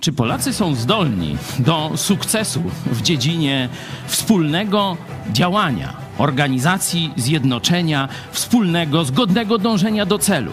Czy 0.00 0.12
Polacy 0.12 0.52
są 0.52 0.74
zdolni 0.74 1.36
do 1.58 1.92
sukcesu 1.96 2.62
w 2.86 3.02
dziedzinie 3.02 3.68
wspólnego 4.06 4.96
działania, 5.32 5.92
organizacji, 6.18 7.12
zjednoczenia, 7.16 8.08
wspólnego, 8.30 9.04
zgodnego 9.04 9.58
dążenia 9.58 10.06
do 10.06 10.18
celu? 10.18 10.52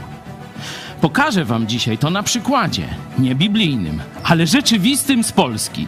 Pokażę 1.02 1.46
Wam 1.46 1.68
dzisiaj 1.68 1.98
to 1.98 2.10
na 2.10 2.24
przykładzie, 2.24 2.88
nie 3.20 3.36
biblijnym, 3.36 4.02
ale 4.24 4.48
rzeczywistym 4.48 5.24
z 5.24 5.32
Polski. 5.32 5.88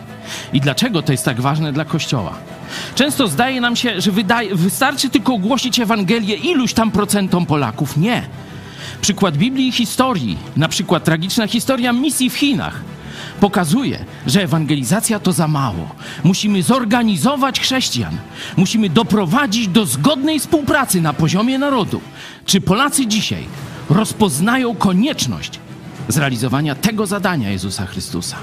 I 0.53 0.61
dlaczego 0.61 1.01
to 1.01 1.11
jest 1.11 1.25
tak 1.25 1.41
ważne 1.41 1.73
dla 1.73 1.85
Kościoła? 1.85 2.33
Często 2.95 3.27
zdaje 3.27 3.61
nam 3.61 3.75
się, 3.75 4.01
że 4.01 4.11
wydaje, 4.11 4.55
wystarczy 4.55 5.09
tylko 5.09 5.33
ogłosić 5.33 5.79
Ewangelię 5.79 6.35
iluś 6.35 6.73
tam 6.73 6.91
procentom 6.91 7.45
Polaków. 7.45 7.97
Nie. 7.97 8.23
Przykład 9.01 9.37
Biblii 9.37 9.67
i 9.67 9.71
historii, 9.71 10.37
na 10.57 10.67
przykład 10.67 11.03
tragiczna 11.03 11.47
historia 11.47 11.93
misji 11.93 12.29
w 12.29 12.37
Chinach– 12.37 12.81
pokazuje, 13.39 14.05
że 14.27 14.43
ewangelizacja 14.43 15.19
to 15.19 15.31
za 15.33 15.47
mało. 15.47 15.95
Musimy 16.23 16.63
zorganizować 16.63 17.59
chrześcijan, 17.59 18.17
musimy 18.57 18.89
doprowadzić 18.89 19.67
do 19.67 19.85
zgodnej 19.85 20.39
współpracy 20.39 21.01
na 21.01 21.13
poziomie 21.13 21.59
narodu. 21.59 22.01
Czy 22.45 22.61
Polacy 22.61 23.07
dzisiaj 23.07 23.45
rozpoznają 23.89 24.75
konieczność 24.75 25.59
zrealizowania 26.07 26.75
tego 26.75 27.05
zadania 27.05 27.49
Jezusa 27.49 27.85
Chrystusa? 27.85 28.37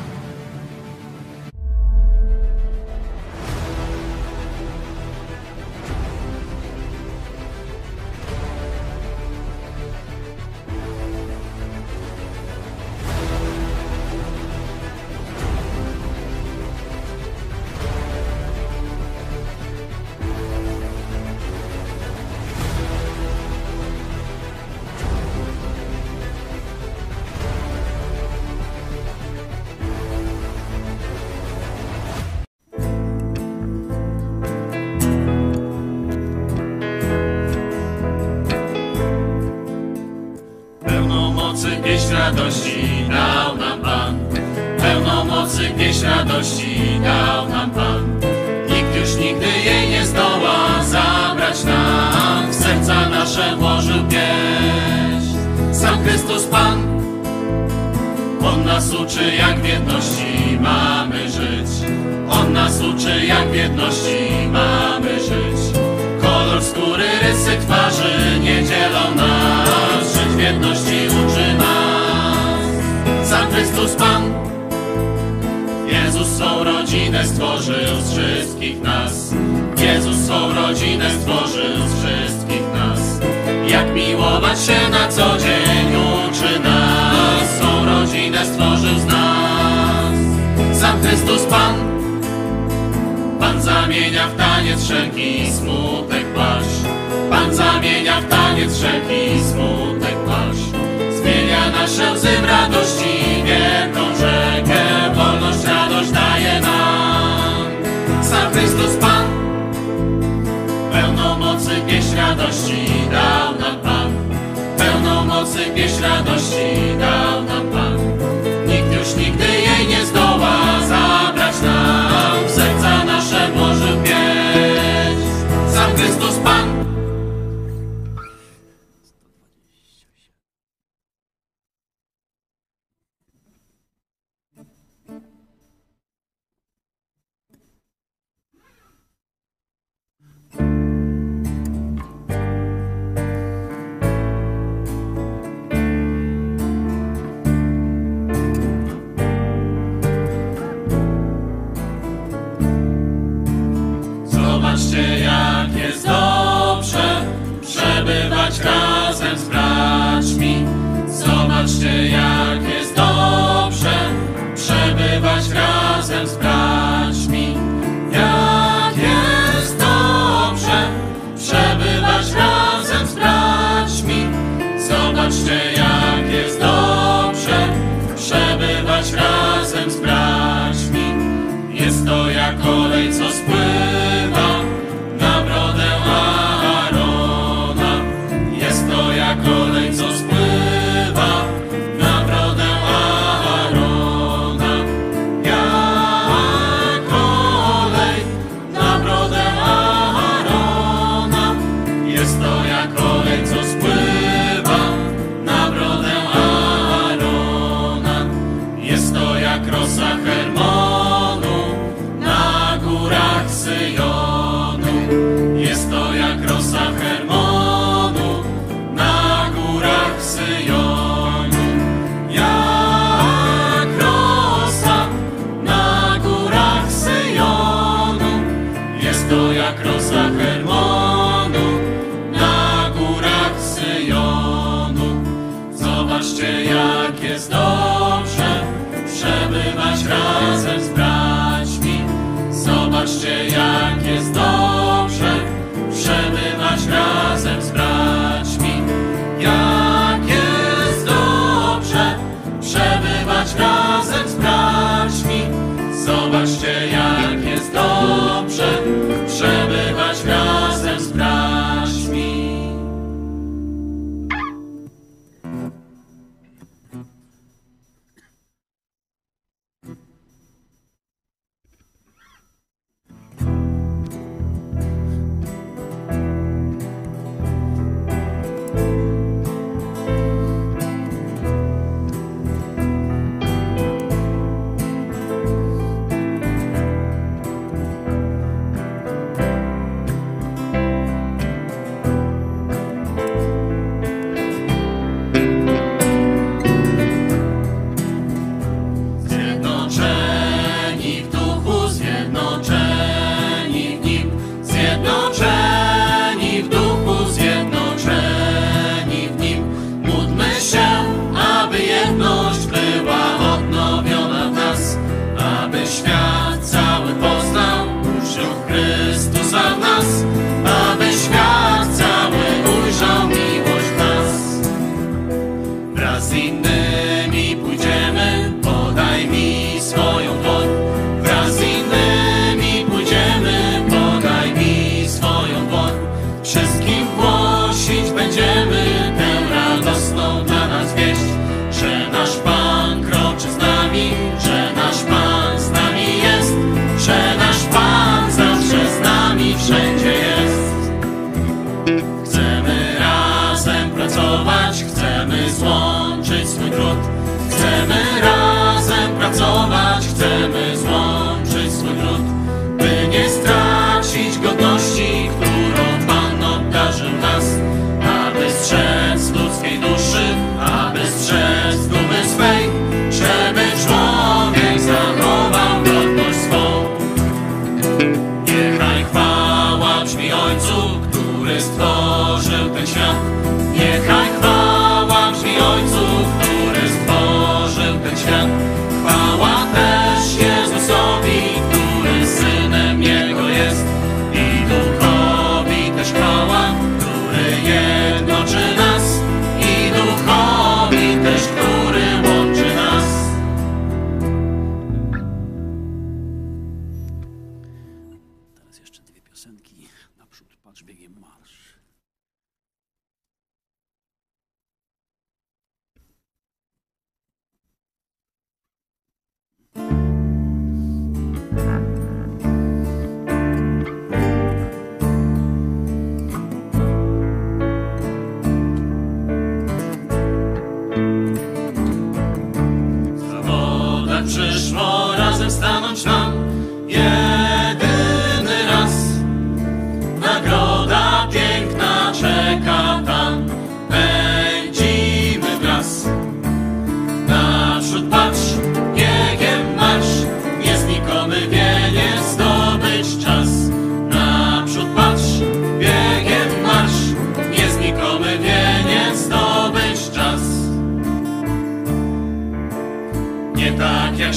rano 115.03 115.25
mocy, 115.25 115.59
pieśń 115.75 116.03
radości 116.03 116.97
dał 116.99 117.43
nam. 117.43 117.62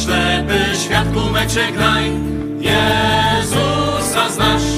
ślepy 0.06 0.78
świat 0.84 1.08
kumeczek 1.14 1.78
daj, 1.78 2.12
Jezusa 2.60 4.30
znasz. 4.30 4.70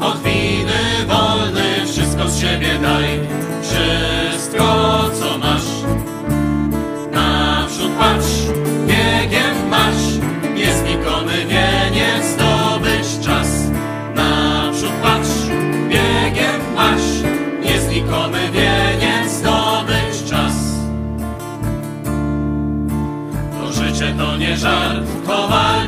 Od 0.00 0.22
winy 0.22 1.06
wolny 1.06 1.86
wszystko 1.86 2.28
z 2.28 2.40
siebie 2.40 2.78
daj, 2.82 3.20
Come 24.66 25.52
on. 25.52 25.85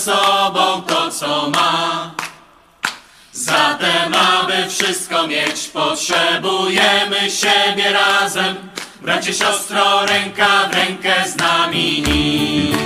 Sobą 0.00 0.82
to, 0.82 1.10
co 1.10 1.50
ma. 1.50 2.10
Zatem, 3.32 4.14
aby 4.14 4.68
wszystko 4.68 5.26
mieć, 5.26 5.68
potrzebujemy 5.68 7.30
siebie 7.30 7.92
razem. 7.92 8.56
Bracie, 9.02 9.34
siostro, 9.34 10.06
ręka 10.06 10.68
w 10.70 10.74
rękę 10.74 11.14
z 11.26 11.36
nami 11.36 12.00
iść. 12.00 12.78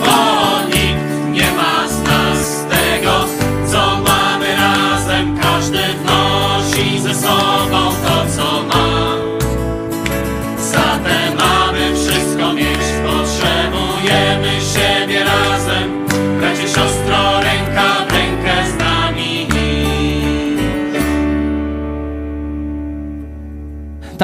Bo 0.00 0.71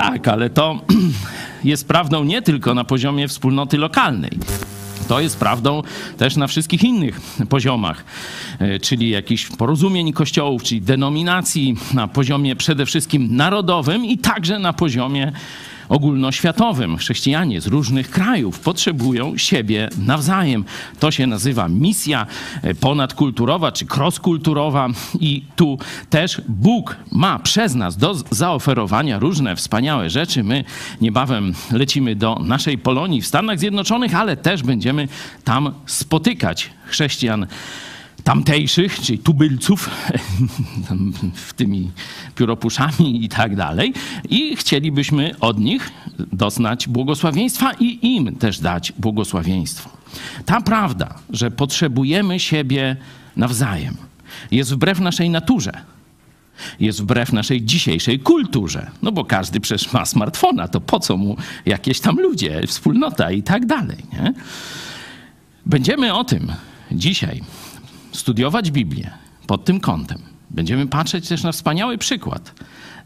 Tak, 0.02 0.28
ale 0.28 0.50
to 0.50 0.80
jest 1.64 1.88
prawdą 1.88 2.24
nie 2.24 2.42
tylko 2.42 2.74
na 2.74 2.84
poziomie 2.84 3.28
wspólnoty 3.28 3.78
lokalnej. 3.78 4.30
To 5.08 5.20
jest 5.20 5.38
prawdą 5.38 5.82
też 6.18 6.36
na 6.36 6.46
wszystkich 6.46 6.84
innych 6.84 7.20
poziomach, 7.48 8.04
e, 8.58 8.78
czyli 8.78 9.10
jakichś 9.10 9.46
porozumień 9.46 10.12
kościołów, 10.12 10.62
czyli 10.62 10.82
denominacji, 10.82 11.76
na 11.94 12.08
poziomie 12.08 12.56
przede 12.56 12.86
wszystkim 12.86 13.36
narodowym 13.36 14.04
i 14.04 14.18
także 14.18 14.58
na 14.58 14.72
poziomie 14.72 15.32
ogólnoświatowym. 15.88 16.96
Chrześcijanie 16.96 17.60
z 17.60 17.66
różnych 17.66 18.10
krajów 18.10 18.60
potrzebują 18.60 19.36
siebie 19.36 19.88
nawzajem. 20.06 20.64
To 21.00 21.10
się 21.10 21.26
nazywa 21.26 21.68
misja 21.68 22.26
e, 22.62 22.74
ponadkulturowa 22.74 23.72
czy 23.72 23.86
crosskulturowa 23.86 24.88
i 25.20 25.44
tu 25.56 25.78
też 26.10 26.42
Bóg 26.48 26.96
ma 27.12 27.38
przez 27.38 27.74
nas 27.74 27.96
do 27.96 28.14
zaoferowania 28.30 29.18
różne 29.18 29.56
wspaniałe 29.56 30.10
rzeczy. 30.10 30.44
My 30.44 30.64
niebawem 31.00 31.54
lecimy 31.72 32.16
do 32.16 32.38
naszej 32.44 32.78
Polonii 32.78 33.22
w 33.22 33.26
Stanach 33.26 33.58
Zjednoczonych, 33.58 34.14
ale 34.14 34.36
też 34.36 34.62
będziemy 34.62 35.08
tam 35.44 35.74
spotykać 35.86 36.70
chrześcijan 36.86 37.46
tamtejszych, 38.28 39.00
czyli 39.00 39.18
tubylców, 39.18 39.90
w 41.48 41.52
tymi 41.52 41.90
pióropuszami 42.34 43.24
i 43.24 43.28
tak 43.28 43.56
dalej. 43.56 43.92
I 44.28 44.56
chcielibyśmy 44.56 45.34
od 45.40 45.58
nich 45.58 45.90
doznać 46.32 46.88
błogosławieństwa 46.88 47.72
i 47.80 48.14
im 48.16 48.36
też 48.36 48.60
dać 48.60 48.92
błogosławieństwo. 48.92 49.90
Ta 50.44 50.60
prawda, 50.60 51.14
że 51.30 51.50
potrzebujemy 51.50 52.40
siebie 52.40 52.96
nawzajem, 53.36 53.96
jest 54.50 54.72
wbrew 54.72 55.00
naszej 55.00 55.30
naturze. 55.30 55.72
Jest 56.80 57.02
wbrew 57.02 57.32
naszej 57.32 57.62
dzisiejszej 57.62 58.20
kulturze. 58.20 58.90
No 59.02 59.12
bo 59.12 59.24
każdy 59.24 59.60
przecież 59.60 59.92
ma 59.92 60.06
smartfona, 60.06 60.68
to 60.68 60.80
po 60.80 61.00
co 61.00 61.16
mu 61.16 61.36
jakieś 61.66 62.00
tam 62.00 62.20
ludzie, 62.20 62.62
wspólnota 62.66 63.30
i 63.30 63.42
tak 63.42 63.66
dalej. 63.66 63.98
Nie? 64.12 64.32
Będziemy 65.66 66.14
o 66.14 66.24
tym 66.24 66.52
dzisiaj 66.92 67.42
studiować 68.18 68.70
Biblię 68.70 69.10
pod 69.46 69.64
tym 69.64 69.80
kątem. 69.80 70.18
Będziemy 70.50 70.86
patrzeć 70.86 71.28
też 71.28 71.42
na 71.42 71.52
wspaniały 71.52 71.98
przykład 71.98 72.54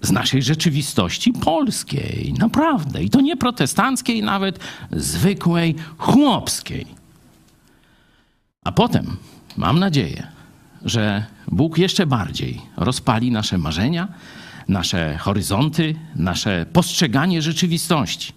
z 0.02 0.10
naszej 0.10 0.42
rzeczywistości 0.42 1.32
polskiej, 1.32 2.34
naprawdę. 2.38 3.02
I 3.02 3.10
to 3.10 3.20
nie 3.20 3.36
protestanckiej, 3.36 4.22
nawet 4.22 4.58
zwykłej, 4.90 5.74
chłopskiej. 5.98 6.86
A 8.64 8.72
potem 8.72 9.16
mam 9.56 9.78
nadzieję, 9.78 10.26
że 10.84 11.24
Bóg 11.48 11.78
jeszcze 11.78 12.06
bardziej 12.06 12.60
rozpali 12.76 13.30
nasze 13.30 13.58
marzenia, 13.58 14.08
nasze 14.68 15.18
horyzonty, 15.18 15.94
nasze 16.16 16.66
postrzeganie 16.72 17.42
rzeczywistości. 17.42 18.32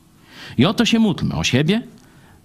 I 0.57 0.65
o 0.65 0.73
to 0.73 0.85
się 0.85 0.99
módlmy, 0.99 1.35
o 1.35 1.43
siebie, 1.43 1.81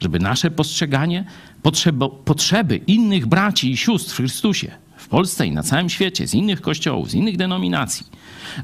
żeby 0.00 0.19
nasze 0.19 0.50
postrzeganie 0.50 1.25
potrzeby, 1.62 2.07
potrzeby 2.25 2.76
innych 2.76 3.26
braci 3.26 3.71
i 3.71 3.76
sióstr 3.76 4.12
w 4.12 4.16
Chrystusie 4.16 4.71
w 4.97 5.09
Polsce 5.09 5.47
i 5.47 5.52
na 5.52 5.62
całym 5.62 5.88
świecie, 5.88 6.28
z 6.28 6.35
innych 6.35 6.61
kościołów, 6.61 7.11
z 7.11 7.14
innych 7.14 7.37
denominacji, 7.37 8.07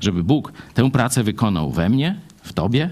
żeby 0.00 0.25
Bóg 0.25 0.52
tę 0.75 0.90
pracę 0.90 1.23
wykonał 1.23 1.71
we 1.71 1.88
mnie, 1.88 2.16
w 2.43 2.52
Tobie, 2.52 2.90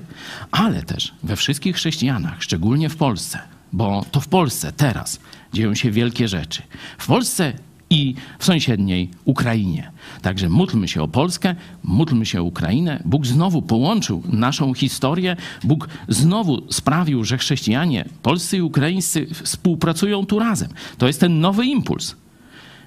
ale 0.50 0.82
też 0.82 1.14
we 1.22 1.36
wszystkich 1.36 1.76
chrześcijanach, 1.76 2.42
szczególnie 2.42 2.88
w 2.88 2.96
Polsce, 2.96 3.38
bo 3.72 4.04
to 4.10 4.20
w 4.20 4.28
Polsce 4.28 4.72
teraz 4.72 5.20
dzieją 5.52 5.74
się 5.74 5.90
wielkie 5.90 6.28
rzeczy. 6.28 6.62
W 6.98 7.06
Polsce 7.06 7.52
i 7.94 8.14
w 8.38 8.44
sąsiedniej 8.44 9.10
Ukrainie. 9.24 9.90
Także 10.22 10.48
módlmy 10.48 10.88
się 10.88 11.02
o 11.02 11.08
Polskę, 11.08 11.54
módlmy 11.84 12.26
się 12.26 12.40
o 12.40 12.44
Ukrainę. 12.44 13.02
Bóg 13.04 13.26
znowu 13.26 13.62
połączył 13.62 14.22
naszą 14.32 14.74
historię. 14.74 15.36
Bóg 15.64 15.88
znowu 16.08 16.72
sprawił, 16.72 17.24
że 17.24 17.38
chrześcijanie 17.38 18.04
polscy 18.22 18.56
i 18.56 18.62
ukraińscy 18.62 19.26
współpracują 19.44 20.26
tu 20.26 20.38
razem. 20.38 20.68
To 20.98 21.06
jest 21.06 21.20
ten 21.20 21.40
nowy 21.40 21.66
impuls. 21.66 22.16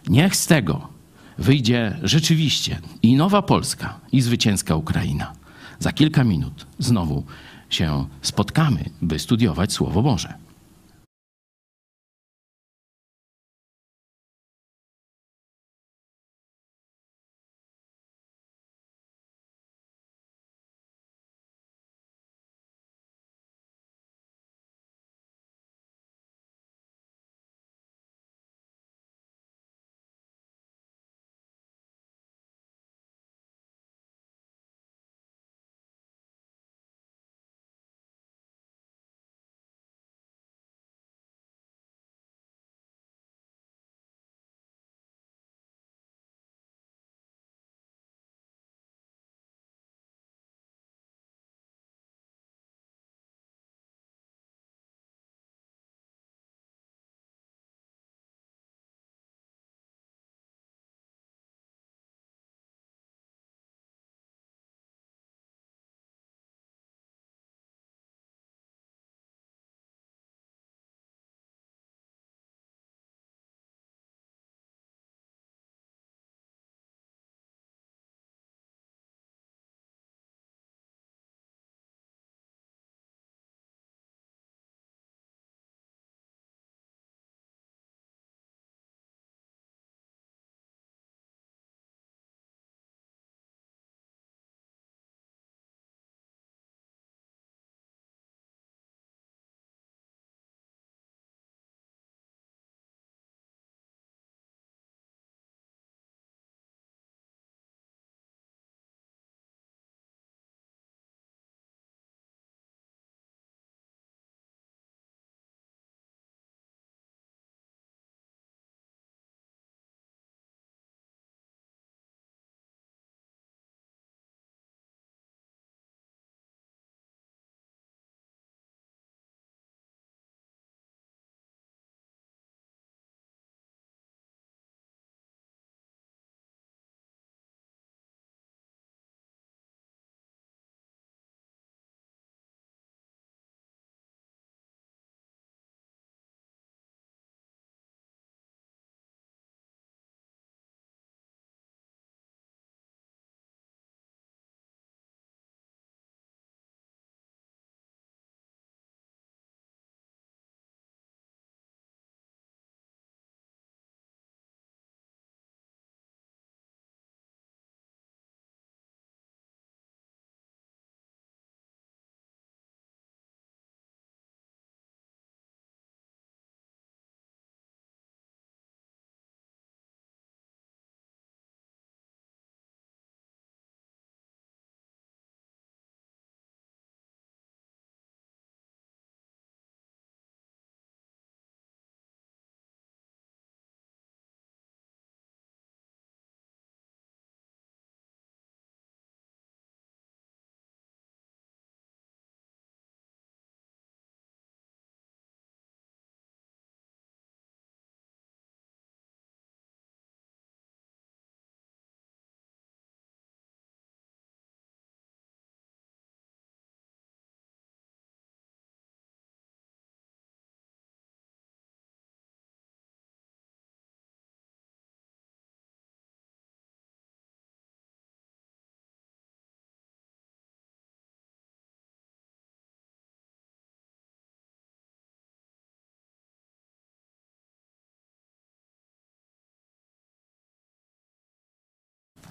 Niech 0.09 0.35
z 0.35 0.47
tego 0.47 0.87
wyjdzie 1.37 1.97
rzeczywiście 2.03 2.79
i 3.03 3.15
nowa 3.15 3.41
Polska, 3.41 3.99
i 4.11 4.21
zwycięska 4.21 4.75
Ukraina. 4.75 5.33
Za 5.79 5.91
kilka 5.91 6.23
minut 6.23 6.67
znowu 6.79 7.23
się 7.69 8.05
spotkamy, 8.21 8.89
by 9.01 9.19
studiować 9.19 9.73
Słowo 9.73 10.03
Boże. 10.03 10.46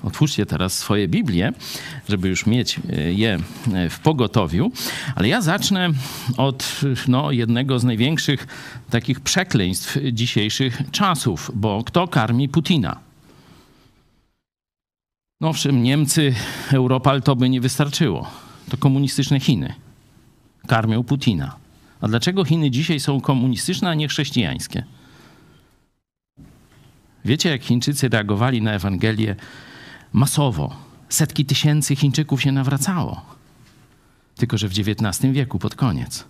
Otwórzcie 0.07 0.47
teraz 0.47 0.79
swoje 0.79 1.09
Biblie, 1.09 1.53
żeby 2.09 2.29
już 2.29 2.47
mieć 2.47 2.79
e, 2.79 3.13
je 3.13 3.39
e, 3.75 3.91
w 3.91 4.01
pogotowiu. 4.01 4.73
Ale 5.15 5.29
ja 5.29 5.41
zacznę 5.41 5.89
od 6.37 6.81
no, 7.09 7.33
jednego 7.33 7.79
z 7.79 7.85
największych 7.85 8.47
takich 8.91 9.21
przekleństw 9.21 9.99
dzisiejszych 10.13 10.83
czasów, 10.91 11.51
bo 11.55 11.85
kto 11.85 12.09
karmi 12.09 12.49
Putina? 12.49 12.99
No 15.41 15.49
owszem, 15.49 15.83
Niemcy, 15.83 16.35
Europal 16.73 17.23
to 17.23 17.37
by 17.37 17.49
nie 17.49 17.61
wystarczyło. 17.61 18.31
To 18.71 18.77
komunistyczne 18.77 19.41
Chiny 19.41 19.75
karmią 20.67 21.05
Putina. 21.05 21.57
A 22.01 22.09
dlaczego 22.09 22.45
Chiny 22.45 22.71
dzisiaj 22.71 23.01
są 23.01 23.21
komunistyczne, 23.21 23.91
a 23.91 23.95
nie 23.95 24.09
chrześcijańskie? 24.09 24.85
Wiecie, 27.25 27.51
jak 27.51 27.63
Chińczycy 27.63 28.09
reagowali 28.09 28.63
na 28.63 28.73
Ewangelię 28.73 29.37
masowo? 30.17 30.75
Setki 31.09 31.45
tysięcy 31.45 31.97
Chińczyków 31.97 32.43
się 32.43 32.53
nawracało. 32.53 33.23
Tylko, 34.37 34.59
że 34.59 34.69
w 34.69 34.73
XIX 34.79 35.33
wieku, 35.33 35.59
pod 35.59 35.75
koniec. 35.75 36.25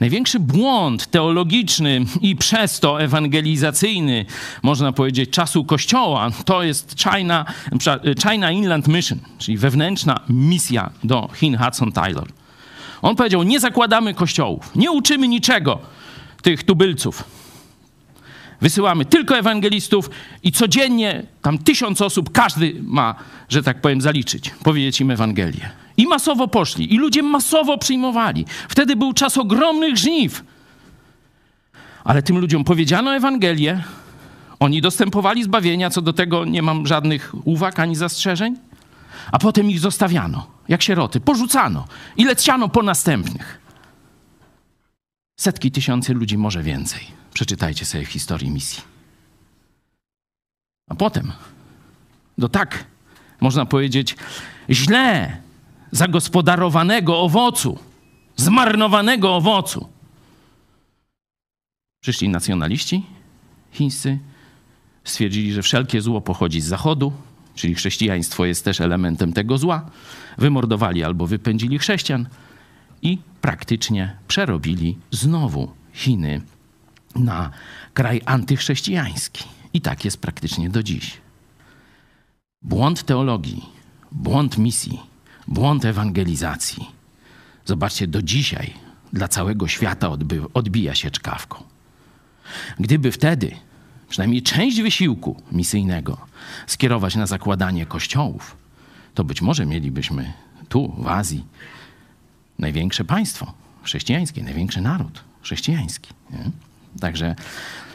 Największy 0.00 0.40
błąd 0.40 1.06
teologiczny 1.06 2.04
i 2.20 2.36
przez 2.36 2.80
to 2.80 3.02
ewangelizacyjny, 3.02 4.26
można 4.62 4.92
powiedzieć, 4.92 5.30
czasu 5.30 5.64
Kościoła, 5.64 6.30
to 6.44 6.62
jest 6.62 6.96
China, 6.98 7.44
China 8.22 8.50
Inland 8.50 8.88
Mission, 8.88 9.18
czyli 9.38 9.58
wewnętrzna 9.58 10.20
misja 10.28 10.90
do 11.04 11.28
Chin 11.34 11.58
Hudson 11.58 11.92
Taylor. 11.92 12.28
On 13.02 13.16
powiedział: 13.16 13.42
Nie 13.42 13.60
zakładamy 13.60 14.14
kościołów, 14.14 14.70
nie 14.76 14.92
uczymy 14.92 15.28
niczego 15.28 15.78
tych 16.42 16.62
tubylców. 16.64 17.37
Wysyłamy 18.60 19.04
tylko 19.04 19.38
ewangelistów 19.38 20.10
i 20.42 20.52
codziennie 20.52 21.22
tam 21.42 21.58
tysiąc 21.58 22.02
osób, 22.02 22.32
każdy 22.32 22.74
ma, 22.82 23.14
że 23.48 23.62
tak 23.62 23.80
powiem, 23.80 24.00
zaliczyć, 24.00 24.50
powiedzieć 24.50 25.00
im 25.00 25.10
Ewangelię. 25.10 25.70
I 25.96 26.06
masowo 26.06 26.48
poszli, 26.48 26.94
i 26.94 26.98
ludzie 26.98 27.22
masowo 27.22 27.78
przyjmowali. 27.78 28.46
Wtedy 28.68 28.96
był 28.96 29.12
czas 29.12 29.38
ogromnych 29.38 29.96
żniw. 29.96 30.44
Ale 32.04 32.22
tym 32.22 32.38
ludziom 32.38 32.64
powiedziano 32.64 33.16
Ewangelię, 33.16 33.82
oni 34.60 34.80
dostępowali 34.80 35.44
zbawienia, 35.44 35.90
co 35.90 36.02
do 36.02 36.12
tego 36.12 36.44
nie 36.44 36.62
mam 36.62 36.86
żadnych 36.86 37.32
uwag 37.44 37.80
ani 37.80 37.96
zastrzeżeń, 37.96 38.56
a 39.32 39.38
potem 39.38 39.70
ich 39.70 39.80
zostawiano, 39.80 40.46
jak 40.68 40.82
sieroty, 40.82 41.20
porzucano 41.20 41.84
i 42.16 42.24
leciano 42.24 42.68
po 42.68 42.82
następnych. 42.82 43.60
Setki 45.40 45.70
tysięcy 45.70 46.14
ludzi, 46.14 46.38
może 46.38 46.62
więcej. 46.62 47.17
Przeczytajcie 47.34 47.84
sobie 47.84 48.04
w 48.04 48.08
historii 48.08 48.50
misji. 48.50 48.82
A 50.88 50.94
potem 50.94 51.32
do 52.38 52.48
tak, 52.48 52.84
można 53.40 53.66
powiedzieć, 53.66 54.16
źle 54.70 55.36
zagospodarowanego 55.90 57.20
owocu, 57.20 57.78
zmarnowanego 58.36 59.36
owocu. 59.36 59.88
Przyszli 62.00 62.28
nacjonaliści 62.28 63.06
chińscy, 63.72 64.18
stwierdzili, 65.04 65.52
że 65.52 65.62
wszelkie 65.62 66.00
zło 66.00 66.20
pochodzi 66.20 66.60
z 66.60 66.66
zachodu, 66.66 67.12
czyli 67.54 67.74
chrześcijaństwo 67.74 68.44
jest 68.44 68.64
też 68.64 68.80
elementem 68.80 69.32
tego 69.32 69.58
zła. 69.58 69.90
Wymordowali 70.38 71.04
albo 71.04 71.26
wypędzili 71.26 71.78
chrześcijan 71.78 72.28
i 73.02 73.18
praktycznie 73.40 74.16
przerobili 74.28 74.98
znowu 75.10 75.72
Chiny 75.92 76.40
na 77.18 77.50
kraj 77.94 78.20
antychrześcijański. 78.24 79.44
I 79.72 79.80
tak 79.80 80.04
jest 80.04 80.20
praktycznie 80.20 80.70
do 80.70 80.82
dziś. 80.82 81.20
Błąd 82.62 83.02
teologii, 83.02 83.68
błąd 84.12 84.58
misji, 84.58 85.00
błąd 85.48 85.84
ewangelizacji. 85.84 86.88
Zobaczcie, 87.64 88.06
do 88.06 88.22
dzisiaj 88.22 88.74
dla 89.12 89.28
całego 89.28 89.68
świata 89.68 90.10
odbija 90.54 90.94
się 90.94 91.10
czkawką. 91.10 91.62
Gdyby 92.78 93.12
wtedy 93.12 93.56
przynajmniej 94.08 94.42
część 94.42 94.80
wysiłku 94.80 95.42
misyjnego 95.52 96.18
skierować 96.66 97.16
na 97.16 97.26
zakładanie 97.26 97.86
kościołów, 97.86 98.56
to 99.14 99.24
być 99.24 99.42
może 99.42 99.66
mielibyśmy 99.66 100.32
tu, 100.68 100.94
w 100.98 101.06
Azji, 101.06 101.44
największe 102.58 103.04
państwo 103.04 103.52
chrześcijańskie, 103.82 104.42
największy 104.42 104.80
naród 104.80 105.24
chrześcijański. 105.42 106.10
Nie? 106.30 106.50
Także 107.00 107.34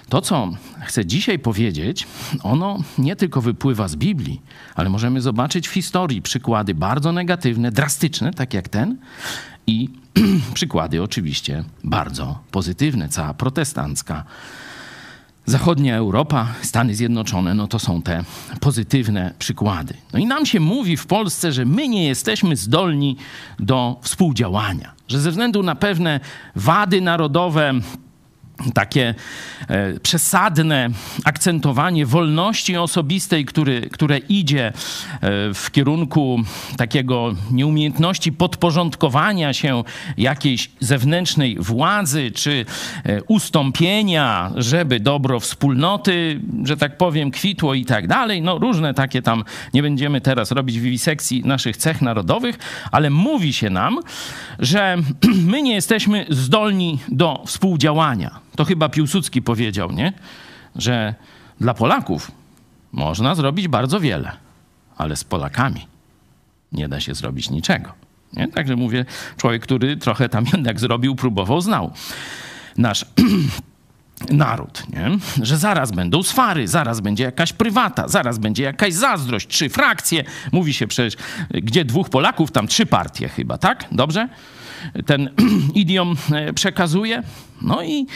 to, 0.09 0.21
co 0.21 0.51
chcę 0.81 1.05
dzisiaj 1.05 1.39
powiedzieć, 1.39 2.07
ono 2.43 2.79
nie 2.97 3.15
tylko 3.15 3.41
wypływa 3.41 3.87
z 3.87 3.95
Biblii, 3.95 4.41
ale 4.75 4.89
możemy 4.89 5.21
zobaczyć 5.21 5.67
w 5.67 5.71
historii 5.71 6.21
przykłady 6.21 6.75
bardzo 6.75 7.11
negatywne, 7.11 7.71
drastyczne, 7.71 8.33
tak 8.33 8.53
jak 8.53 8.69
ten, 8.69 8.97
i 9.67 9.89
przykłady 10.53 11.03
oczywiście 11.03 11.63
bardzo 11.83 12.39
pozytywne. 12.51 13.09
Cała 13.09 13.33
protestancka 13.33 14.23
Zachodnia 15.45 15.95
Europa, 15.95 16.47
Stany 16.61 16.95
Zjednoczone, 16.95 17.53
no 17.53 17.67
to 17.67 17.79
są 17.79 18.01
te 18.01 18.23
pozytywne 18.59 19.33
przykłady. 19.39 19.93
No 20.13 20.19
i 20.19 20.25
nam 20.25 20.45
się 20.45 20.59
mówi 20.59 20.97
w 20.97 21.05
Polsce, 21.05 21.51
że 21.51 21.65
my 21.65 21.87
nie 21.87 22.07
jesteśmy 22.07 22.55
zdolni 22.55 23.17
do 23.59 23.99
współdziałania, 24.01 24.93
że 25.07 25.19
ze 25.19 25.31
względu 25.31 25.63
na 25.63 25.75
pewne 25.75 26.19
wady 26.55 27.01
narodowe, 27.01 27.73
takie 28.73 29.15
e, 29.67 29.99
przesadne 29.99 30.89
akcentowanie 31.23 32.05
wolności 32.05 32.77
osobistej, 32.77 33.45
który, 33.45 33.81
które 33.81 34.17
idzie 34.17 34.67
e, 34.67 34.73
w 35.53 35.71
kierunku 35.71 36.39
takiego 36.77 37.33
nieumiejętności 37.51 38.31
podporządkowania 38.31 39.53
się 39.53 39.83
jakiejś 40.17 40.69
zewnętrznej 40.79 41.57
władzy, 41.59 42.31
czy 42.31 42.65
e, 43.03 43.23
ustąpienia, 43.23 44.51
żeby 44.55 44.99
dobro 44.99 45.39
wspólnoty, 45.39 46.39
że 46.63 46.77
tak 46.77 46.97
powiem, 46.97 47.31
kwitło 47.31 47.73
i 47.73 47.85
tak 47.85 48.07
dalej. 48.07 48.41
No 48.41 48.57
różne 48.57 48.93
takie 48.93 49.21
tam, 49.21 49.43
nie 49.73 49.81
będziemy 49.81 50.21
teraz 50.21 50.51
robić 50.51 50.79
wiwisekcji 50.79 51.41
naszych 51.45 51.77
cech 51.77 52.01
narodowych, 52.01 52.59
ale 52.91 53.09
mówi 53.09 53.53
się 53.53 53.69
nam, 53.69 53.99
że 54.59 54.97
my 55.51 55.61
nie 55.61 55.73
jesteśmy 55.73 56.25
zdolni 56.29 56.99
do 57.09 57.43
współdziałania. 57.45 58.39
To 58.55 58.65
chyba 58.65 58.89
Piłsudski 58.89 59.41
powiedział, 59.41 59.91
nie? 59.91 60.13
Że 60.75 61.15
dla 61.59 61.73
Polaków 61.73 62.31
można 62.91 63.35
zrobić 63.35 63.67
bardzo 63.67 63.99
wiele, 63.99 64.31
ale 64.97 65.15
z 65.15 65.23
Polakami 65.23 65.87
nie 66.71 66.89
da 66.89 66.99
się 66.99 67.15
zrobić 67.15 67.49
niczego. 67.49 67.93
Nie? 68.33 68.47
Także 68.47 68.75
mówię, 68.75 69.05
człowiek, 69.37 69.63
który 69.63 69.97
trochę 69.97 70.29
tam 70.29 70.45
jednak 70.53 70.79
zrobił, 70.79 71.15
próbował, 71.15 71.61
znał 71.61 71.91
nasz 72.77 73.05
naród, 74.29 74.83
nie? 74.89 75.17
że 75.41 75.57
zaraz 75.57 75.91
będą 75.91 76.23
swary, 76.23 76.67
zaraz 76.67 76.99
będzie 76.99 77.23
jakaś 77.23 77.53
prywata, 77.53 78.07
zaraz 78.07 78.37
będzie 78.37 78.63
jakaś 78.63 78.93
zazdrość, 78.93 79.47
trzy 79.47 79.69
frakcje. 79.69 80.23
Mówi 80.51 80.73
się 80.73 80.87
przecież, 80.87 81.23
gdzie 81.51 81.85
dwóch 81.85 82.09
Polaków, 82.09 82.51
tam 82.51 82.67
trzy 82.67 82.85
partie 82.85 83.29
chyba, 83.29 83.57
tak? 83.57 83.85
Dobrze? 83.91 84.29
Ten 85.05 85.29
idiom 85.75 86.15
e, 86.31 86.53
przekazuje. 86.53 87.23
No 87.61 87.83
i 87.83 88.07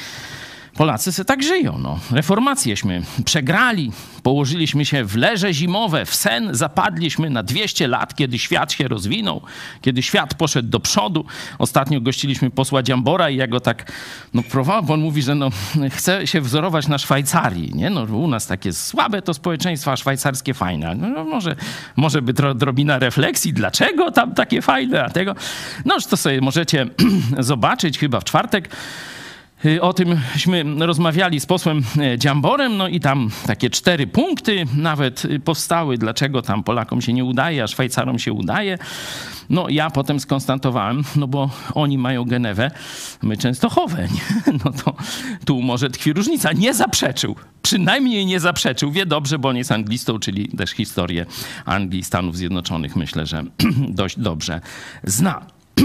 Polacy 0.77 1.11
se 1.11 1.25
tak 1.25 1.43
żyją. 1.43 1.77
No. 1.79 1.99
Reformacjeśmy 2.11 3.01
przegrali, 3.25 3.91
położyliśmy 4.23 4.85
się 4.85 5.03
w 5.03 5.15
leże 5.15 5.53
zimowe, 5.53 6.05
w 6.05 6.15
sen 6.15 6.49
zapadliśmy 6.51 7.29
na 7.29 7.43
200 7.43 7.87
lat, 7.87 8.15
kiedy 8.15 8.39
świat 8.39 8.71
się 8.71 8.87
rozwinął, 8.87 9.41
kiedy 9.81 10.03
świat 10.03 10.33
poszedł 10.33 10.69
do 10.69 10.79
przodu. 10.79 11.25
Ostatnio 11.59 12.01
gościliśmy 12.01 12.49
posła 12.49 12.83
Dziambora 12.83 13.29
i 13.29 13.35
ja 13.35 13.47
go 13.47 13.59
tak 13.59 13.91
no, 14.33 14.43
próbował, 14.43 14.83
bo 14.83 14.93
on 14.93 15.01
mówi, 15.01 15.21
że 15.21 15.35
no, 15.35 15.49
chce 15.89 16.27
się 16.27 16.41
wzorować 16.41 16.87
na 16.87 16.97
Szwajcarii. 16.97 17.75
Nie? 17.75 17.89
No, 17.89 18.03
u 18.03 18.27
nas 18.27 18.47
takie 18.47 18.73
słabe 18.73 19.21
to 19.21 19.33
społeczeństwo, 19.33 19.91
a 19.91 19.97
szwajcarskie 19.97 20.53
fajne. 20.53 20.95
No, 20.95 21.23
może, 21.23 21.55
może 21.95 22.21
by 22.21 22.33
drobina 22.55 22.99
refleksji, 22.99 23.53
dlaczego 23.53 24.11
tam 24.11 24.33
takie 24.33 24.61
fajne, 24.61 25.03
a 25.03 25.09
tego... 25.09 25.35
No, 25.85 25.97
to 26.09 26.17
sobie 26.17 26.41
możecie 26.41 26.87
zobaczyć 27.39 27.99
chyba 27.99 28.19
w 28.19 28.23
czwartek 28.23 28.69
o 29.81 29.93
tymśmy 29.93 30.63
rozmawiali 30.79 31.39
z 31.39 31.45
posłem 31.45 31.83
e, 31.99 32.17
Dziamborem, 32.17 32.77
no 32.77 32.87
i 32.87 32.99
tam 32.99 33.29
takie 33.45 33.69
cztery 33.69 34.07
punkty 34.07 34.65
nawet 34.75 35.25
y, 35.25 35.39
powstały, 35.39 35.97
dlaczego 35.97 36.41
tam 36.41 36.63
Polakom 36.63 37.01
się 37.01 37.13
nie 37.13 37.25
udaje, 37.25 37.63
a 37.63 37.67
Szwajcarom 37.67 38.19
się 38.19 38.33
udaje. 38.33 38.77
No 39.49 39.69
ja 39.69 39.89
potem 39.89 40.19
skonstatowałem, 40.19 41.03
no 41.15 41.27
bo 41.27 41.49
oni 41.73 41.97
mają 41.97 42.25
Genewę, 42.25 42.71
my 43.21 43.37
Częstochowę, 43.37 44.07
nie? 44.13 44.53
no 44.65 44.71
to 44.71 44.93
tu 45.45 45.61
może 45.61 45.89
tkwi 45.89 46.13
różnica. 46.13 46.51
Nie 46.51 46.73
zaprzeczył, 46.73 47.35
przynajmniej 47.61 48.25
nie 48.25 48.39
zaprzeczył. 48.39 48.91
Wie 48.91 49.05
dobrze, 49.05 49.39
bo 49.39 49.49
on 49.49 49.57
jest 49.57 49.71
anglistą, 49.71 50.19
czyli 50.19 50.47
też 50.49 50.71
historię 50.71 51.25
Anglii, 51.65 52.03
Stanów 52.03 52.37
Zjednoczonych 52.37 52.95
myślę, 52.95 53.25
że 53.25 53.43
dość 53.89 54.19
dobrze 54.19 54.61
zna. 55.03 55.45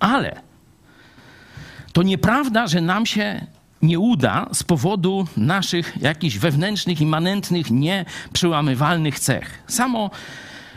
Ale 0.00 0.51
to 1.92 2.02
nieprawda, 2.02 2.66
że 2.66 2.80
nam 2.80 3.06
się 3.06 3.46
nie 3.82 3.98
uda 3.98 4.48
z 4.52 4.62
powodu 4.62 5.26
naszych 5.36 6.02
jakichś 6.02 6.38
wewnętrznych, 6.38 7.00
immanentnych, 7.00 7.70
nieprzełamywalnych 7.70 9.18
cech. 9.18 9.62
Samo 9.66 10.10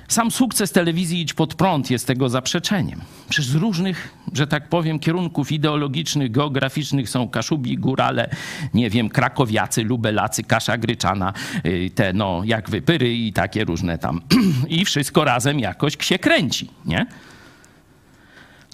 sam 0.08 0.32
sukces 0.32 0.72
telewizji 0.72 1.22
Idź 1.22 1.34
Pod 1.34 1.56
Prąd 1.56 1.92
jest 1.92 2.08
tego 2.08 2.30
zaprzeczeniem. 2.30 3.02
Przecież 3.30 3.52
z 3.52 3.56
różnych, 3.56 4.14
że 4.34 4.48
tak 4.48 4.70
powiem, 4.70 5.00
kierunków 5.00 5.52
ideologicznych, 5.52 6.32
geograficznych 6.32 7.10
są 7.10 7.30
Kaszubi, 7.30 7.78
Górale, 7.78 8.30
nie 8.74 8.90
wiem, 8.90 9.10
Krakowiacy, 9.10 9.84
Lubelacy, 9.84 10.44
Kasza 10.44 10.78
Gryczana, 10.78 11.34
y, 11.66 11.90
te 11.96 12.14
no, 12.14 12.42
jak 12.46 12.70
wypyry 12.70 13.16
i 13.16 13.34
takie 13.34 13.64
różne 13.64 13.98
tam. 13.98 14.22
I 14.70 14.86
wszystko 14.86 15.24
razem 15.24 15.60
jakoś 15.60 15.98
się 16.02 16.20
kręci, 16.20 16.70
nie? 16.86 17.06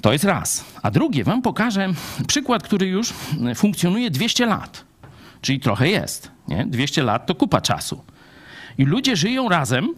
To 0.02 0.14
jest 0.14 0.24
raz. 0.24 0.66
A 0.84 0.92
drugie, 0.92 1.24
wam 1.24 1.42
pokażę 1.42 1.90
przykład, 2.28 2.64
który 2.64 2.88
już 2.88 3.14
funkcjonuje 3.56 4.12
200 4.12 4.46
lat. 4.46 4.86
Czyli 5.42 5.60
trochę 5.60 5.90
jest, 5.90 6.32
nie? 6.48 6.66
200 6.66 7.04
lat 7.04 7.26
to 7.26 7.36
kupa 7.36 7.62
czasu. 7.62 8.04
I 8.78 8.86
ludzie 8.86 9.16
żyją 9.16 9.50
razem, 9.50 9.90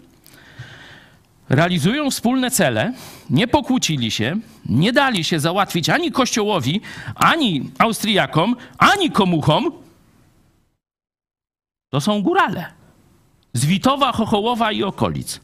realizują 1.49 2.11
wspólne 2.11 2.51
cele, 2.51 2.93
nie 3.29 3.47
pokłócili 3.47 4.11
się, 4.11 4.35
nie 4.65 4.93
dali 4.93 5.23
się 5.23 5.39
załatwić 5.39 5.89
ani 5.89 6.11
Kościołowi, 6.11 6.81
ani 7.15 7.71
Austriakom, 7.79 8.55
ani 8.77 9.11
komuchom, 9.11 9.71
to 11.89 12.01
są 12.01 12.21
górale. 12.21 12.65
Z 13.53 13.65
Witowa, 13.65 14.11
Chochołowa 14.11 14.71
i 14.71 14.83
okolic. 14.83 15.39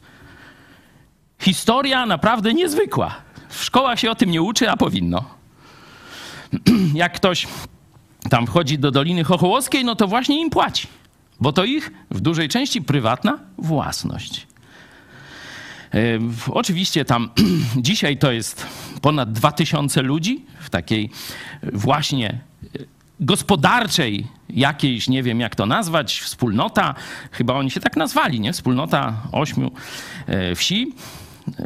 Historia 1.38 2.06
naprawdę 2.06 2.54
niezwykła. 2.54 3.14
W 3.50 3.64
szkołach 3.64 4.00
się 4.00 4.10
o 4.10 4.14
tym 4.14 4.30
nie 4.30 4.42
uczy, 4.42 4.70
a 4.70 4.76
powinno. 4.76 5.24
Jak 6.94 7.12
ktoś 7.12 7.46
tam 8.30 8.46
wchodzi 8.46 8.78
do 8.78 8.90
Doliny 8.90 9.24
Chochołowskiej, 9.24 9.84
no 9.84 9.96
to 9.96 10.08
właśnie 10.08 10.40
im 10.40 10.50
płaci, 10.50 10.88
bo 11.40 11.52
to 11.52 11.64
ich 11.64 11.92
w 12.10 12.20
dużej 12.20 12.48
części 12.48 12.82
prywatna 12.82 13.38
własność. 13.58 14.46
Oczywiście 16.50 17.04
tam 17.04 17.30
dzisiaj 17.76 18.18
to 18.18 18.32
jest 18.32 18.66
ponad 19.02 19.32
2000 19.32 20.02
ludzi 20.02 20.44
w 20.60 20.70
takiej 20.70 21.10
właśnie 21.62 22.28
e, 22.30 22.78
gospodarczej 23.20 24.26
jakiejś, 24.48 25.08
nie 25.08 25.22
wiem 25.22 25.40
jak 25.40 25.54
to 25.54 25.66
nazwać, 25.66 26.20
wspólnota, 26.20 26.94
chyba 27.30 27.54
oni 27.54 27.70
się 27.70 27.80
tak 27.80 27.96
nazwali, 27.96 28.40
nie? 28.40 28.52
Wspólnota 28.52 29.22
ośmiu 29.32 29.70
e, 30.26 30.54
wsi 30.54 30.92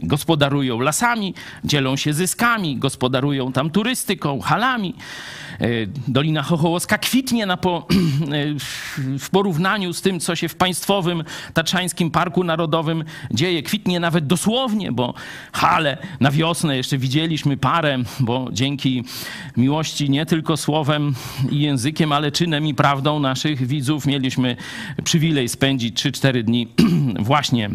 gospodarują 0.02 0.80
lasami, 0.80 1.34
dzielą 1.64 1.96
się 1.96 2.12
zyskami, 2.12 2.76
gospodarują 2.76 3.52
tam 3.52 3.70
turystyką, 3.70 4.40
halami. 4.40 4.94
E, 5.60 5.66
Dolina 6.08 6.42
Chochołowska 6.42 6.98
kwitnie 6.98 7.46
po, 7.60 7.86
e, 7.88 9.18
w 9.18 9.30
porównaniu 9.30 9.92
z 9.92 10.02
tym, 10.02 10.20
co 10.20 10.36
się 10.36 10.48
w 10.48 10.54
państwowym 10.54 11.24
Tatrzańskim 11.54 12.10
Parku 12.10 12.44
Narodowym 12.44 13.04
dzieje. 13.30 13.62
Kwitnie 13.62 14.00
nawet 14.00 14.26
dosłownie, 14.26 14.92
bo 14.92 15.14
hale 15.52 15.98
na 16.20 16.30
wiosnę 16.30 16.76
jeszcze 16.76 16.98
widzieliśmy 16.98 17.56
parę, 17.56 17.98
bo 18.20 18.48
dzięki 18.52 19.04
miłości 19.56 20.10
nie 20.10 20.26
tylko 20.26 20.56
słowem 20.56 21.14
i 21.50 21.60
językiem, 21.60 22.12
ale 22.12 22.32
czynem 22.32 22.66
i 22.66 22.74
prawdą 22.74 23.20
naszych 23.20 23.66
widzów 23.66 24.06
mieliśmy 24.06 24.56
przywilej 25.04 25.48
spędzić 25.48 26.04
3-4 26.04 26.42
dni 26.42 26.68
właśnie 27.20 27.70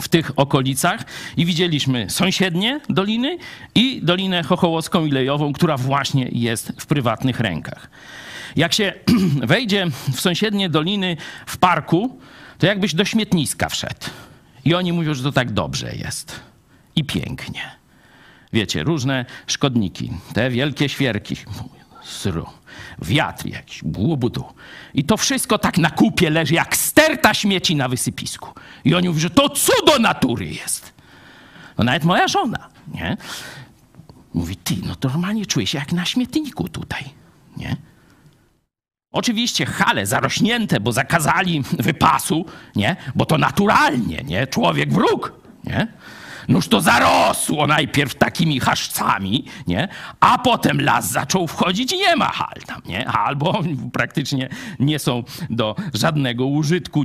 w 0.00 0.08
tych 0.08 0.30
okolicach 0.36 1.04
i 1.36 1.46
widzieliśmy 1.46 2.10
sąsiednie 2.10 2.80
doliny 2.88 3.38
i 3.74 4.00
Dolinę 4.02 4.42
Chochołowską 4.42 5.06
i 5.06 5.10
Lejową, 5.10 5.52
która 5.52 5.76
właśnie 5.76 6.28
jest 6.32 6.72
w 6.78 6.86
prywatnych 6.86 7.40
rękach. 7.40 7.90
Jak 8.56 8.72
się 8.72 8.92
wejdzie 9.54 9.86
w 10.12 10.20
sąsiednie 10.20 10.68
doliny 10.68 11.16
w 11.46 11.56
parku, 11.56 12.18
to 12.58 12.66
jakbyś 12.66 12.94
do 12.94 13.04
śmietniska 13.04 13.68
wszedł. 13.68 14.06
I 14.64 14.74
oni 14.74 14.92
mówią, 14.92 15.14
że 15.14 15.22
to 15.22 15.32
tak 15.32 15.52
dobrze 15.52 15.94
jest. 15.96 16.40
I 16.96 17.04
pięknie. 17.04 17.62
Wiecie, 18.52 18.82
różne 18.82 19.24
szkodniki, 19.46 20.10
te 20.34 20.50
wielkie 20.50 20.88
świerki, 20.88 21.36
sru, 22.02 22.46
wiatr 23.02 23.46
jakiś, 23.46 23.84
błubudu. 23.84 24.44
I 24.94 25.04
to 25.04 25.16
wszystko 25.16 25.58
tak 25.58 25.78
na 25.78 25.90
kupie 25.90 26.30
leży, 26.30 26.54
jak 26.54 26.76
sterta 26.76 27.34
śmieci 27.34 27.76
na 27.76 27.88
wysypisku. 27.88 28.50
I 28.84 28.94
oni 28.94 29.08
mówią, 29.08 29.20
że 29.20 29.30
to 29.30 29.48
cudo 29.48 29.98
natury 29.98 30.46
jest. 30.46 30.92
No 31.78 31.84
nawet 31.84 32.04
moja 32.04 32.28
żona, 32.28 32.68
nie? 32.94 33.16
Mówi, 34.34 34.56
ty, 34.56 34.74
no 34.86 34.94
to 34.96 35.08
normalnie 35.08 35.46
czuję 35.46 35.66
się 35.66 35.78
jak 35.78 35.92
na 35.92 36.04
śmietniku 36.04 36.68
tutaj, 36.68 37.04
nie? 37.56 37.76
Oczywiście 39.12 39.66
hale 39.66 40.06
zarośnięte, 40.06 40.80
bo 40.80 40.92
zakazali 40.92 41.62
wypasu, 41.78 42.46
nie? 42.76 42.96
Bo 43.14 43.26
to 43.26 43.38
naturalnie, 43.38 44.22
nie? 44.24 44.46
Człowiek 44.46 44.92
wróg, 44.92 45.32
nie? 45.64 45.88
Noż 46.48 46.68
to 46.68 46.80
zarosło 46.80 47.66
najpierw 47.66 48.14
takimi 48.14 48.60
chaszcami, 48.60 49.44
nie? 49.66 49.88
A 50.20 50.38
potem 50.38 50.80
las 50.80 51.10
zaczął 51.10 51.46
wchodzić 51.46 51.92
i 51.92 51.98
nie 51.98 52.16
ma 52.16 52.28
hal 52.28 52.62
tam, 52.66 52.82
nie? 52.86 53.08
Albo 53.08 53.62
praktycznie 53.92 54.48
nie 54.78 54.98
są 54.98 55.24
do 55.50 55.76
żadnego 55.94 56.46
użytku 56.46 57.04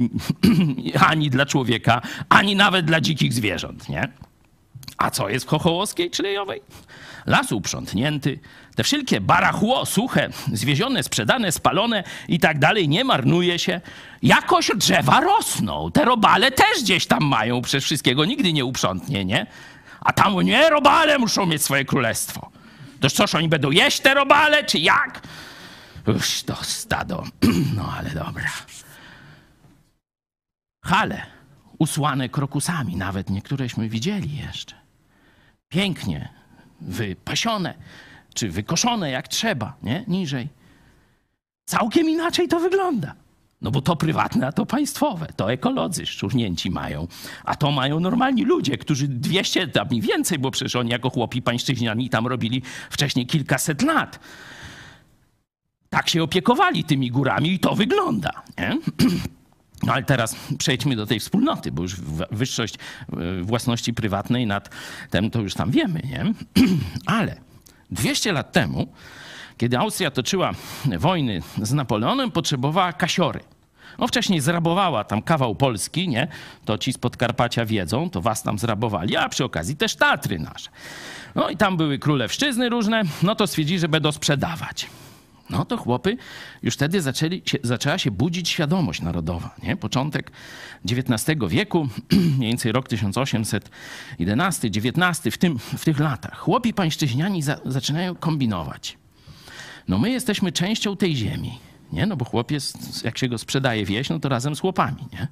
ani 1.09 1.29
dla 1.29 1.45
człowieka, 1.45 2.01
ani 2.29 2.55
nawet 2.55 2.85
dla 2.85 3.01
dzikich 3.01 3.33
zwierząt, 3.33 3.89
nie? 3.89 4.07
A 4.97 5.09
co 5.09 5.29
jest 5.29 5.45
w 5.45 5.49
Chochołowskiej 5.49 6.11
czy 6.11 6.23
Lejowej? 6.23 6.61
Las 7.25 7.51
uprzątnięty, 7.51 8.39
te 8.75 8.83
wszelkie 8.83 9.21
barachło 9.21 9.85
suche, 9.85 10.29
zwiezione, 10.53 11.03
sprzedane, 11.03 11.51
spalone 11.51 12.03
i 12.27 12.39
tak 12.39 12.59
dalej, 12.59 12.89
nie 12.89 13.03
marnuje 13.03 13.59
się. 13.59 13.81
Jakoś 14.21 14.71
drzewa 14.75 15.19
rosną. 15.19 15.91
Te 15.91 16.05
robale 16.05 16.51
też 16.51 16.81
gdzieś 16.83 17.07
tam 17.07 17.23
mają, 17.23 17.61
przez 17.61 17.83
wszystkiego 17.83 18.25
nigdy 18.25 18.53
nie 18.53 18.65
uprzątnie, 18.65 19.25
nie? 19.25 19.45
A 20.01 20.13
tam 20.13 20.41
nie, 20.41 20.69
robale 20.69 21.19
muszą 21.19 21.45
mieć 21.45 21.63
swoje 21.63 21.85
królestwo. 21.85 22.49
Toż 22.99 23.13
coś, 23.13 23.35
oni 23.35 23.47
będą 23.49 23.71
jeść 23.71 23.99
te 23.99 24.13
robale, 24.13 24.63
czy 24.63 24.79
jak? 24.79 25.21
Już 26.07 26.43
to 26.43 26.55
stado. 26.61 27.23
No 27.75 27.93
ale 27.97 28.09
dobra. 28.09 28.49
Hale 30.85 31.25
usłane 31.79 32.29
krokusami, 32.29 32.95
nawet 32.95 33.29
niektóreśmy 33.29 33.89
widzieli 33.89 34.37
jeszcze. 34.37 34.75
Pięknie 35.69 36.42
wypasione, 36.83 37.73
czy 38.33 38.49
wykoszone 38.49 39.11
jak 39.11 39.27
trzeba, 39.27 39.77
nie? 39.83 40.03
Niżej. 40.07 40.49
Całkiem 41.65 42.09
inaczej 42.09 42.47
to 42.47 42.59
wygląda. 42.59 43.15
No 43.61 43.71
bo 43.71 43.81
to 43.81 43.95
prywatne, 43.95 44.47
a 44.47 44.51
to 44.51 44.65
państwowe. 44.65 45.27
To 45.35 45.51
ekolodzy 45.51 46.05
szczurnięci 46.05 46.71
mają. 46.71 47.07
A 47.43 47.55
to 47.55 47.71
mają 47.71 47.99
normalni 47.99 48.45
ludzie, 48.45 48.77
którzy 48.77 49.07
200, 49.07 49.67
tam 49.67 49.89
i 49.89 50.01
więcej, 50.01 50.39
bo 50.39 50.51
przecież 50.51 50.75
oni 50.75 50.89
jako 50.89 51.09
chłopi 51.09 51.41
pańszczyźniani 51.41 52.09
tam 52.09 52.27
robili 52.27 52.61
wcześniej 52.89 53.25
kilkaset 53.25 53.81
lat. 53.81 54.19
Tak 55.89 56.09
się 56.09 56.23
opiekowali 56.23 56.83
tymi 56.83 57.11
górami 57.11 57.53
i 57.53 57.59
to 57.59 57.75
wygląda. 57.75 58.43
Nie? 58.57 58.77
No 59.85 59.93
ale 59.93 60.03
teraz 60.03 60.35
przejdźmy 60.57 60.95
do 60.95 61.05
tej 61.05 61.19
wspólnoty, 61.19 61.71
bo 61.71 61.81
już 61.81 61.95
wyższość 62.31 62.75
e, 62.75 63.41
własności 63.41 63.93
prywatnej 63.93 64.47
nad 64.47 64.69
tym 65.09 65.31
to 65.31 65.41
już 65.41 65.53
tam 65.53 65.71
wiemy, 65.71 66.01
nie? 66.03 66.33
Ale 67.17 67.35
200 67.91 68.31
lat 68.31 68.51
temu, 68.51 68.87
kiedy 69.57 69.77
Austria 69.77 70.11
toczyła 70.11 70.51
wojny 70.99 71.41
z 71.61 71.73
Napoleonem, 71.73 72.31
potrzebowała 72.31 72.93
kasiory. 72.93 73.39
No 73.99 74.07
wcześniej 74.07 74.39
zrabowała 74.39 75.03
tam 75.03 75.21
kawał 75.21 75.55
Polski, 75.55 76.07
nie? 76.07 76.27
To 76.65 76.77
ci 76.77 76.93
z 76.93 76.97
Podkarpacia 76.97 77.65
wiedzą, 77.65 78.09
to 78.09 78.21
was 78.21 78.43
tam 78.43 78.59
zrabowali, 78.59 79.17
a 79.17 79.29
przy 79.29 79.43
okazji 79.43 79.75
też 79.75 79.95
Tatry 79.95 80.39
nasze. 80.39 80.69
No 81.35 81.49
i 81.49 81.57
tam 81.57 81.77
były 81.77 81.99
królewszczyzny 81.99 82.69
różne, 82.69 83.03
no 83.23 83.35
to 83.35 83.47
stwierdzili, 83.47 83.79
że 83.79 83.87
będą 83.87 84.11
sprzedawać. 84.11 84.87
No 85.49 85.65
to 85.65 85.77
chłopy, 85.77 86.17
już 86.63 86.73
wtedy 86.73 87.01
zaczęli 87.01 87.41
się, 87.45 87.57
zaczęła 87.63 87.97
się 87.97 88.11
budzić 88.11 88.49
świadomość 88.49 89.01
narodowa. 89.01 89.55
Nie? 89.63 89.75
Początek 89.77 90.31
XIX 90.85 91.39
wieku, 91.47 91.87
mniej 92.37 92.49
więcej 92.49 92.71
rok 92.71 92.87
1811, 92.87 94.67
XIX, 94.67 95.35
w, 95.35 95.37
tym, 95.37 95.59
w 95.59 95.85
tych 95.85 95.99
latach. 95.99 96.37
Chłopi 96.37 96.73
pańszczyźniani 96.73 97.41
za, 97.41 97.59
zaczynają 97.65 98.15
kombinować. 98.15 98.97
No 99.87 99.97
my 99.97 100.09
jesteśmy 100.09 100.51
częścią 100.51 100.97
tej 100.97 101.15
ziemi, 101.15 101.59
nie? 101.91 102.05
No 102.05 102.15
bo 102.15 102.25
chłopiec, 102.25 102.73
jak 103.03 103.17
się 103.17 103.27
go 103.27 103.37
sprzedaje 103.37 103.85
wieś, 103.85 104.09
no 104.09 104.19
to 104.19 104.29
razem 104.29 104.55
z 104.55 104.59
chłopami, 104.59 105.07
nie? 105.13 105.27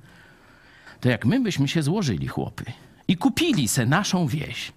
To 1.00 1.10
jak 1.10 1.26
my 1.26 1.40
byśmy 1.40 1.68
się 1.68 1.84
złożyli, 1.84 2.28
chłopy, 2.28 2.66
i 3.08 3.18
kupili 3.18 3.68
se 3.68 3.86
naszą 3.86 4.28
wieś, 4.28 4.72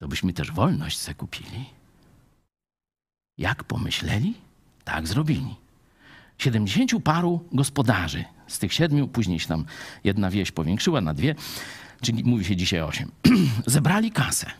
to 0.00 0.08
byśmy 0.08 0.32
też 0.32 0.52
wolność 0.52 0.98
se 0.98 1.14
kupili. 1.14 1.64
Jak 3.38 3.64
pomyśleli, 3.64 4.34
tak 4.84 5.08
zrobili. 5.08 5.54
Siedemdziesięciu 6.38 7.00
paru 7.00 7.44
gospodarzy, 7.52 8.24
z 8.46 8.58
tych 8.58 8.72
siedmiu, 8.72 9.08
później 9.08 9.40
się 9.40 9.48
tam 9.48 9.64
jedna 10.04 10.30
wieś 10.30 10.52
powiększyła 10.52 11.00
na 11.00 11.14
dwie, 11.14 11.34
czyli 12.00 12.24
mówi 12.24 12.44
się 12.44 12.56
dzisiaj 12.56 12.80
osiem, 12.80 13.10
zebrali 13.66 14.10
kasę. 14.10 14.50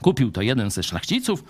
Kupił 0.00 0.32
to 0.32 0.42
jeden 0.42 0.70
ze 0.70 0.82
szlachciców, 0.82 1.44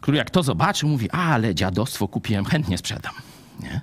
który 0.00 0.16
jak 0.18 0.30
to 0.30 0.42
zobaczył, 0.42 0.88
mówi, 0.88 1.10
ale 1.10 1.54
dziadostwo 1.54 2.08
kupiłem, 2.08 2.44
chętnie 2.44 2.78
sprzedam. 2.78 3.14
Nie? 3.60 3.80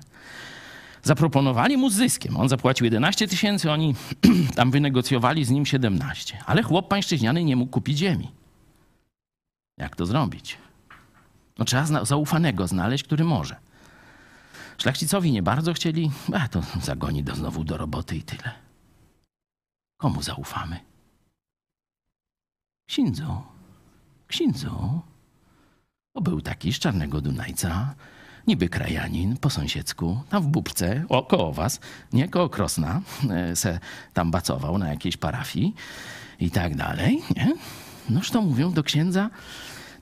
Zaproponowali 1.02 1.76
mu 1.76 1.90
z 1.90 1.94
zyskiem. 1.94 2.36
On 2.36 2.48
zapłacił 2.48 2.84
11 2.84 3.28
tysięcy, 3.28 3.72
oni 3.72 3.94
tam 4.56 4.70
wynegocjowali 4.70 5.44
z 5.44 5.50
nim 5.50 5.66
17. 5.66 6.38
Ale 6.46 6.62
chłop 6.62 6.88
pańszczyźniany 6.88 7.44
nie 7.44 7.56
mógł 7.56 7.72
kupić 7.72 7.98
ziemi. 7.98 8.30
Jak 9.78 9.96
to 9.96 10.06
zrobić? 10.06 10.58
No 11.58 11.64
trzeba 11.64 12.04
zaufanego 12.04 12.66
znaleźć, 12.66 13.04
który 13.04 13.24
może. 13.24 13.56
Szlachcicowi 14.78 15.32
nie 15.32 15.42
bardzo 15.42 15.72
chcieli, 15.72 16.10
a 16.34 16.48
to 16.48 16.62
zagoni 16.82 17.22
do 17.22 17.34
znowu 17.34 17.64
do 17.64 17.76
roboty 17.76 18.16
i 18.16 18.22
tyle. 18.22 18.52
Komu 19.96 20.22
zaufamy? 20.22 20.80
Księdzu. 22.88 23.42
Księdzu. 24.26 25.00
To 26.12 26.20
był 26.20 26.40
taki 26.40 26.72
z 26.72 26.78
Czarnego 26.78 27.20
Dunajca, 27.20 27.94
niby 28.46 28.68
krajanin, 28.68 29.36
po 29.36 29.50
sąsiedzku, 29.50 30.20
tam 30.28 30.42
w 30.42 30.46
Bubce, 30.46 31.04
o, 31.08 31.52
was, 31.52 31.80
nie 32.12 32.28
koło 32.28 32.48
Krosna, 32.48 33.00
e, 33.30 33.56
se 33.56 33.80
tam 34.14 34.30
bacował 34.30 34.78
na 34.78 34.88
jakiejś 34.88 35.16
parafii 35.16 35.74
i 36.40 36.50
tak 36.50 36.76
dalej, 36.76 37.22
nie? 37.36 37.54
Noż 38.10 38.30
to 38.30 38.42
mówią 38.42 38.72
do 38.72 38.82
księdza, 38.82 39.30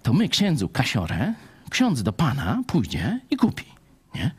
to 0.05 0.13
my 0.13 0.29
księdzu 0.29 0.69
kasiorę, 0.69 1.35
ksiądz 1.71 2.03
do 2.03 2.13
pana 2.13 2.63
pójdzie 2.67 3.21
i 3.31 3.37
kupi, 3.37 3.65
nie? 4.15 4.31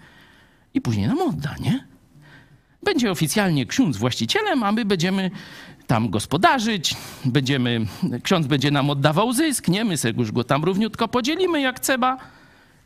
I 0.74 0.82
później 0.82 1.08
nam 1.08 1.22
odda, 1.22 1.56
nie? 1.60 1.88
Będzie 2.84 3.12
oficjalnie 3.12 3.66
ksiądz 3.66 3.98
właścicielem, 3.98 4.64
a 4.64 4.72
my 4.72 4.86
będziemy 4.86 5.32
tam 5.88 6.10
gospodarzyć, 6.10 6.96
będziemy, 7.26 7.86
ksiądz 8.24 8.48
będzie 8.48 8.72
nam 8.72 8.90
oddawał 8.90 9.34
zysk, 9.34 9.68
nie? 9.68 9.86
My 9.86 9.98
sobie 9.98 10.20
już 10.20 10.32
go 10.32 10.44
tam 10.44 10.64
równiutko 10.64 11.08
podzielimy 11.08 11.62
jak 11.62 11.80
trzeba. 11.80 12.18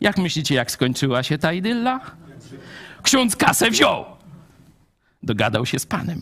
Jak 0.02 0.18
myślicie, 0.18 0.56
jak 0.56 0.72
skończyła 0.72 1.24
się 1.24 1.38
ta 1.38 1.54
idylla? 1.54 2.02
Ksiądz 3.04 3.36
kasę 3.36 3.72
wziął. 3.72 4.06
Dogadał 5.24 5.66
się 5.66 5.80
z 5.80 5.86
panem. 5.86 6.22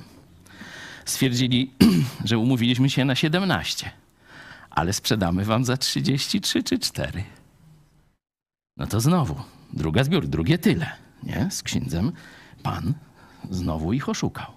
Stwierdzili, 1.05 1.71
że 2.25 2.37
umówiliśmy 2.37 2.89
się 2.89 3.05
na 3.05 3.15
17, 3.15 3.91
ale 4.77 4.93
sprzedamy 4.93 5.45
wam 5.45 5.65
za 5.65 5.77
33 5.77 6.63
czy 6.63 6.79
4. 6.79 7.23
No 8.77 8.87
to 8.87 9.01
znowu, 9.01 9.35
druga 9.73 10.03
zbiór, 10.03 10.27
drugie 10.27 10.57
tyle, 10.57 10.91
nie? 11.23 11.51
Z 11.51 11.63
księdzem 11.63 12.11
pan 12.63 12.93
znowu 13.49 13.93
ich 13.93 14.09
oszukał. 14.09 14.51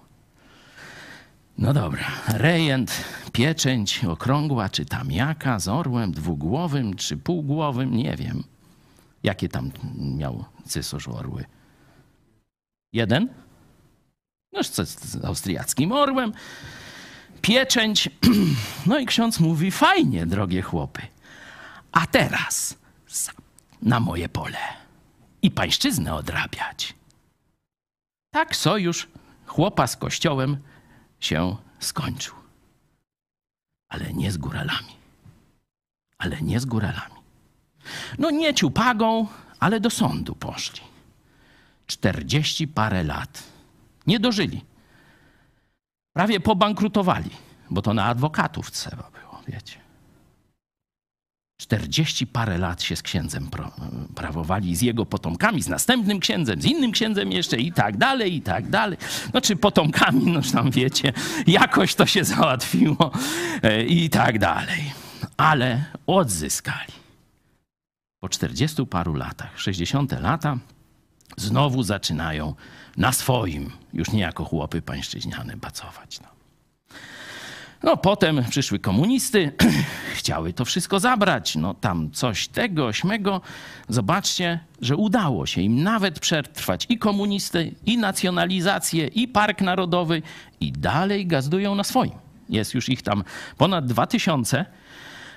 No 1.57 1.73
dobra, 1.73 2.05
rejent, 2.27 3.03
pieczęć 3.31 4.05
okrągła, 4.05 4.69
czy 4.69 4.85
tam 4.85 5.11
jaka, 5.11 5.59
z 5.59 5.67
orłem 5.67 6.11
dwugłowym, 6.11 6.93
czy 6.93 7.17
półgłowym, 7.17 7.95
nie 7.95 8.15
wiem. 8.15 8.43
Jakie 9.23 9.49
tam 9.49 9.71
miał 10.17 10.45
cysarz 10.65 11.07
orły? 11.07 11.45
Jeden? 12.93 13.29
No 14.53 14.63
z 14.63 15.25
austriackim 15.25 15.91
orłem. 15.91 16.31
Pieczęć. 17.41 18.09
No 18.85 18.99
i 18.99 19.05
ksiądz 19.05 19.39
mówi, 19.39 19.71
fajnie, 19.71 20.25
drogie 20.25 20.61
chłopy. 20.61 21.01
A 21.91 22.07
teraz 22.07 22.75
na 23.81 23.99
moje 23.99 24.29
pole 24.29 24.57
i 25.41 25.51
pańszczyznę 25.51 26.15
odrabiać. 26.15 26.93
Tak 28.33 28.55
sojusz 28.55 29.07
chłopa 29.45 29.87
z 29.87 29.97
kościołem 29.97 30.57
się 31.19 31.57
skończył. 31.79 32.35
Ale 33.89 34.13
nie 34.13 34.31
z 34.31 34.37
góralami. 34.37 34.95
Ale 36.17 36.41
nie 36.41 36.59
z 36.59 36.65
góralami. 36.65 37.15
No 38.17 38.29
nie 38.31 38.53
ciupagą, 38.53 39.27
ale 39.59 39.79
do 39.79 39.89
sądu 39.89 40.35
poszli. 40.35 40.81
Czterdzieści 41.87 42.67
parę 42.67 43.03
lat. 43.03 43.43
Nie 44.07 44.19
dożyli. 44.19 44.61
Prawie 46.13 46.39
pobankrutowali, 46.39 47.29
bo 47.69 47.81
to 47.81 47.93
na 47.93 48.05
adwokatów 48.05 48.71
trzeba 48.71 49.11
było, 49.11 49.41
wiecie. 49.47 49.81
Czterdzieści 51.61 52.27
parę 52.27 52.57
lat 52.57 52.83
się 52.83 52.95
z 52.95 53.01
księdzem 53.01 53.49
prawowali, 54.15 54.75
z 54.75 54.81
jego 54.81 55.05
potomkami, 55.05 55.61
z 55.61 55.67
następnym 55.67 56.19
księdzem, 56.19 56.61
z 56.61 56.65
innym 56.65 56.91
księdzem 56.91 57.31
jeszcze 57.31 57.57
i 57.57 57.71
tak 57.71 57.97
dalej, 57.97 58.35
i 58.35 58.41
tak 58.41 58.69
dalej. 58.69 58.97
No 59.33 59.41
czy 59.41 59.55
potomkami, 59.55 60.31
no 60.31 60.41
tam 60.53 60.71
wiecie, 60.71 61.13
jakoś 61.47 61.95
to 61.95 62.05
się 62.05 62.23
załatwiło 62.23 63.11
e, 63.63 63.83
i 63.83 64.09
tak 64.09 64.39
dalej. 64.39 64.93
Ale 65.37 65.83
odzyskali. 66.07 66.93
Po 68.19 68.29
czterdziestu 68.29 68.85
paru 68.85 69.15
latach, 69.15 69.59
sześćdziesiąte 69.59 70.19
lata, 70.19 70.57
znowu 71.37 71.83
zaczynają 71.83 72.55
na 72.97 73.11
swoim, 73.11 73.71
już 73.93 74.11
nie 74.11 74.21
jako 74.21 74.45
chłopy 74.45 74.81
pańszczyźniane, 74.81 75.57
bacować. 75.57 76.19
No. 76.21 76.27
No 77.83 77.97
potem 77.97 78.43
przyszły 78.49 78.79
komunisty, 78.79 79.51
chciały 80.17 80.53
to 80.53 80.65
wszystko 80.65 80.99
zabrać, 80.99 81.55
no 81.55 81.73
tam 81.73 82.11
coś 82.11 82.47
tego, 82.47 82.93
śmego. 82.93 83.41
Zobaczcie, 83.89 84.59
że 84.81 84.95
udało 84.95 85.45
się 85.45 85.61
im 85.61 85.83
nawet 85.83 86.19
przetrwać 86.19 86.85
i 86.89 86.97
komunisty, 86.97 87.75
i 87.85 87.97
nacjonalizację, 87.97 89.07
i 89.07 89.27
Park 89.27 89.61
Narodowy 89.61 90.21
i 90.59 90.71
dalej 90.71 91.27
gazdują 91.27 91.75
na 91.75 91.83
swoim. 91.83 92.13
Jest 92.49 92.73
już 92.73 92.89
ich 92.89 93.01
tam 93.01 93.23
ponad 93.57 93.85
dwa 93.85 94.07
tysiące 94.07 94.65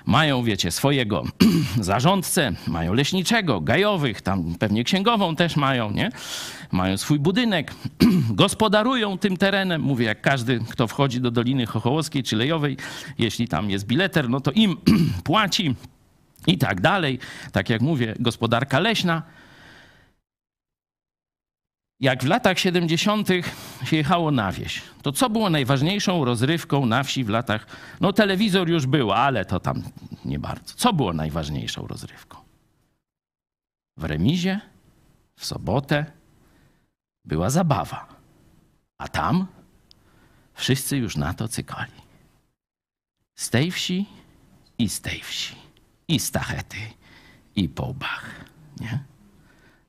mają, 0.05 0.43
wiecie, 0.43 0.71
swojego 0.71 1.23
zarządcę, 1.81 2.51
mają 2.67 2.93
leśniczego, 2.93 3.61
gajowych, 3.61 4.21
tam 4.21 4.55
pewnie 4.59 4.83
księgową 4.83 5.35
też 5.35 5.55
mają, 5.55 5.91
nie? 5.91 6.09
Mają 6.71 6.97
swój 6.97 7.19
budynek, 7.19 7.73
gospodarują 8.29 9.17
tym 9.17 9.37
terenem. 9.37 9.81
Mówię, 9.81 10.05
jak 10.05 10.21
każdy, 10.21 10.59
kto 10.69 10.87
wchodzi 10.87 11.21
do 11.21 11.31
Doliny 11.31 11.65
Chochołowskiej 11.65 12.23
czy 12.23 12.35
Lejowej, 12.35 12.77
jeśli 13.17 13.47
tam 13.47 13.69
jest 13.69 13.85
bileter, 13.85 14.29
no 14.29 14.39
to 14.39 14.51
im 14.51 14.77
płaci 15.23 15.75
i 16.47 16.57
tak 16.57 16.81
dalej. 16.81 17.19
Tak 17.51 17.69
jak 17.69 17.81
mówię, 17.81 18.15
gospodarka 18.19 18.79
leśna. 18.79 19.21
Jak 22.05 22.23
w 22.23 22.27
latach 22.27 22.59
70. 22.59 23.29
się 23.83 23.97
jechało 23.97 24.31
na 24.31 24.51
wieś, 24.51 24.81
to 25.01 25.11
co 25.11 25.29
było 25.29 25.49
najważniejszą 25.49 26.25
rozrywką 26.25 26.85
na 26.85 27.03
wsi 27.03 27.23
w 27.23 27.29
latach? 27.29 27.67
No, 28.01 28.13
telewizor 28.13 28.69
już 28.69 28.85
był, 28.85 29.11
ale 29.11 29.45
to 29.45 29.59
tam 29.59 29.83
nie 30.25 30.39
bardzo. 30.39 30.73
Co 30.75 30.93
było 30.93 31.13
najważniejszą 31.13 31.87
rozrywką? 31.87 32.37
W 33.97 34.03
remizie, 34.03 34.59
w 35.35 35.45
sobotę 35.45 36.05
była 37.25 37.49
zabawa, 37.49 38.07
a 38.97 39.07
tam 39.07 39.47
wszyscy 40.53 40.97
już 40.97 41.17
na 41.17 41.33
to 41.33 41.47
cykali. 41.47 42.01
Z 43.35 43.49
tej 43.49 43.71
wsi 43.71 44.05
i 44.77 44.89
z 44.89 45.01
tej 45.01 45.21
wsi, 45.21 45.55
i 46.07 46.19
stachety, 46.19 46.77
i 47.55 47.69
po 47.69 47.85
łbach, 47.85 48.45
nie? 48.79 49.14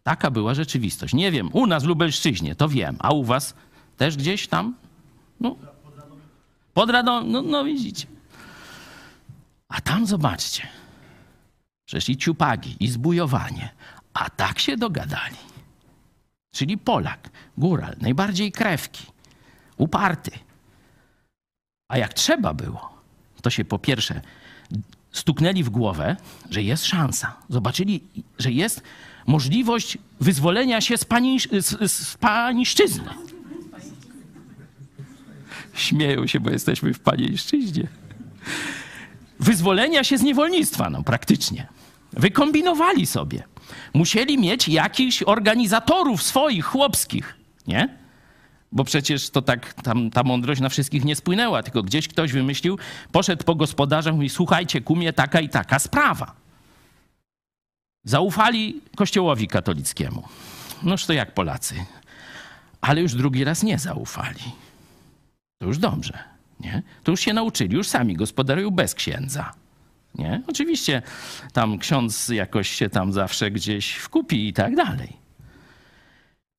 Taka 0.07 0.31
była 0.31 0.55
rzeczywistość. 0.55 1.15
Nie 1.15 1.33
wiem, 1.33 1.51
u 1.53 1.67
nas 1.67 1.83
w 1.83 1.87
Lubelszczyźnie 1.87 2.55
to 2.55 2.69
wiem, 2.69 2.97
a 2.99 3.13
u 3.13 3.25
was 3.25 3.55
też 3.97 4.17
gdzieś 4.17 4.49
tam? 4.49 4.75
No, 5.41 5.57
pod 6.75 6.91
Radomiem, 6.91 7.33
no, 7.33 7.43
no 7.43 7.65
widzicie. 7.65 8.07
A 9.69 9.81
tam 9.81 10.07
zobaczcie, 10.07 10.69
przecież 11.87 12.09
i 12.09 12.17
ciupagi, 12.17 12.77
i 12.81 12.89
zbujowanie, 12.89 13.71
a 14.15 14.31
tak 14.31 14.59
się 14.59 14.77
dogadali. 14.77 15.37
Czyli 16.55 16.79
Polak, 16.79 17.31
góral, 17.59 17.97
najbardziej 18.01 18.53
krewki, 18.53 19.07
uparty. 19.77 20.31
A 21.89 21.99
jak 21.99 22.15
trzeba 22.15 22.55
było, 22.55 23.03
to 23.43 23.51
się 23.51 23.65
po 23.65 23.79
pierwsze 23.79 24.21
stuknęli 25.13 25.63
w 25.63 25.71
głowę, 25.71 26.17
że 26.51 26.63
jest 26.63 26.85
szansa. 26.85 27.37
Zobaczyli, 27.49 28.05
że 28.39 28.53
jest 28.53 28.83
możliwość 29.27 29.99
wyzwolenia 30.21 30.81
się 30.81 30.99
z, 30.99 31.05
pani, 31.05 31.41
z, 31.41 31.93
z 31.93 32.17
paniszczyzny. 32.17 33.09
Śmieją 35.75 36.27
się, 36.27 36.41
bo 36.41 36.51
jesteśmy 36.51 36.95
w 36.95 37.01
panieńszczyźnie. 37.01 37.89
Wyzwolenia 39.41 40.05
się 40.05 40.19
z 40.19 40.23
niewolnictwa, 40.23 40.91
no 40.91 41.03
praktycznie. 41.03 41.67
Wykombinowali 42.13 43.07
sobie. 43.07 43.43
Musieli 43.95 44.39
mieć 44.39 44.69
jakichś 44.69 45.23
organizatorów 45.23 46.23
swoich, 46.23 46.65
chłopskich, 46.65 47.35
nie? 47.67 47.99
Bo 48.73 48.85
przecież 48.85 49.31
to 49.31 49.43
tak, 49.43 49.75
tam, 49.75 50.11
ta 50.11 50.23
mądrość 50.23 50.61
na 50.61 50.69
wszystkich 50.69 51.05
nie 51.05 51.17
spłynęła, 51.17 51.63
tylko 51.63 51.83
gdzieś 51.83 52.09
ktoś 52.09 52.33
wymyślił, 52.33 52.79
poszedł 53.13 53.45
po 53.45 53.55
gospodarzach 53.55 54.15
i 54.15 54.17
mówi, 54.17 54.29
słuchajcie, 54.29 54.81
kumie, 54.81 55.13
taka 55.13 55.41
i 55.41 55.49
taka 55.49 55.79
sprawa. 55.79 56.46
Zaufali 58.07 58.81
kościołowi 58.97 59.49
katolickiemu. 59.49 60.23
Noż 60.83 61.07
to 61.07 61.13
jak 61.13 61.35
Polacy. 61.35 61.75
Ale 62.81 63.01
już 63.01 63.15
drugi 63.15 63.45
raz 63.45 63.63
nie 63.63 63.79
zaufali. 63.79 64.43
To 65.59 65.67
już 65.67 65.79
dobrze, 65.79 66.19
nie? 66.61 66.83
To 67.05 67.11
już 67.11 67.21
się 67.21 67.33
nauczyli, 67.33 67.77
już 67.77 67.89
sami 67.89 68.15
gospodarują 68.15 68.71
bez 68.71 68.95
księdza, 68.95 69.53
Nie? 70.15 70.43
Oczywiście 70.47 71.03
tam 71.53 71.79
ksiądz 71.79 72.29
jakoś 72.29 72.71
się 72.71 72.89
tam 72.89 73.13
zawsze 73.13 73.51
gdzieś 73.51 73.95
wkupi 73.95 74.49
i 74.49 74.53
tak 74.53 74.75
dalej. 74.77 75.17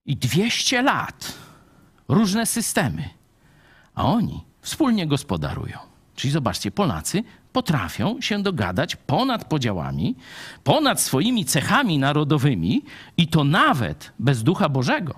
I 0.05 0.17
200 0.17 0.81
lat, 0.81 1.33
różne 2.07 2.45
systemy, 2.45 3.09
a 3.95 4.05
oni 4.05 4.43
wspólnie 4.61 5.07
gospodarują. 5.07 5.77
Czyli 6.15 6.31
zobaczcie, 6.31 6.71
Polacy 6.71 7.23
potrafią 7.57 8.21
się 8.21 8.43
dogadać 8.43 8.95
ponad 8.95 9.45
podziałami, 9.45 10.15
ponad 10.63 11.01
swoimi 11.01 11.45
cechami 11.45 11.97
narodowymi 11.99 12.83
i 13.17 13.27
to 13.27 13.43
nawet 13.43 14.13
bez 14.19 14.43
ducha 14.43 14.69
Bożego. 14.69 15.15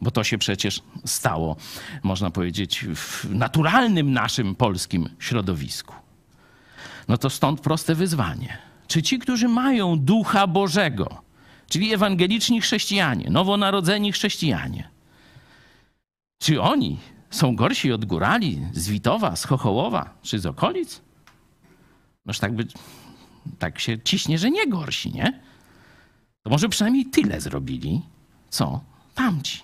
Bo 0.00 0.10
to 0.10 0.24
się 0.24 0.38
przecież 0.38 0.82
stało, 1.04 1.56
można 2.02 2.30
powiedzieć, 2.30 2.86
w 2.94 3.34
naturalnym 3.34 4.12
naszym 4.12 4.54
polskim 4.54 5.08
środowisku. 5.18 5.94
No 7.08 7.18
to 7.18 7.30
stąd 7.30 7.60
proste 7.60 7.94
wyzwanie. 7.94 8.58
Czy 8.86 9.02
ci, 9.02 9.18
którzy 9.18 9.48
mają 9.48 9.98
ducha 9.98 10.46
Bożego, 10.46 11.22
czyli 11.68 11.94
ewangeliczni 11.94 12.60
chrześcijanie, 12.60 13.30
nowonarodzeni 13.30 14.12
chrześcijanie, 14.12 14.88
czy 16.38 16.60
oni 16.60 16.98
są 17.30 17.56
gorsi 17.56 17.92
od 17.92 18.04
górali 18.04 18.66
z 18.72 18.88
Witowa, 18.88 19.36
z 19.36 19.44
Chochołowa 19.44 20.14
czy 20.22 20.38
z 20.38 20.46
okolic? 20.46 21.11
Noż 22.26 22.38
tak, 22.38 22.52
by, 22.52 22.66
tak 23.58 23.78
się 23.78 23.98
ciśnie, 24.00 24.38
że 24.38 24.50
nie 24.50 24.66
gorsi, 24.66 25.12
nie? 25.12 25.40
To 26.42 26.50
może 26.50 26.68
przynajmniej 26.68 27.06
tyle 27.06 27.40
zrobili, 27.40 28.02
co 28.50 28.80
tamci. 29.14 29.60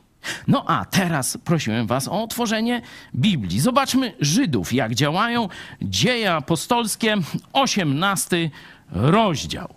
No 0.48 0.64
a 0.66 0.84
teraz 0.84 1.38
prosiłem 1.44 1.86
was 1.86 2.08
o 2.08 2.22
otworzenie 2.22 2.82
Biblii. 3.14 3.60
Zobaczmy 3.60 4.14
Żydów, 4.20 4.72
jak 4.72 4.94
działają. 4.94 5.48
Dzieje 5.82 6.34
apostolskie, 6.34 7.16
18 7.52 8.50
rozdział. 8.90 9.74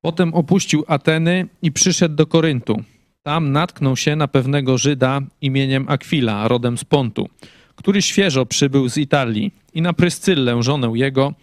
Potem 0.00 0.34
opuścił 0.34 0.84
Ateny 0.88 1.48
i 1.62 1.72
przyszedł 1.72 2.14
do 2.14 2.26
Koryntu. 2.26 2.82
Tam 3.22 3.52
natknął 3.52 3.96
się 3.96 4.16
na 4.16 4.28
pewnego 4.28 4.78
Żyda 4.78 5.20
imieniem 5.40 5.88
Akwila, 5.88 6.48
rodem 6.48 6.78
z 6.78 6.84
Pontu, 6.84 7.28
który 7.76 8.02
świeżo 8.02 8.46
przybył 8.46 8.88
z 8.88 8.98
Italii 8.98 9.54
i 9.74 9.82
na 9.82 9.92
Pryscyllę, 9.92 10.62
żonę 10.62 10.92
jego, 10.94 11.34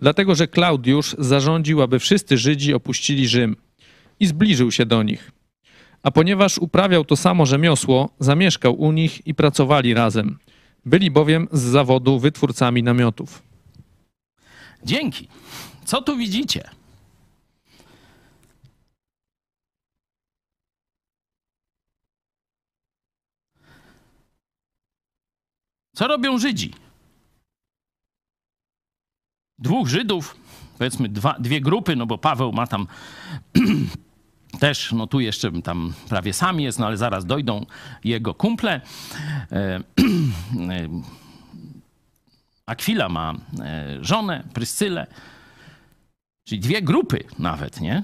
dlatego 0.00 0.34
że 0.34 0.48
Klaudiusz 0.48 1.16
zarządził, 1.18 1.82
aby 1.82 1.98
wszyscy 1.98 2.38
Żydzi 2.38 2.74
opuścili 2.74 3.28
Rzym 3.28 3.56
i 4.20 4.26
zbliżył 4.26 4.72
się 4.72 4.86
do 4.86 5.02
nich. 5.02 5.32
A 6.02 6.10
ponieważ 6.10 6.58
uprawiał 6.58 7.04
to 7.04 7.16
samo 7.16 7.46
rzemiosło, 7.46 8.10
zamieszkał 8.18 8.74
u 8.74 8.92
nich 8.92 9.26
i 9.26 9.34
pracowali 9.34 9.94
razem. 9.94 10.38
Byli 10.84 11.10
bowiem 11.10 11.48
z 11.52 11.60
zawodu 11.60 12.18
wytwórcami 12.18 12.82
namiotów. 12.82 13.42
Dzięki. 14.84 15.28
Co 15.84 16.02
tu 16.02 16.16
widzicie? 16.16 16.70
Co 25.96 26.06
robią 26.06 26.38
Żydzi? 26.38 26.74
Dwóch 29.58 29.88
Żydów, 29.88 30.36
powiedzmy 30.78 31.08
dwa, 31.08 31.36
dwie 31.38 31.60
grupy, 31.60 31.96
no 31.96 32.06
bo 32.06 32.18
Paweł 32.18 32.52
ma 32.52 32.66
tam 32.66 32.86
też, 34.60 34.92
no 34.92 35.06
tu 35.06 35.20
jeszcze 35.20 35.62
tam 35.62 35.94
prawie 36.08 36.32
sam 36.32 36.60
jest, 36.60 36.78
no 36.78 36.86
ale 36.86 36.96
zaraz 36.96 37.26
dojdą 37.26 37.66
jego 38.04 38.34
kumple. 38.34 38.80
E, 39.50 39.80
Akwila 42.66 43.08
ma 43.08 43.34
e, 43.60 43.98
żonę, 44.04 44.44
Pryscylę, 44.54 45.06
czyli 46.44 46.60
dwie 46.60 46.82
grupy 46.82 47.24
nawet, 47.38 47.80
nie? 47.80 48.02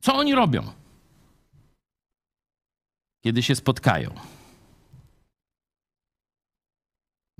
Co 0.00 0.14
oni 0.14 0.34
robią, 0.34 0.62
kiedy 3.24 3.42
się 3.42 3.54
spotkają? 3.54 4.14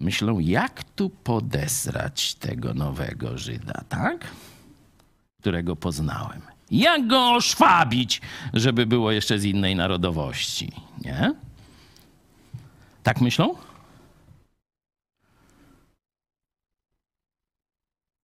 Myślą, 0.02 0.38
jak 0.38 0.84
tu 0.84 1.10
podesrać 1.10 2.34
tego 2.34 2.74
nowego 2.74 3.38
Żyda, 3.38 3.84
tak? 3.88 4.30
Którego 5.40 5.76
poznałem. 5.76 6.42
Jak 6.70 7.06
go 7.06 7.34
oszwabić, 7.34 8.20
żeby 8.52 8.86
było 8.86 9.12
jeszcze 9.12 9.38
z 9.38 9.44
innej 9.44 9.76
narodowości, 9.76 10.72
nie? 11.04 11.34
Tak 13.02 13.20
myślą? 13.20 13.54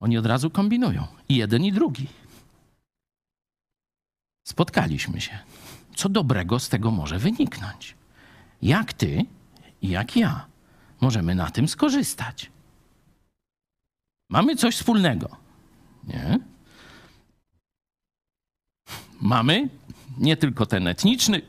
Oni 0.00 0.18
od 0.18 0.26
razu 0.26 0.50
kombinują. 0.50 1.06
I 1.28 1.36
jeden, 1.36 1.64
i 1.64 1.72
drugi. 1.72 2.06
Spotkaliśmy 4.44 5.20
się. 5.20 5.38
Co 5.96 6.08
dobrego 6.08 6.58
z 6.58 6.68
tego 6.68 6.90
może 6.90 7.18
wyniknąć? 7.18 7.94
Jak 8.62 8.92
ty 8.92 9.24
jak 9.82 10.16
ja 10.16 10.46
możemy 11.00 11.34
na 11.34 11.50
tym 11.50 11.68
skorzystać? 11.68 12.50
Mamy 14.30 14.56
coś 14.56 14.76
wspólnego. 14.76 15.28
Nie? 16.04 16.38
Mamy 19.20 19.68
nie 20.18 20.36
tylko 20.36 20.66
ten 20.66 20.86
etniczny 20.86 21.42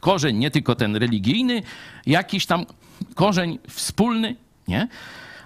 korzeń, 0.00 0.36
nie 0.36 0.50
tylko 0.50 0.74
ten 0.74 0.96
religijny, 0.96 1.62
jakiś 2.06 2.46
tam 2.46 2.66
korzeń 3.14 3.58
wspólny, 3.68 4.36
nie? 4.68 4.88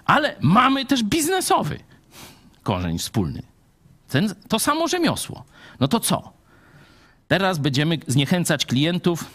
Ale 0.05 0.35
mamy 0.41 0.85
też 0.85 1.03
biznesowy 1.03 1.79
korzeń 2.63 2.97
wspólny. 2.97 3.43
Ten, 4.09 4.35
to 4.47 4.59
samo 4.59 4.87
rzemiosło. 4.87 5.43
No 5.79 5.87
to 5.87 5.99
co? 5.99 6.33
Teraz 7.27 7.57
będziemy 7.57 7.97
zniechęcać 8.07 8.65
klientów 8.65 9.25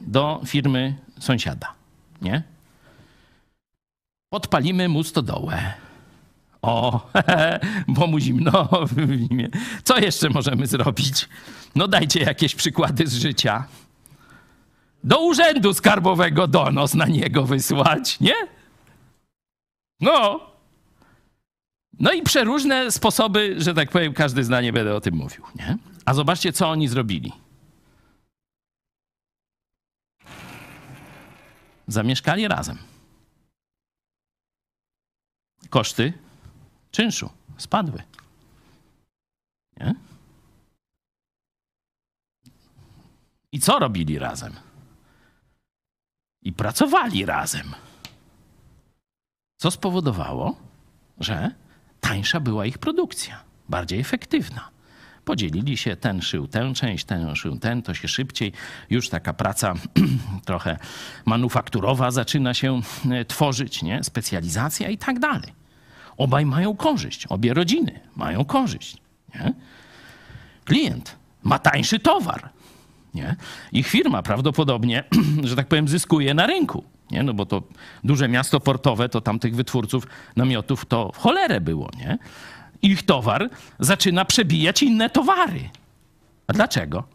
do 0.00 0.40
firmy 0.46 0.96
sąsiada, 1.18 1.72
nie? 2.22 2.42
Podpalimy 4.30 4.88
mu 4.88 5.04
stodołę. 5.04 5.74
O, 6.62 7.10
bo 7.88 8.06
mu 8.06 8.18
zimno. 8.20 8.68
Co 9.84 9.98
jeszcze 9.98 10.30
możemy 10.30 10.66
zrobić? 10.66 11.28
No 11.74 11.88
dajcie 11.88 12.20
jakieś 12.20 12.54
przykłady 12.54 13.06
z 13.06 13.14
życia. 13.14 13.64
Do 15.04 15.24
urzędu 15.24 15.74
skarbowego 15.74 16.46
donos 16.46 16.94
na 16.94 17.06
niego 17.06 17.44
wysłać, 17.44 18.20
nie? 18.20 18.34
No, 20.00 20.40
no 22.00 22.12
i 22.12 22.22
przeróżne 22.22 22.90
sposoby, 22.90 23.54
że 23.58 23.74
tak 23.74 23.90
powiem, 23.90 24.14
każdy 24.14 24.44
zna, 24.44 24.60
nie 24.60 24.72
będę 24.72 24.94
o 24.94 25.00
tym 25.00 25.14
mówił. 25.14 25.42
Nie? 25.56 25.76
A 26.04 26.14
zobaczcie, 26.14 26.52
co 26.52 26.68
oni 26.70 26.88
zrobili. 26.88 27.32
Zamieszkali 31.86 32.48
razem. 32.48 32.78
Koszty 35.70 36.12
czynszu 36.90 37.30
spadły. 37.56 38.02
Nie? 39.80 39.94
I 43.52 43.60
co 43.60 43.78
robili 43.78 44.18
razem? 44.18 44.52
I 46.42 46.52
pracowali 46.52 47.26
razem. 47.26 47.74
Co 49.56 49.70
spowodowało, 49.70 50.56
że 51.18 51.54
tańsza 52.00 52.40
była 52.40 52.66
ich 52.66 52.78
produkcja, 52.78 53.44
bardziej 53.68 54.00
efektywna. 54.00 54.75
Podzielili 55.26 55.76
się, 55.76 55.96
ten 55.96 56.22
szył 56.22 56.48
tę 56.48 56.72
część, 56.74 57.04
ten 57.04 57.36
szył 57.36 57.58
ten, 57.58 57.82
to 57.82 57.94
się 57.94 58.08
szybciej. 58.08 58.52
Już 58.90 59.08
taka 59.08 59.32
praca 59.32 59.74
trochę 60.46 60.78
manufakturowa 61.24 62.10
zaczyna 62.10 62.54
się 62.54 62.80
e, 63.10 63.24
tworzyć, 63.24 63.82
nie? 63.82 64.04
specjalizacja 64.04 64.88
i 64.88 64.98
tak 64.98 65.18
dalej. 65.18 65.52
Obaj 66.16 66.46
mają 66.46 66.76
korzyść, 66.76 67.26
obie 67.26 67.54
rodziny 67.54 68.00
mają 68.16 68.44
korzyść. 68.44 68.96
Nie? 69.34 69.52
Klient 70.64 71.16
ma 71.42 71.58
tańszy 71.58 71.98
towar. 71.98 72.48
Nie? 73.14 73.36
Ich 73.72 73.88
firma 73.88 74.22
prawdopodobnie, 74.22 75.04
że 75.44 75.56
tak 75.56 75.68
powiem, 75.68 75.88
zyskuje 75.88 76.34
na 76.34 76.46
rynku. 76.46 76.84
Nie? 77.10 77.22
No 77.22 77.34
bo 77.34 77.46
to 77.46 77.62
duże 78.04 78.28
miasto 78.28 78.60
portowe, 78.60 79.08
to 79.08 79.20
tam 79.20 79.38
tych 79.38 79.56
wytwórców 79.56 80.06
namiotów 80.36 80.84
to 80.84 81.12
w 81.12 81.18
cholerę 81.18 81.60
było. 81.60 81.90
Nie? 81.98 82.18
Ich 82.82 83.02
towar 83.02 83.50
zaczyna 83.78 84.24
przebijać 84.24 84.82
inne 84.82 85.10
towary. 85.10 85.70
A 86.46 86.52
dlaczego? 86.52 87.08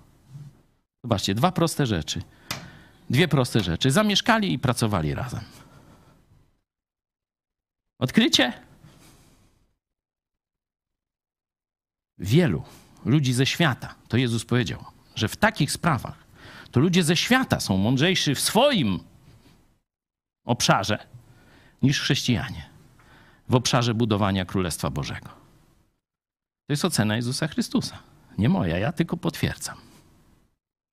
Zobaczcie, 1.04 1.36
dwa 1.36 1.52
proste 1.52 1.86
rzeczy. 1.86 2.22
Dwie 3.10 3.28
proste 3.28 3.60
rzeczy. 3.60 3.92
Zamieszkali 3.92 4.54
i 4.54 4.60
pracowali 4.60 5.14
razem. 5.14 5.42
Odkrycie? 8.00 8.54
Wielu 12.18 12.64
ludzi 13.06 13.34
ze 13.34 13.46
świata, 13.46 13.96
to 14.08 14.18
Jezus 14.18 14.46
powiedział, 14.46 14.86
że 15.16 15.28
w 15.28 15.36
takich 15.36 15.72
sprawach 15.72 16.24
to 16.72 16.80
ludzie 16.80 17.04
ze 17.04 17.18
świata 17.18 17.60
są 17.60 17.78
mądrzejsi 17.78 18.36
w 18.36 18.40
swoim 18.40 19.00
obszarze 20.46 21.08
niż 21.82 22.02
chrześcijanie. 22.02 22.72
w 23.50 23.56
obszarze 23.56 23.94
budowania 23.94 24.46
Królestwa 24.46 24.90
Bożego. 24.90 25.41
To 26.72 26.74
jest 26.74 26.86
ocena 26.86 27.16
Jezusa 27.16 27.48
Chrystusa. 27.48 28.00
Nie 28.38 28.50
moja, 28.50 28.78
ja 28.78 28.92
tylko 28.92 29.18
potwierdzam. 29.18 29.76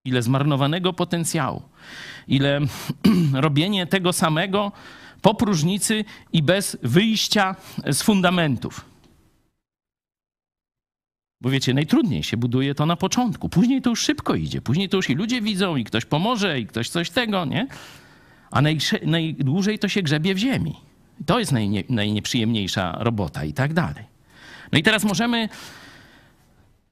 Ile 0.05 0.23
zmarnowanego 0.23 0.93
potencjału, 0.93 1.63
ile 2.29 2.61
robienie 3.47 3.87
tego 3.87 4.13
samego 4.13 4.73
po 5.23 5.35
próżnicy 5.35 6.05
i 6.33 6.43
bez 6.43 6.77
wyjścia 6.83 7.57
z 7.93 8.03
fundamentów. 8.03 8.85
Bo 11.41 11.51
wiecie, 11.51 11.75
najtrudniej 11.75 12.23
się 12.23 12.37
buduje 12.37 12.75
to 12.75 12.87
na 12.87 12.97
początku. 12.97 13.49
Później 13.49 13.83
to 13.83 13.91
już 13.91 14.01
szybko 14.01 14.35
idzie. 14.35 14.61
Później 14.61 14.89
to 14.89 14.97
już 14.97 15.11
i 15.11 15.15
ludzie 15.15 15.43
widzą, 15.43 15.77
i 15.77 15.85
ktoś 15.85 16.05
pomoże, 16.05 16.61
i 16.61 16.67
ktoś 16.67 16.89
coś 16.89 17.11
tego, 17.11 17.45
nie? 17.45 17.67
A 18.51 18.63
najdłużej 19.07 19.79
to 19.79 19.89
się 19.89 20.03
grzebie 20.03 20.35
w 20.35 20.39
ziemi. 20.39 20.77
To 21.27 21.39
jest 21.39 21.53
najnie- 21.53 21.85
najnieprzyjemniejsza 21.89 22.97
robota 22.99 23.45
i 23.45 23.53
tak 23.53 23.75
dalej. 23.75 24.18
No 24.73 24.79
i 24.79 24.83
teraz 24.83 25.05
możemy 25.05 25.49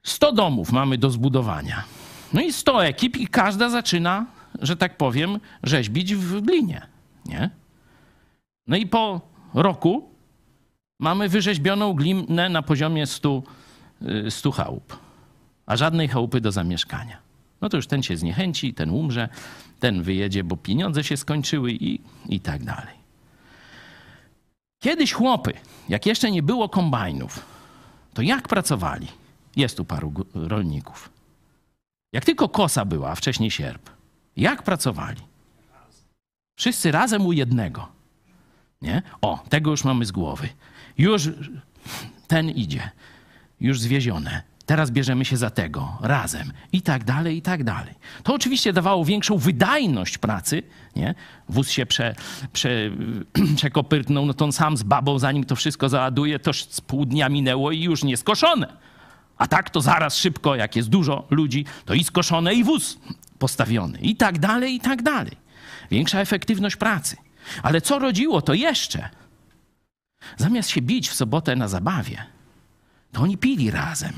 100 0.03 0.33
domów 0.33 0.73
mamy 0.73 0.99
do 0.99 1.11
zbudowania. 1.11 1.85
No 2.33 2.41
i 2.41 2.53
100 2.53 2.85
ekip 2.85 3.17
i 3.17 3.27
każda 3.27 3.69
zaczyna, 3.69 4.27
że 4.63 4.77
tak 4.77 4.97
powiem, 4.97 5.41
rzeźbić 5.63 6.15
w 6.15 6.41
glinie, 6.41 6.87
nie? 7.27 7.51
No 8.67 8.77
i 8.77 8.87
po 8.87 9.21
roku 9.55 10.09
mamy 11.01 11.29
wyrzeźbioną 11.29 11.95
glinę 11.95 12.49
na 12.49 12.63
poziomie 12.63 13.07
100, 13.07 13.43
y, 14.27 14.31
100 14.31 14.51
chałup, 14.51 14.99
a 15.67 15.77
żadnej 15.77 16.09
chałupy 16.09 16.41
do 16.41 16.53
zamieszkania. 16.53 17.19
No 17.61 17.69
to 17.69 17.77
już 17.77 17.87
ten 17.87 18.03
się 18.03 18.17
zniechęci, 18.17 18.75
ten 18.75 18.91
umrze, 18.91 19.29
ten 19.81 20.03
wyjedzie, 20.03 20.45
bo 20.45 20.57
pieniądze 20.57 21.05
się 21.05 21.17
skończyły 21.17 21.73
i, 21.73 22.01
i 22.29 22.41
tak 22.41 22.65
dalej. 22.65 22.97
Kiedyś 24.79 25.13
chłopy, 25.13 25.53
jak 25.89 26.07
jeszcze 26.07 26.31
nie 26.31 26.43
było 26.43 26.69
kombajnów, 26.69 27.56
to 28.17 28.23
jak 28.23 28.49
pracowali? 28.49 29.09
Jest 29.57 29.77
tu 29.77 29.85
paru 29.85 30.13
rolników. 30.35 31.11
Jak 32.13 32.25
tylko 32.25 32.49
kosa 32.49 32.85
była, 32.85 33.11
a 33.11 33.15
wcześniej 33.15 33.51
sierp, 33.51 33.91
jak 34.37 34.63
pracowali? 34.63 35.21
Wszyscy 36.59 36.93
razem 36.93 37.27
u 37.27 37.33
jednego. 37.33 37.89
Nie? 38.83 39.03
O, 39.23 39.45
tego 39.49 39.71
już 39.71 39.85
mamy 39.85 40.05
z 40.05 40.13
głowy. 40.13 40.49
Już 40.99 41.29
ten 42.27 42.51
idzie, 42.51 42.91
już 43.61 43.81
zwiezione. 43.81 44.43
Teraz 44.67 44.91
bierzemy 44.91 45.25
się 45.25 45.37
za 45.37 45.51
tego 45.51 45.99
razem 46.01 46.53
i 46.73 46.83
tak 46.83 47.05
dalej, 47.05 47.37
i 47.37 47.43
tak 47.43 47.65
dalej. 47.65 47.95
To 48.23 48.35
oczywiście 48.35 48.73
dawało 48.73 49.05
większą 49.05 49.39
wydajność 49.39 50.19
pracy. 50.19 50.63
Nie? 50.97 51.15
Wóz 51.49 51.71
się 51.71 51.87
prze, 51.87 52.15
prze, 52.53 52.91
przekopyrtnął, 53.57 54.27
no 54.27 54.35
to 54.35 54.45
on 54.45 54.53
sam 54.53 54.77
z 54.77 54.83
babą, 54.83 55.19
zanim 55.19 55.45
to 55.45 55.57
wszystko 55.57 55.89
załaduje, 55.89 56.39
to 56.39 56.53
z 56.53 56.81
pół 56.81 57.07
dnia 57.07 57.29
minęło 57.29 57.73
i 57.73 57.83
już 57.83 58.05
nie 58.05 58.17
skoszone. 58.17 58.77
A 59.39 59.47
tak 59.47 59.71
to 59.71 59.81
zaraz 59.81 60.17
szybko, 60.17 60.57
jak 60.57 60.77
jest 60.77 60.89
dużo 60.89 61.27
ludzi, 61.31 61.65
to 61.85 61.95
i 61.95 62.05
skoszone, 62.05 62.55
i 62.55 62.65
wóz 62.65 62.99
postawiony, 63.39 63.99
i 63.99 64.17
tak 64.17 64.39
dalej, 64.39 64.75
i 64.75 64.81
tak 64.81 65.03
dalej. 65.03 65.37
Większa 65.91 66.21
efektywność 66.21 66.77
pracy. 66.77 67.17
Ale 67.63 67.81
co 67.81 67.99
rodziło 67.99 68.43
to 68.43 68.55
jeszcze? 68.55 69.09
Zamiast 70.37 70.71
się 70.71 70.83
bić 70.83 71.09
w 71.09 71.15
sobotę 71.15 71.57
na 71.57 71.69
zabawie, 71.69 72.25
to 73.13 73.21
oni 73.21 73.39
pili 73.39 73.71
razem. 73.71 74.13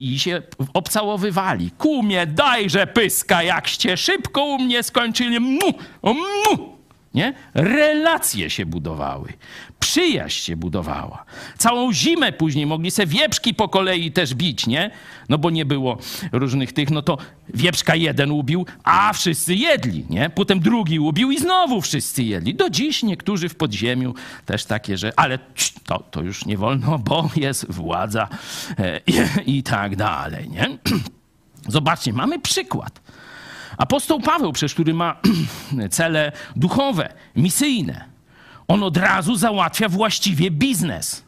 I 0.00 0.18
się 0.18 0.42
obcałowywali. 0.74 1.70
Kumie, 1.70 2.26
dajże 2.26 2.86
pyska, 2.86 3.42
jakście 3.42 3.96
szybko 3.96 4.44
u 4.44 4.58
mnie 4.58 4.82
skończyli. 4.82 5.40
Mu, 5.40 5.72
mu. 6.02 6.73
Nie? 7.14 7.34
Relacje 7.54 8.50
się 8.50 8.66
budowały. 8.66 9.32
Przyjaźń 9.80 10.44
się 10.44 10.56
budowała. 10.56 11.24
Całą 11.58 11.92
zimę 11.92 12.32
później 12.32 12.66
mogli 12.66 12.90
se 12.90 13.06
wieprzki 13.06 13.54
po 13.54 13.68
kolei 13.68 14.12
też 14.12 14.34
bić, 14.34 14.66
nie? 14.66 14.90
No 15.28 15.38
bo 15.38 15.50
nie 15.50 15.64
było 15.64 15.98
różnych 16.32 16.72
tych, 16.72 16.90
no 16.90 17.02
to 17.02 17.18
wieprzka 17.54 17.94
jeden 17.94 18.30
ubił, 18.30 18.66
a 18.84 19.12
wszyscy 19.12 19.54
jedli, 19.54 20.06
nie? 20.10 20.30
Potem 20.30 20.60
drugi 20.60 20.98
ubił 20.98 21.30
i 21.30 21.38
znowu 21.38 21.80
wszyscy 21.80 22.22
jedli. 22.22 22.54
Do 22.54 22.70
dziś 22.70 23.02
niektórzy 23.02 23.48
w 23.48 23.54
podziemiu 23.54 24.14
też 24.46 24.64
takie, 24.64 24.98
że 24.98 25.12
ale 25.16 25.38
to, 25.84 25.98
to 26.10 26.22
już 26.22 26.46
nie 26.46 26.56
wolno, 26.56 26.98
bo 26.98 27.30
jest 27.36 27.72
władza 27.72 28.28
e, 28.78 29.00
i, 29.46 29.58
i 29.58 29.62
tak 29.62 29.96
dalej, 29.96 30.50
nie? 30.50 30.78
Zobaczcie, 31.68 32.12
mamy 32.12 32.38
przykład. 32.38 33.03
Apostoł 33.78 34.20
Paweł, 34.20 34.52
przecież, 34.52 34.74
który 34.74 34.94
ma 34.94 35.20
cele 35.90 36.32
duchowe, 36.56 37.14
misyjne, 37.36 38.04
on 38.68 38.82
od 38.82 38.96
razu 38.96 39.36
załatwia 39.36 39.88
właściwie 39.88 40.50
biznes. 40.50 41.24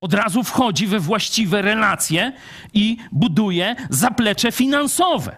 Od 0.00 0.14
razu 0.14 0.42
wchodzi 0.42 0.86
we 0.86 1.00
właściwe 1.00 1.62
relacje 1.62 2.32
i 2.74 2.96
buduje 3.12 3.76
zaplecze 3.90 4.52
finansowe. 4.52 5.36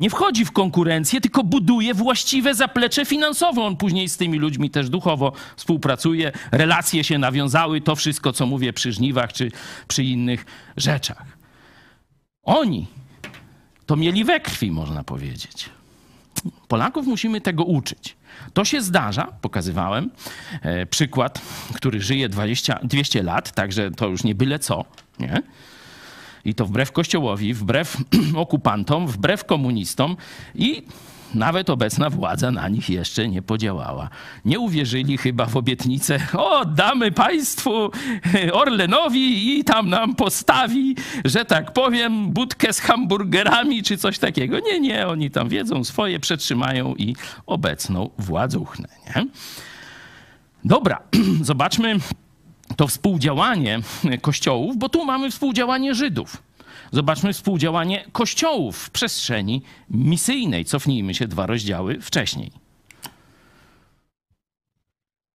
Nie 0.00 0.10
wchodzi 0.10 0.44
w 0.44 0.52
konkurencję, 0.52 1.20
tylko 1.20 1.44
buduje 1.44 1.94
właściwe 1.94 2.54
zaplecze 2.54 3.04
finansowe. 3.04 3.62
On 3.62 3.76
później 3.76 4.08
z 4.08 4.16
tymi 4.16 4.38
ludźmi 4.38 4.70
też 4.70 4.88
duchowo 4.88 5.32
współpracuje, 5.56 6.32
relacje 6.52 7.04
się 7.04 7.18
nawiązały, 7.18 7.80
to 7.80 7.96
wszystko, 7.96 8.32
co 8.32 8.46
mówię 8.46 8.72
przy 8.72 8.92
żniwach 8.92 9.32
czy 9.32 9.52
przy 9.88 10.04
innych 10.04 10.46
rzeczach. 10.76 11.24
Oni 12.42 12.86
to 13.90 13.96
mieli 13.96 14.24
we 14.24 14.40
krwi, 14.40 14.70
można 14.70 15.04
powiedzieć. 15.04 15.70
Polaków 16.68 17.06
musimy 17.06 17.40
tego 17.40 17.64
uczyć. 17.64 18.16
To 18.52 18.64
się 18.64 18.82
zdarza, 18.82 19.32
pokazywałem 19.40 20.10
e, 20.62 20.86
przykład, 20.86 21.40
który 21.74 22.00
żyje 22.00 22.28
20, 22.28 22.78
200 22.82 23.22
lat, 23.22 23.52
także 23.52 23.90
to 23.90 24.08
już 24.08 24.24
nie 24.24 24.34
byle 24.34 24.58
co, 24.58 24.84
nie? 25.20 25.42
I 26.44 26.54
to 26.54 26.66
wbrew 26.66 26.92
Kościołowi, 26.92 27.54
wbrew 27.54 27.96
okupantom, 28.36 29.06
wbrew 29.06 29.44
komunistom 29.44 30.16
i 30.54 30.82
nawet 31.34 31.70
obecna 31.70 32.10
władza 32.10 32.50
na 32.50 32.68
nich 32.68 32.90
jeszcze 32.90 33.28
nie 33.28 33.42
podziałała. 33.42 34.08
Nie 34.44 34.60
uwierzyli 34.60 35.18
chyba 35.18 35.46
w 35.46 35.56
obietnicę, 35.56 36.18
o, 36.32 36.64
damy 36.64 37.12
państwu 37.12 37.90
Orlenowi 38.52 39.58
i 39.58 39.64
tam 39.64 39.88
nam 39.88 40.14
postawi, 40.14 40.96
że 41.24 41.44
tak 41.44 41.72
powiem, 41.72 42.30
budkę 42.30 42.72
z 42.72 42.80
hamburgerami 42.80 43.82
czy 43.82 43.96
coś 43.96 44.18
takiego. 44.18 44.58
Nie, 44.58 44.80
nie, 44.80 45.08
oni 45.08 45.30
tam 45.30 45.48
wiedzą 45.48 45.84
swoje, 45.84 46.20
przetrzymają 46.20 46.94
i 46.94 47.16
obecną 47.46 48.10
władzuchnę, 48.18 48.88
nie? 49.06 49.26
Dobra, 50.64 50.98
zobaczmy 51.42 51.96
to 52.76 52.86
współdziałanie 52.86 53.80
kościołów, 54.20 54.76
bo 54.76 54.88
tu 54.88 55.04
mamy 55.04 55.30
współdziałanie 55.30 55.94
Żydów. 55.94 56.49
Zobaczmy 56.92 57.32
współdziałanie 57.32 58.04
kościołów 58.12 58.76
w 58.76 58.90
przestrzeni 58.90 59.62
misyjnej. 59.90 60.64
Cofnijmy 60.64 61.14
się 61.14 61.28
dwa 61.28 61.46
rozdziały 61.46 62.00
wcześniej. 62.00 62.52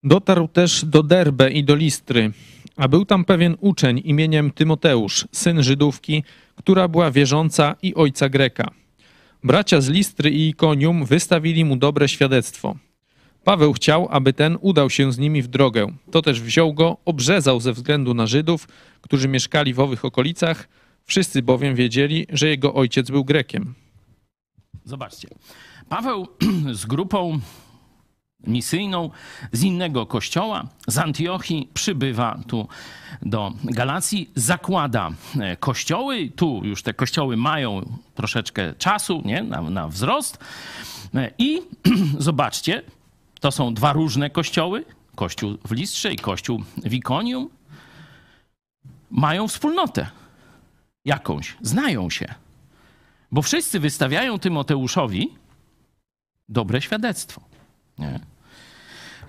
Dotarł 0.03 0.47
też 0.47 0.85
do 0.85 1.03
Derbe 1.03 1.51
i 1.51 1.63
do 1.63 1.75
Listry, 1.75 2.31
a 2.77 2.87
był 2.87 3.05
tam 3.05 3.25
pewien 3.25 3.57
uczeń 3.59 4.01
imieniem 4.03 4.51
Tymoteusz, 4.51 5.27
syn 5.31 5.63
Żydówki, 5.63 6.23
która 6.55 6.87
była 6.87 7.11
wierząca 7.11 7.75
i 7.81 7.95
ojca 7.95 8.29
Greka. 8.29 8.71
Bracia 9.43 9.81
z 9.81 9.89
Listry 9.89 10.31
i 10.31 10.49
Ikonium 10.49 11.05
wystawili 11.05 11.65
mu 11.65 11.75
dobre 11.75 12.07
świadectwo. 12.07 12.75
Paweł 13.43 13.73
chciał, 13.73 14.07
aby 14.11 14.33
ten 14.33 14.57
udał 14.61 14.89
się 14.89 15.11
z 15.11 15.17
nimi 15.17 15.41
w 15.41 15.47
drogę. 15.47 15.87
To 16.11 16.21
też 16.21 16.41
wziął 16.41 16.73
go, 16.73 16.97
obrzezał 17.05 17.59
ze 17.59 17.73
względu 17.73 18.13
na 18.13 18.27
Żydów, 18.27 18.67
którzy 19.01 19.27
mieszkali 19.27 19.73
w 19.73 19.79
owych 19.79 20.05
okolicach. 20.05 20.67
Wszyscy 21.05 21.41
bowiem 21.41 21.75
wiedzieli, 21.75 22.27
że 22.29 22.47
jego 22.47 22.73
ojciec 22.73 23.11
był 23.11 23.25
Grekiem. 23.25 23.73
Zobaczcie. 24.85 25.27
Paweł 25.89 26.27
z 26.73 26.85
grupą 26.85 27.39
misyjną 28.47 29.09
z 29.51 29.63
innego 29.63 30.05
kościoła, 30.05 30.67
z 30.87 30.97
Antiochii, 30.97 31.69
przybywa 31.73 32.39
tu 32.47 32.67
do 33.21 33.53
Galacji, 33.63 34.29
zakłada 34.35 35.09
e, 35.39 35.57
kościoły. 35.57 36.29
Tu 36.35 36.61
już 36.63 36.83
te 36.83 36.93
kościoły 36.93 37.37
mają 37.37 37.97
troszeczkę 38.15 38.73
czasu 38.73 39.21
nie? 39.25 39.43
Na, 39.43 39.61
na 39.61 39.87
wzrost. 39.87 40.37
E, 41.15 41.31
I 41.37 41.61
zobaczcie, 42.17 42.81
to 43.39 43.51
są 43.51 43.73
dwa 43.73 43.93
różne 43.93 44.29
kościoły. 44.29 44.85
Kościół 45.15 45.57
w 45.65 45.71
Listrze 45.71 46.13
i 46.13 46.15
kościół 46.15 46.63
w 46.77 46.93
Ikonium. 46.93 47.49
Mają 49.11 49.47
wspólnotę 49.47 50.07
jakąś, 51.05 51.57
znają 51.61 52.09
się. 52.09 52.33
Bo 53.31 53.41
wszyscy 53.41 53.79
wystawiają 53.79 54.39
Tymoteuszowi 54.39 55.29
dobre 56.49 56.81
świadectwo. 56.81 57.41
Nie? 57.99 58.19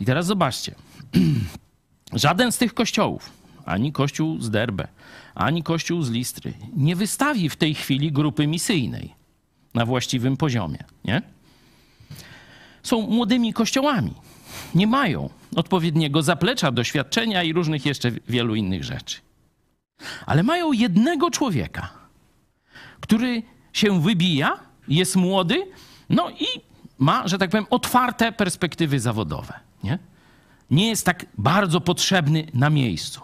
I 0.01 0.05
teraz 0.05 0.27
zobaczcie. 0.27 0.75
Żaden 2.13 2.53
z 2.53 2.59
tych 2.59 2.75
kościołów, 2.75 3.31
ani 3.65 3.93
kościół 3.93 4.41
z 4.41 4.51
Derbe, 4.51 4.89
ani 5.35 5.63
kościół 5.63 6.03
z 6.03 6.11
Listry, 6.11 6.53
nie 6.77 6.97
wystawi 6.97 7.49
w 7.49 7.57
tej 7.57 7.75
chwili 7.75 8.13
grupy 8.13 8.47
misyjnej 8.47 9.15
na 9.75 9.87
właściwym 9.87 10.37
poziomie. 10.37 10.79
Nie? 11.05 11.23
Są 12.83 13.01
młodymi 13.01 13.53
kościołami. 13.53 14.15
Nie 14.75 14.87
mają 14.87 15.31
odpowiedniego 15.57 16.23
zaplecza, 16.23 16.71
doświadczenia 16.71 17.43
i 17.43 17.53
różnych 17.53 17.87
jeszcze 17.87 18.11
wielu 18.29 18.55
innych 18.55 18.85
rzeczy. 18.85 19.26
Ale 20.27 20.43
mają 20.43 20.73
jednego 20.73 21.31
człowieka, 21.31 21.89
który 23.01 23.43
się 23.73 24.01
wybija, 24.01 24.61
jest 24.89 25.17
młody, 25.17 25.67
no 26.09 26.31
i 26.31 26.47
ma, 26.99 27.29
że 27.29 27.39
tak 27.39 27.51
powiem, 27.51 27.67
otwarte 27.71 28.33
perspektywy 28.33 29.01
zawodowe. 29.01 29.61
Nie, 29.85 29.99
nie 30.71 30.89
jest 30.89 31.07
tak 31.07 31.27
bardzo 31.39 31.81
potrzebny 31.81 32.47
na 32.55 32.71
miejscu. 32.71 33.21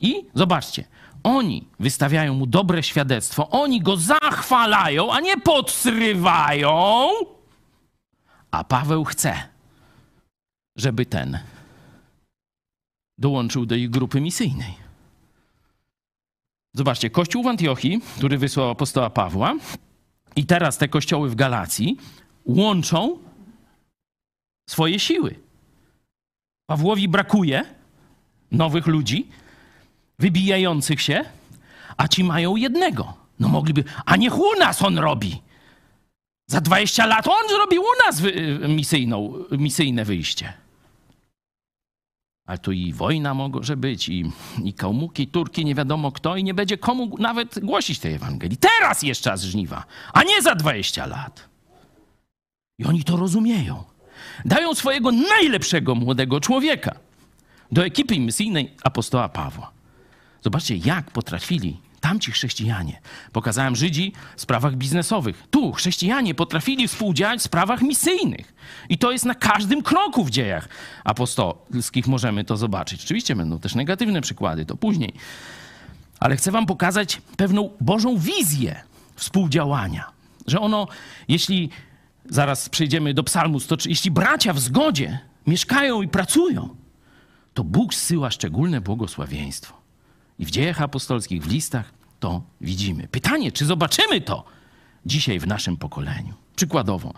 I 0.00 0.24
zobaczcie, 0.34 0.84
oni 1.22 1.68
wystawiają 1.80 2.34
mu 2.34 2.46
dobre 2.46 2.82
świadectwo, 2.82 3.50
oni 3.50 3.80
go 3.80 3.96
zachwalają, 3.96 5.12
a 5.12 5.20
nie 5.20 5.36
podsrywają. 5.36 7.08
A 8.50 8.64
Paweł 8.64 9.04
chce, 9.04 9.34
żeby 10.76 11.06
ten 11.06 11.38
dołączył 13.18 13.66
do 13.66 13.74
ich 13.74 13.90
grupy 13.90 14.20
misyjnej. 14.20 14.79
Zobaczcie, 16.74 17.10
kościół 17.10 17.42
w 17.42 17.46
Antiochii, 17.46 18.00
który 18.16 18.38
wysłał 18.38 18.70
apostoła 18.70 19.10
Pawła, 19.10 19.56
i 20.36 20.46
teraz 20.46 20.78
te 20.78 20.88
kościoły 20.88 21.30
w 21.30 21.34
Galacji 21.34 21.96
łączą 22.44 23.18
swoje 24.68 24.98
siły. 24.98 25.34
Pawłowi 26.66 27.08
brakuje 27.08 27.64
nowych 28.52 28.86
ludzi, 28.86 29.28
wybijających 30.18 31.02
się, 31.02 31.24
a 31.96 32.08
ci 32.08 32.24
mają 32.24 32.56
jednego. 32.56 33.14
No 33.40 33.48
mogliby, 33.48 33.84
a 34.06 34.16
niech 34.16 34.38
u 34.38 34.58
nas 34.58 34.82
on 34.82 34.98
robi. 34.98 35.42
Za 36.46 36.60
20 36.60 37.06
lat 37.06 37.28
on 37.28 37.48
zrobi 37.48 37.78
u 37.78 38.06
nas 38.06 38.22
misyjną, 38.68 39.34
misyjne 39.50 40.04
wyjście. 40.04 40.52
Ale 42.50 42.58
tu 42.58 42.72
i 42.72 42.92
wojna 42.92 43.34
może 43.34 43.76
być, 43.76 44.08
i, 44.08 44.30
i 44.64 44.74
kałmuki, 44.74 45.26
Turki, 45.26 45.64
nie 45.64 45.74
wiadomo 45.74 46.12
kto, 46.12 46.36
i 46.36 46.44
nie 46.44 46.54
będzie 46.54 46.78
komu 46.78 47.16
nawet 47.18 47.58
głosić 47.58 47.98
tej 47.98 48.14
Ewangelii. 48.14 48.56
Teraz 48.56 49.02
jest 49.02 49.20
czas 49.20 49.42
żniwa, 49.42 49.84
a 50.12 50.22
nie 50.22 50.42
za 50.42 50.54
20 50.54 51.06
lat. 51.06 51.48
I 52.78 52.84
oni 52.84 53.04
to 53.04 53.16
rozumieją. 53.16 53.84
Dają 54.44 54.74
swojego 54.74 55.12
najlepszego 55.12 55.94
młodego 55.94 56.40
człowieka 56.40 56.94
do 57.72 57.84
ekipy 57.84 58.18
misyjnej 58.18 58.74
apostoła 58.82 59.28
Pawła. 59.28 59.70
Zobaczcie, 60.42 60.76
jak 60.76 61.10
potrafili 61.10 61.76
tamci 62.00 62.32
chrześcijanie. 62.32 63.00
Pokazałem 63.32 63.76
Żydzi 63.76 64.12
w 64.36 64.40
sprawach 64.40 64.76
biznesowych. 64.76 65.42
Tu 65.50 65.72
chrześcijanie 65.72 66.34
potrafili 66.34 66.88
współdziałać 66.88 67.40
w 67.40 67.42
sprawach 67.42 67.82
misyjnych. 67.82 68.54
I 68.88 68.98
to 68.98 69.12
jest 69.12 69.24
na 69.24 69.34
każdym 69.34 69.82
kroku 69.82 70.24
w 70.24 70.30
dziejach 70.30 70.68
apostolskich 71.04 72.06
możemy 72.06 72.44
to 72.44 72.56
zobaczyć. 72.56 73.04
Oczywiście 73.04 73.36
będą 73.36 73.58
też 73.58 73.74
negatywne 73.74 74.20
przykłady, 74.20 74.66
to 74.66 74.76
później. 74.76 75.12
Ale 76.20 76.36
chcę 76.36 76.50
wam 76.50 76.66
pokazać 76.66 77.22
pewną 77.36 77.70
Bożą 77.80 78.18
wizję 78.18 78.80
współdziałania. 79.16 80.10
Że 80.46 80.60
ono, 80.60 80.88
jeśli 81.28 81.70
zaraz 82.28 82.68
przejdziemy 82.68 83.14
do 83.14 83.22
psalmu 83.22 83.60
103, 83.60 83.88
jeśli 83.88 84.10
bracia 84.10 84.52
w 84.52 84.58
zgodzie 84.58 85.18
mieszkają 85.46 86.02
i 86.02 86.08
pracują, 86.08 86.76
to 87.54 87.64
Bóg 87.64 87.94
zsyła 87.94 88.30
szczególne 88.30 88.80
błogosławieństwo. 88.80 89.79
I 90.40 90.44
w 90.44 90.50
dziejach 90.50 90.82
apostolskich, 90.82 91.42
w 91.42 91.50
listach 91.50 91.92
to 92.20 92.42
widzimy. 92.60 93.08
Pytanie, 93.08 93.52
czy 93.52 93.66
zobaczymy 93.66 94.20
to 94.20 94.44
dzisiaj 95.06 95.38
w 95.38 95.46
naszym 95.46 95.76
pokoleniu? 95.76 96.34
Przykładowo, 96.56 97.14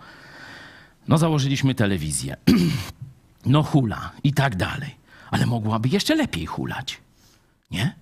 no 1.08 1.18
założyliśmy 1.18 1.74
telewizję, 1.74 2.36
no 3.46 3.62
hula 3.62 4.10
i 4.24 4.32
tak 4.32 4.56
dalej, 4.56 4.96
ale 5.30 5.46
mogłaby 5.46 5.88
jeszcze 5.88 6.14
lepiej 6.14 6.46
hulać, 6.46 7.00
nie? 7.70 7.94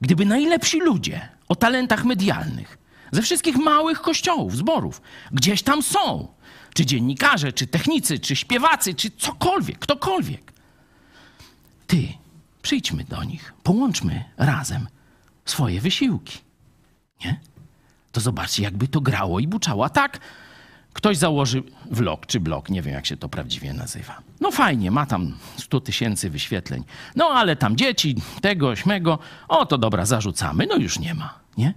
Gdyby 0.00 0.26
najlepsi 0.26 0.80
ludzie 0.80 1.28
o 1.48 1.56
talentach 1.56 2.04
medialnych 2.04 2.78
ze 3.12 3.22
wszystkich 3.22 3.56
małych 3.56 4.00
kościołów, 4.00 4.56
zborów, 4.56 5.02
gdzieś 5.32 5.62
tam 5.62 5.82
są, 5.82 6.28
czy 6.74 6.86
dziennikarze, 6.86 7.52
czy 7.52 7.66
technicy, 7.66 8.18
czy 8.18 8.36
śpiewacy, 8.36 8.94
czy 8.94 9.10
cokolwiek, 9.10 9.78
ktokolwiek. 9.78 10.52
Ty, 11.86 12.08
Przyjdźmy 12.62 13.04
do 13.04 13.24
nich, 13.24 13.54
połączmy 13.62 14.24
razem 14.36 14.86
swoje 15.44 15.80
wysiłki. 15.80 16.38
Nie? 17.24 17.40
To 18.12 18.20
zobaczcie, 18.20 18.62
jakby 18.62 18.88
to 18.88 19.00
grało 19.00 19.40
i 19.40 19.46
buczało. 19.46 19.84
A 19.84 19.88
tak, 19.88 20.18
ktoś 20.92 21.16
założy 21.16 21.62
vlog 21.90 22.26
czy 22.26 22.40
blog, 22.40 22.70
nie 22.70 22.82
wiem 22.82 22.94
jak 22.94 23.06
się 23.06 23.16
to 23.16 23.28
prawdziwie 23.28 23.72
nazywa. 23.72 24.22
No 24.40 24.50
fajnie, 24.50 24.90
ma 24.90 25.06
tam 25.06 25.36
100 25.56 25.80
tysięcy 25.80 26.30
wyświetleń. 26.30 26.84
No 27.16 27.24
ale 27.28 27.56
tam 27.56 27.76
dzieci, 27.76 28.16
tego, 28.40 28.76
śmego, 28.76 29.18
o 29.48 29.66
to 29.66 29.78
dobra, 29.78 30.06
zarzucamy. 30.06 30.66
No 30.66 30.76
już 30.76 30.98
nie 30.98 31.14
ma, 31.14 31.38
nie? 31.56 31.74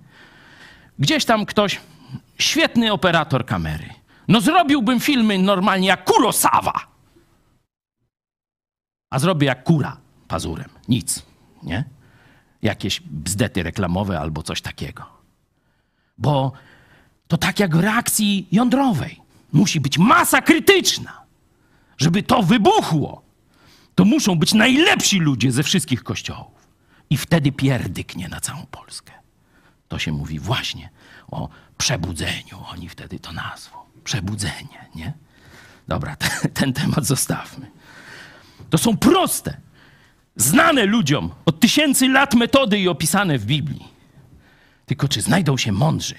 Gdzieś 1.00 1.26
tam 1.26 1.46
ktoś, 1.46 1.82
świetny 2.40 2.92
operator 2.92 3.46
kamery. 3.46 3.90
No 4.28 4.42
zrobiłbym 4.42 5.00
filmy 5.00 5.40
normalnie 5.40 5.88
jak 5.88 6.04
Kurosawa. 6.04 6.74
A 9.10 9.20
zrobię 9.20 9.48
jak 9.48 9.64
kura 9.64 10.03
pazurem. 10.34 10.70
Nic, 10.88 11.22
nie? 11.64 11.86
Jakieś 12.62 13.02
bzdety 13.02 13.64
reklamowe 13.64 14.20
albo 14.20 14.44
coś 14.44 14.62
takiego. 14.62 15.06
Bo 16.18 16.52
to 17.28 17.38
tak 17.38 17.60
jak 17.60 17.78
w 17.78 17.80
reakcji 17.80 18.48
jądrowej. 18.52 19.22
Musi 19.52 19.80
być 19.80 19.98
masa 19.98 20.42
krytyczna. 20.42 21.22
Żeby 21.98 22.24
to 22.24 22.44
wybuchło, 22.44 23.22
to 23.96 24.06
muszą 24.06 24.36
być 24.36 24.54
najlepsi 24.54 25.20
ludzie 25.20 25.52
ze 25.52 25.64
wszystkich 25.64 26.04
kościołów. 26.04 26.68
I 27.10 27.18
wtedy 27.18 27.52
pierdyknie 27.52 28.30
na 28.30 28.40
całą 28.40 28.66
Polskę. 28.66 29.14
To 29.88 30.00
się 30.00 30.12
mówi 30.12 30.40
właśnie 30.40 30.90
o 31.32 31.50
przebudzeniu. 31.78 32.58
Oni 32.72 32.90
wtedy 32.90 33.20
to 33.20 33.32
nazwą. 33.32 33.78
Przebudzenie, 34.04 34.90
nie? 34.96 35.14
Dobra, 35.88 36.16
ten, 36.16 36.52
ten 36.60 36.74
temat 36.74 37.06
zostawmy. 37.06 37.72
To 38.70 38.78
są 38.78 38.98
proste, 38.98 39.58
znane 40.36 40.86
ludziom 40.86 41.32
od 41.46 41.60
tysięcy 41.60 42.10
lat 42.10 42.34
metody 42.34 42.80
i 42.80 42.88
opisane 42.88 43.38
w 43.38 43.46
Biblii. 43.46 43.88
Tylko 44.86 45.08
czy 45.08 45.22
znajdą 45.22 45.58
się 45.58 45.72
mądrzy 45.72 46.16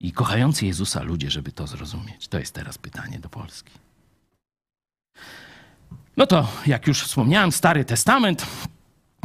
i 0.00 0.12
kochający 0.12 0.66
Jezusa 0.66 1.02
ludzie, 1.02 1.30
żeby 1.30 1.52
to 1.52 1.66
zrozumieć? 1.66 2.28
To 2.28 2.38
jest 2.38 2.54
teraz 2.54 2.78
pytanie 2.78 3.18
do 3.18 3.28
Polski. 3.28 3.72
No 6.16 6.26
to, 6.26 6.48
jak 6.66 6.86
już 6.86 7.02
wspomniałem, 7.02 7.52
Stary 7.52 7.84
Testament, 7.84 8.46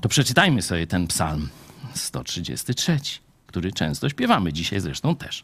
to 0.02 0.10
przeczytajmy 0.10 0.62
sobie 0.62 0.88
ten 0.88 1.08
psalm 1.08 1.50
133, 1.94 3.00
który 3.48 3.72
często 3.72 4.10
śpiewamy, 4.10 4.54
dzisiaj 4.54 4.80
zresztą 4.80 5.16
też. 5.16 5.44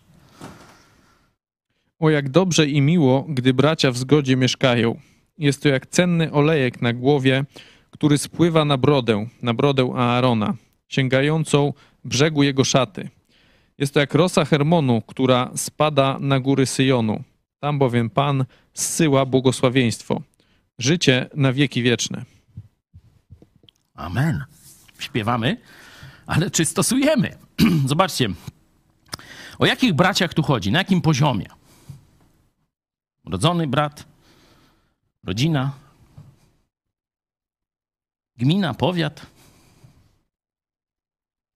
O 1.99 2.09
jak 2.09 2.29
dobrze 2.29 2.67
i 2.67 2.81
miło, 2.81 3.25
gdy 3.29 3.53
bracia 3.53 3.91
w 3.91 3.97
zgodzie 3.97 4.35
mieszkają. 4.35 4.99
Jest 5.37 5.63
to 5.63 5.69
jak 5.69 5.87
cenny 5.87 6.31
olejek 6.31 6.81
na 6.81 6.93
głowie, 6.93 7.45
który 7.91 8.17
spływa 8.17 8.65
na 8.65 8.77
brodę, 8.77 9.27
na 9.41 9.53
brodę 9.53 9.93
Aarona, 9.95 10.53
sięgającą 10.87 11.73
brzegu 12.05 12.43
jego 12.43 12.63
szaty. 12.63 13.09
Jest 13.77 13.93
to 13.93 13.99
jak 13.99 14.13
rosa 14.13 14.45
Hermonu, 14.45 15.01
która 15.01 15.51
spada 15.55 16.19
na 16.19 16.39
góry 16.39 16.65
Syjonu. 16.65 17.23
Tam 17.59 17.79
bowiem 17.79 18.09
Pan 18.09 18.45
zsyła 18.73 19.25
błogosławieństwo. 19.25 20.21
Życie 20.77 21.29
na 21.35 21.53
wieki 21.53 21.83
wieczne. 21.83 22.25
Amen. 23.93 24.43
Śpiewamy, 24.99 25.57
ale 26.25 26.51
czy 26.51 26.65
stosujemy? 26.65 27.37
Zobaczcie, 27.85 28.29
o 29.59 29.65
jakich 29.65 29.93
braciach 29.93 30.33
tu 30.33 30.43
chodzi, 30.43 30.71
na 30.71 30.79
jakim 30.79 31.01
poziomie? 31.01 31.45
Rodzony 33.25 33.67
brat, 33.67 34.05
rodzina, 35.23 35.71
Gmina, 38.41 38.73
powiat 38.73 39.25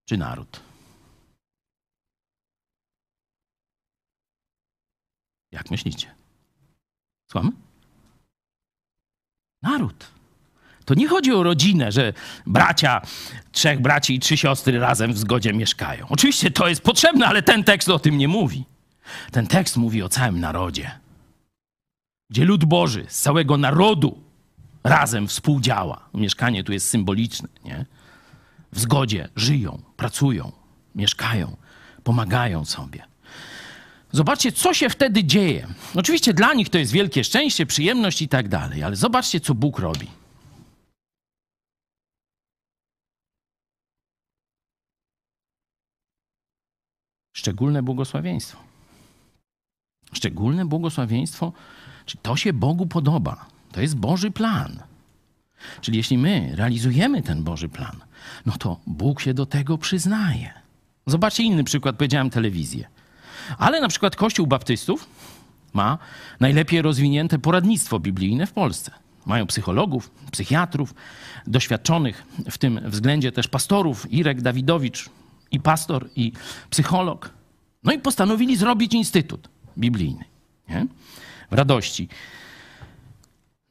czy 0.09 0.17
naród? 0.17 0.61
Jak 5.51 5.71
myślicie? 5.71 6.15
Słuchamy? 7.31 7.51
Naród. 9.61 10.11
To 10.85 10.93
nie 10.93 11.07
chodzi 11.07 11.33
o 11.33 11.43
rodzinę, 11.43 11.91
że 11.91 12.13
bracia, 12.45 13.01
trzech 13.51 13.81
braci 13.81 14.15
i 14.15 14.19
trzy 14.19 14.37
siostry 14.37 14.79
razem 14.79 15.13
w 15.13 15.17
zgodzie 15.17 15.53
mieszkają. 15.53 16.07
Oczywiście 16.09 16.51
to 16.51 16.67
jest 16.67 16.81
potrzebne, 16.81 17.27
ale 17.27 17.43
ten 17.43 17.63
tekst 17.63 17.89
o 17.89 17.99
tym 17.99 18.17
nie 18.17 18.27
mówi. 18.27 18.65
Ten 19.31 19.47
tekst 19.47 19.77
mówi 19.77 20.03
o 20.03 20.09
całym 20.09 20.39
narodzie, 20.39 20.99
gdzie 22.29 22.45
lud 22.45 22.65
Boży 22.65 23.05
z 23.07 23.21
całego 23.21 23.57
narodu 23.57 24.24
razem 24.85 25.27
współdziała. 25.27 26.09
Mieszkanie 26.13 26.63
tu 26.63 26.73
jest 26.73 26.89
symboliczne, 26.89 27.49
nie? 27.65 27.85
W 28.71 28.79
zgodzie 28.79 29.29
żyją, 29.35 29.81
pracują, 29.97 30.51
mieszkają, 30.95 31.57
pomagają 32.03 32.65
sobie. 32.65 33.03
Zobaczcie, 34.11 34.51
co 34.51 34.73
się 34.73 34.89
wtedy 34.89 35.23
dzieje. 35.23 35.67
Oczywiście 35.95 36.33
dla 36.33 36.53
nich 36.53 36.69
to 36.69 36.77
jest 36.77 36.91
wielkie 36.91 37.23
szczęście, 37.23 37.65
przyjemność 37.65 38.21
i 38.21 38.27
tak 38.27 38.47
dalej, 38.47 38.83
ale 38.83 38.95
zobaczcie, 38.95 39.39
co 39.39 39.55
Bóg 39.55 39.79
robi. 39.79 40.07
Szczególne 47.35 47.83
błogosławieństwo. 47.83 48.57
Szczególne 50.13 50.65
błogosławieństwo, 50.65 51.53
czy 52.05 52.17
to 52.17 52.35
się 52.35 52.53
Bogu 52.53 52.87
podoba? 52.87 53.54
To 53.75 53.81
jest 53.81 53.95
Boży 53.95 54.31
plan. 54.31 54.79
Czyli 55.81 55.97
jeśli 55.97 56.17
my 56.17 56.51
realizujemy 56.55 57.21
ten 57.21 57.43
Boży 57.43 57.69
plan, 57.69 57.95
no 58.45 58.53
to 58.59 58.79
Bóg 58.87 59.21
się 59.21 59.33
do 59.33 59.45
tego 59.45 59.77
przyznaje. 59.77 60.53
Zobaczcie 61.05 61.43
inny 61.43 61.63
przykład, 61.63 61.95
powiedziałem 61.95 62.29
telewizję. 62.29 62.87
Ale 63.57 63.81
na 63.81 63.87
przykład 63.87 64.15
Kościół 64.15 64.47
Baptystów 64.47 65.07
ma 65.73 65.97
najlepiej 66.39 66.81
rozwinięte 66.81 67.39
poradnictwo 67.39 67.99
biblijne 67.99 68.47
w 68.47 68.51
Polsce. 68.51 68.91
Mają 69.25 69.47
psychologów, 69.47 70.11
psychiatrów, 70.31 70.93
doświadczonych 71.47 72.23
w 72.51 72.57
tym 72.57 72.79
względzie 72.85 73.31
też 73.31 73.47
pastorów, 73.47 74.11
Irek 74.11 74.41
Dawidowicz, 74.41 75.09
i 75.51 75.59
pastor, 75.59 76.09
i 76.15 76.31
psycholog. 76.69 77.29
No 77.83 77.93
i 77.93 77.99
postanowili 77.99 78.57
zrobić 78.57 78.93
instytut 78.93 79.49
biblijny 79.77 80.25
nie? 80.69 80.87
w 81.51 81.53
radości. 81.53 82.09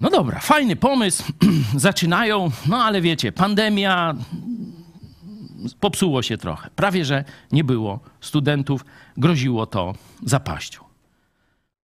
No 0.05 0.11
dobra, 0.11 0.41
fajny 0.41 0.77
pomysł. 0.77 1.33
Zaczynają, 1.77 2.51
no 2.67 2.85
ale 2.85 3.01
wiecie, 3.01 3.33
pandemia 3.33 4.15
popsuło 5.81 6.23
się 6.23 6.39
trochę. 6.39 6.71
Prawie, 6.77 7.05
że 7.05 7.25
nie 7.53 7.65
było 7.65 8.01
studentów, 8.21 8.85
groziło 9.17 9.67
to 9.67 9.95
zapaścią. 10.23 10.85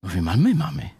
Mówię, 0.03 0.23
ale 0.29 0.37
my 0.37 0.55
mamy 0.55 0.91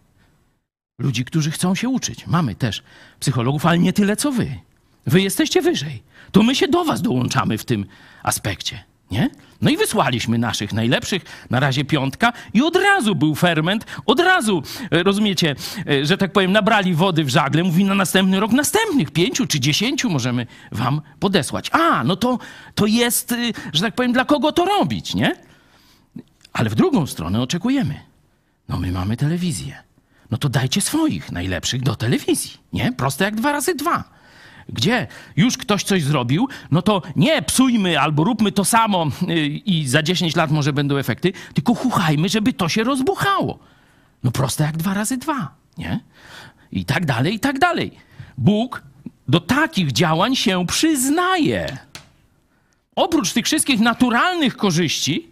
ludzi, 0.99 1.25
którzy 1.25 1.51
chcą 1.51 1.75
się 1.75 1.89
uczyć. 1.89 2.27
Mamy 2.27 2.55
też 2.55 2.83
psychologów, 3.21 3.67
ale 3.67 3.79
nie 3.79 3.93
tyle 3.93 4.17
co 4.17 4.33
wy. 4.33 4.59
Wy 5.07 5.23
jesteście 5.23 5.63
wyżej. 5.63 6.03
To 6.33 6.43
my 6.43 6.55
się 6.55 6.69
do 6.69 6.85
was 6.85 7.03
dołączamy 7.03 7.59
w 7.59 7.65
tym 7.65 7.87
aspekcie. 8.23 8.85
Nie? 9.11 9.31
No 9.61 9.71
i 9.71 9.77
wysłaliśmy 9.77 10.39
naszych 10.39 10.73
najlepszych, 10.73 11.23
na 11.51 11.61
razie 11.61 11.85
piątka, 11.85 12.33
i 12.55 12.63
od 12.63 12.77
razu 12.77 13.15
był 13.15 13.35
ferment, 13.35 13.87
od 14.07 14.21
razu, 14.21 14.63
e, 14.91 15.03
rozumiecie, 15.03 15.57
e, 15.87 16.07
że 16.07 16.17
tak 16.19 16.33
powiem, 16.33 16.53
nabrali 16.53 16.95
wody 16.95 17.25
w 17.25 17.29
żagle. 17.29 17.63
Mówi, 17.63 17.85
na 17.85 17.95
następny 17.95 18.41
rok 18.41 18.53
następnych 18.53 19.11
pięciu 19.11 19.47
czy 19.47 19.61
dziesięciu 19.61 20.11
możemy 20.11 20.47
wam 20.73 21.01
podesłać. 21.21 21.71
A, 21.73 22.05
no 22.05 22.17
to, 22.17 22.39
to 22.75 22.87
jest, 22.87 23.33
y, 23.33 23.53
że 23.73 23.83
tak 23.83 23.95
powiem, 23.95 24.13
dla 24.13 24.25
kogo 24.25 24.53
to 24.53 24.65
robić, 24.65 25.15
nie? 25.15 25.37
Ale 26.53 26.71
w 26.71 26.75
drugą 26.75 27.07
stronę 27.07 27.43
oczekujemy. 27.43 28.01
No 28.69 28.79
my 28.79 28.93
mamy 28.93 29.17
telewizję. 29.17 29.83
No 30.31 30.39
to 30.39 30.49
dajcie 30.49 30.81
swoich 30.81 31.33
najlepszych 31.33 31.83
do 31.83 31.97
telewizji, 31.97 32.53
nie? 32.73 32.93
Proste 32.93 33.25
jak 33.25 33.35
dwa 33.35 33.53
razy 33.53 33.75
dwa 33.75 34.20
gdzie 34.73 35.07
już 35.37 35.57
ktoś 35.57 35.83
coś 35.83 36.03
zrobił, 36.03 36.49
no 36.71 36.83
to 36.83 37.03
nie 37.17 37.43
psujmy 37.43 38.01
albo 38.01 38.25
róbmy 38.25 38.53
to 38.53 38.65
samo 38.65 39.07
y, 39.29 39.47
i 39.47 39.89
za 39.89 40.03
10 40.03 40.37
lat 40.37 40.51
może 40.51 40.73
będą 40.73 40.97
efekty, 40.97 41.33
tylko 41.55 41.75
chuchajmy, 41.75 42.29
żeby 42.29 42.53
to 42.53 42.69
się 42.69 42.85
rozbuchało. 42.85 43.59
No 44.25 44.31
proste 44.31 44.65
jak 44.65 44.77
dwa 44.77 44.95
razy 44.95 45.17
dwa, 45.17 45.55
nie? 45.79 46.01
I 46.73 46.85
tak 46.85 47.07
dalej, 47.07 47.35
i 47.35 47.41
tak 47.41 47.59
dalej. 47.59 47.91
Bóg 48.39 48.83
do 49.29 49.41
takich 49.41 49.93
działań 49.93 50.37
się 50.37 50.67
przyznaje. 50.67 51.79
Oprócz 52.97 53.33
tych 53.33 53.47
wszystkich 53.47 53.81
naturalnych 53.81 54.57
korzyści, 54.57 55.31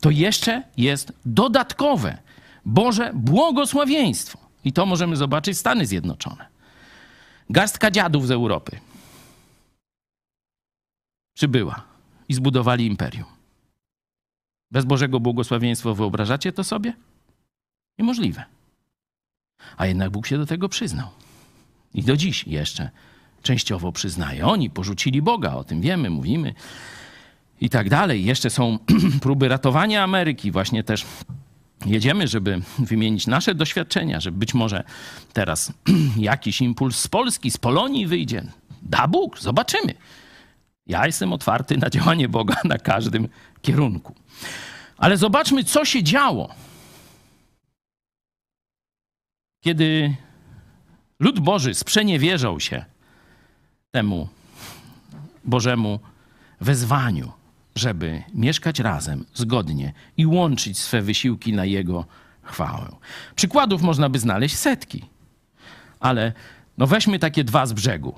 to 0.00 0.10
jeszcze 0.10 0.62
jest 0.76 1.12
dodatkowe 1.26 2.18
Boże 2.64 3.10
błogosławieństwo. 3.14 4.38
I 4.64 4.72
to 4.72 4.86
możemy 4.86 5.16
zobaczyć 5.16 5.58
Stany 5.58 5.86
Zjednoczone. 5.86 6.55
Garstka 7.50 7.90
dziadów 7.90 8.26
z 8.26 8.30
Europy 8.30 8.80
przybyła 11.34 11.82
i 12.28 12.34
zbudowali 12.34 12.86
imperium. 12.86 13.28
Bez 14.70 14.84
Bożego 14.84 15.20
błogosławieństwa 15.20 15.94
wyobrażacie 15.94 16.52
to 16.52 16.64
sobie? 16.64 16.92
Niemożliwe. 17.98 18.44
A 19.76 19.86
jednak 19.86 20.10
Bóg 20.10 20.26
się 20.26 20.38
do 20.38 20.46
tego 20.46 20.68
przyznał. 20.68 21.08
I 21.94 22.02
do 22.02 22.16
dziś 22.16 22.46
jeszcze 22.46 22.90
częściowo 23.42 23.92
przyznaje. 23.92 24.46
Oni 24.46 24.70
porzucili 24.70 25.22
Boga, 25.22 25.54
o 25.54 25.64
tym 25.64 25.80
wiemy, 25.80 26.10
mówimy 26.10 26.54
i 27.60 27.70
tak 27.70 27.90
dalej. 27.90 28.24
Jeszcze 28.24 28.50
są 28.50 28.78
próby 29.22 29.48
ratowania 29.48 30.02
Ameryki, 30.02 30.50
właśnie 30.50 30.84
też 30.84 31.06
jedziemy, 31.86 32.28
żeby 32.28 32.60
wymienić 32.78 33.26
nasze 33.26 33.54
doświadczenia, 33.54 34.20
że 34.20 34.32
być 34.32 34.54
może 34.54 34.84
teraz 35.32 35.72
jakiś 36.16 36.60
impuls 36.60 36.98
z 36.98 37.08
Polski, 37.08 37.50
z 37.50 37.58
Polonii 37.58 38.06
wyjdzie. 38.06 38.44
Da 38.82 39.08
Bóg, 39.08 39.38
zobaczymy. 39.38 39.94
Ja 40.86 41.06
jestem 41.06 41.32
otwarty 41.32 41.76
na 41.76 41.90
działanie 41.90 42.28
Boga 42.28 42.56
na 42.64 42.78
każdym 42.78 43.28
kierunku. 43.62 44.14
Ale 44.96 45.16
zobaczmy, 45.16 45.64
co 45.64 45.84
się 45.84 46.02
działo, 46.02 46.54
kiedy 49.64 50.16
lud 51.20 51.40
Boży 51.40 51.74
sprzeniewierzał 51.74 52.60
się 52.60 52.84
temu 53.90 54.28
Bożemu 55.44 56.00
wezwaniu 56.60 57.32
żeby 57.76 58.22
mieszkać 58.34 58.80
razem, 58.80 59.24
zgodnie 59.34 59.92
i 60.16 60.26
łączyć 60.26 60.78
swe 60.78 61.02
wysiłki 61.02 61.52
na 61.52 61.64
Jego 61.64 62.04
chwałę. 62.42 62.96
Przykładów 63.36 63.82
można 63.82 64.08
by 64.08 64.18
znaleźć 64.18 64.56
setki, 64.56 65.02
ale 66.00 66.32
no 66.78 66.86
weźmy 66.86 67.18
takie 67.18 67.44
dwa 67.44 67.66
z 67.66 67.72
brzegu. 67.72 68.14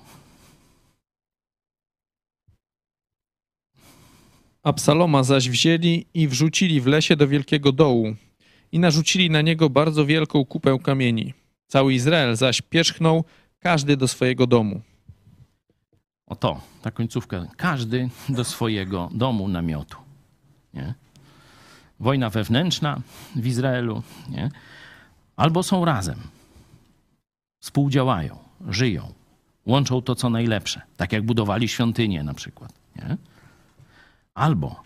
Absaloma 4.63 5.23
zaś 5.23 5.49
wzięli 5.49 6.07
i 6.15 6.29
wrzucili 6.29 6.81
w 6.81 6.87
lesie 6.87 7.17
do 7.17 7.29
wielkiego 7.29 7.73
dołu 7.73 8.15
i 8.73 8.79
narzucili 8.79 9.31
na 9.31 9.43
niego 9.43 9.71
bardzo 9.71 10.07
wielką 10.07 10.45
kupę 10.45 10.79
kamieni. 10.83 11.35
Cały 11.67 11.95
Izrael 11.95 12.37
zaś 12.37 12.63
pierzchnął, 12.63 13.25
każdy 13.61 13.97
do 13.97 14.09
swojego 14.09 14.47
domu. 14.47 14.81
Oto, 16.29 16.61
ta 16.83 16.91
końcówka. 16.91 17.47
Każdy 17.57 18.09
do 18.29 18.45
swojego 18.45 19.09
domu, 19.13 19.49
namiotu. 19.49 19.97
Nie? 20.75 20.95
Wojna 22.01 22.31
wewnętrzna 22.31 23.01
w 23.37 23.47
Izraelu. 23.47 24.03
Nie? 24.29 24.51
Albo 25.37 25.63
są 25.63 25.85
razem. 25.85 26.19
Współdziałają, 27.61 28.39
żyją. 28.69 29.13
Łączą 29.67 30.03
to, 30.03 30.15
co 30.15 30.31
najlepsze. 30.31 30.83
Tak 30.97 31.13
jak 31.13 31.23
budowali 31.23 31.69
świątynię 31.69 32.23
na 32.23 32.35
przykład. 32.35 32.73
Nie? 32.97 33.17
Albo 34.35 34.83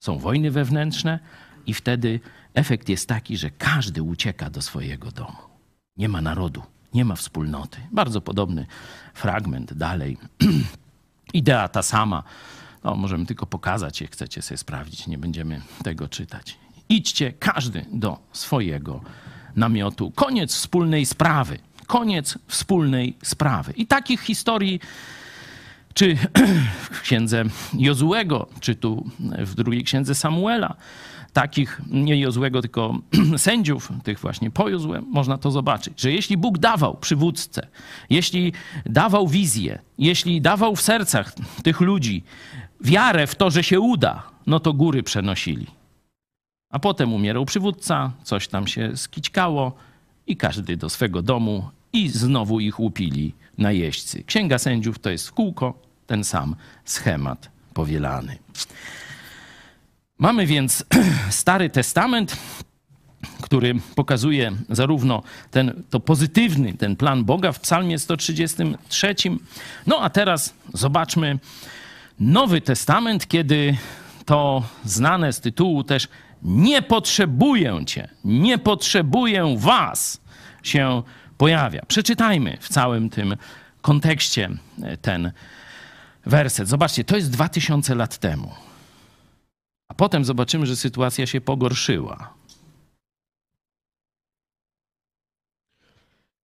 są 0.00 0.18
wojny 0.18 0.50
wewnętrzne 0.50 1.18
i 1.66 1.74
wtedy 1.74 2.20
efekt 2.54 2.88
jest 2.88 3.08
taki, 3.08 3.36
że 3.36 3.50
każdy 3.50 4.02
ucieka 4.02 4.50
do 4.50 4.62
swojego 4.62 5.10
domu. 5.10 5.38
Nie 5.96 6.08
ma 6.08 6.20
narodu 6.20 6.62
nie 6.94 7.04
ma 7.04 7.14
wspólnoty. 7.14 7.78
Bardzo 7.92 8.20
podobny 8.20 8.66
fragment 9.14 9.74
dalej. 9.74 10.16
Idea 11.32 11.68
ta 11.68 11.82
sama. 11.82 12.22
No, 12.84 12.94
możemy 12.94 13.26
tylko 13.26 13.46
pokazać, 13.46 14.00
jak 14.00 14.10
chcecie 14.10 14.42
sobie 14.42 14.58
sprawdzić, 14.58 15.06
nie 15.06 15.18
będziemy 15.18 15.60
tego 15.82 16.08
czytać. 16.08 16.58
Idźcie 16.88 17.32
każdy 17.32 17.86
do 17.92 18.18
swojego 18.32 19.00
namiotu. 19.56 20.10
Koniec 20.10 20.54
wspólnej 20.54 21.06
sprawy. 21.06 21.58
Koniec 21.86 22.38
wspólnej 22.48 23.16
sprawy. 23.22 23.72
I 23.76 23.86
takich 23.86 24.20
historii, 24.20 24.80
czy 25.94 26.16
w 26.90 27.00
księdze 27.00 27.44
Jozułego, 27.72 28.48
czy 28.60 28.74
tu 28.74 29.10
w 29.38 29.54
drugiej 29.54 29.84
księdze 29.84 30.14
Samuela, 30.14 30.76
takich, 31.32 31.80
nie 31.90 32.20
Jozłego, 32.20 32.60
tylko 32.60 32.98
sędziów, 33.36 33.88
tych 34.04 34.18
właśnie 34.18 34.50
po 34.50 34.68
Jozue, 34.68 35.02
można 35.10 35.38
to 35.38 35.50
zobaczyć, 35.50 36.00
że 36.00 36.12
jeśli 36.12 36.36
Bóg 36.36 36.58
dawał 36.58 36.96
przywódcę, 36.96 37.66
jeśli 38.10 38.52
dawał 38.86 39.28
wizję, 39.28 39.78
jeśli 39.98 40.40
dawał 40.40 40.76
w 40.76 40.82
sercach 40.82 41.34
tych 41.62 41.80
ludzi 41.80 42.22
wiarę 42.80 43.26
w 43.26 43.34
to, 43.34 43.50
że 43.50 43.62
się 43.62 43.80
uda, 43.80 44.22
no 44.46 44.60
to 44.60 44.72
góry 44.72 45.02
przenosili. 45.02 45.66
A 46.70 46.78
potem 46.78 47.12
umierał 47.12 47.44
przywódca, 47.44 48.12
coś 48.22 48.48
tam 48.48 48.66
się 48.66 48.96
skićkało 48.96 49.72
i 50.26 50.36
każdy 50.36 50.76
do 50.76 50.90
swego 50.90 51.22
domu 51.22 51.70
i 51.92 52.08
znowu 52.08 52.60
ich 52.60 52.80
łupili 52.80 53.34
najeźdźcy. 53.58 54.24
Księga 54.24 54.58
sędziów 54.58 54.98
to 54.98 55.10
jest 55.10 55.30
kółko 55.30 55.74
ten 56.06 56.24
sam 56.24 56.56
schemat 56.84 57.50
powielany. 57.74 58.38
Mamy 60.20 60.46
więc 60.46 60.84
Stary 61.30 61.70
Testament, 61.70 62.36
który 63.42 63.74
pokazuje 63.94 64.52
zarówno 64.68 65.22
ten 65.50 65.82
to 65.90 66.00
pozytywny, 66.00 66.72
ten 66.72 66.96
plan 66.96 67.24
Boga 67.24 67.52
w 67.52 67.60
Psalmie 67.60 67.98
133. 67.98 69.14
No 69.86 70.00
a 70.00 70.10
teraz 70.10 70.54
zobaczmy 70.74 71.38
Nowy 72.20 72.60
Testament, 72.60 73.28
kiedy 73.28 73.76
to 74.24 74.62
znane 74.84 75.32
z 75.32 75.40
tytułu 75.40 75.84
też 75.84 76.08
nie 76.42 76.82
potrzebuję 76.82 77.84
cię, 77.86 78.08
nie 78.24 78.58
potrzebuję 78.58 79.54
was 79.58 80.20
się 80.62 81.02
pojawia. 81.38 81.82
Przeczytajmy 81.88 82.56
w 82.60 82.68
całym 82.68 83.10
tym 83.10 83.36
kontekście 83.82 84.50
ten 85.02 85.32
werset. 86.26 86.68
Zobaczcie, 86.68 87.04
to 87.04 87.16
jest 87.16 87.30
2000 87.30 87.94
lat 87.94 88.18
temu. 88.18 88.52
A 89.90 89.94
potem 89.94 90.24
zobaczymy, 90.24 90.66
że 90.66 90.76
sytuacja 90.76 91.26
się 91.26 91.40
pogorszyła. 91.40 92.34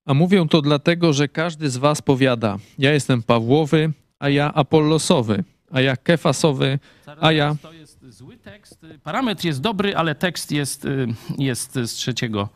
A 0.07 0.15
mówię 0.15 0.47
to 0.51 0.63
dlatego, 0.63 1.13
że 1.13 1.29
każdy 1.29 1.71
z 1.71 1.77
was 1.77 2.03
powiada: 2.03 2.59
Ja 2.79 2.93
jestem 2.93 3.23
Pawłowy, 3.23 3.93
a 4.19 4.29
ja 4.29 4.55
Apollosowy, 4.55 5.45
a 5.71 5.81
ja 5.81 5.97
Kefasowy, 5.97 6.79
a 7.21 7.33
ja. 7.33 7.57
To 7.63 7.73
jest 7.73 8.05
zły 8.11 8.37
tekst. 8.37 8.87
Parametr 9.03 9.45
jest 9.45 9.61
dobry, 9.61 9.97
ale 9.97 10.15
tekst 10.15 10.53
jest, 10.53 10.85
y, 10.85 11.07
jest 11.39 11.75
z 11.75 11.93
trzeciego 11.93 12.49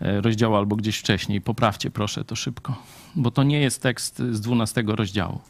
e, 0.00 0.20
rozdziału 0.20 0.54
albo 0.54 0.76
gdzieś 0.76 0.98
wcześniej. 0.98 1.40
Poprawcie 1.40 1.90
proszę 1.90 2.24
to 2.24 2.36
szybko, 2.36 2.82
bo 3.14 3.30
to 3.30 3.42
nie 3.42 3.60
jest 3.60 3.82
tekst 3.82 4.18
z 4.18 4.40
dwunastego 4.40 4.96
rozdziału. 4.96 5.40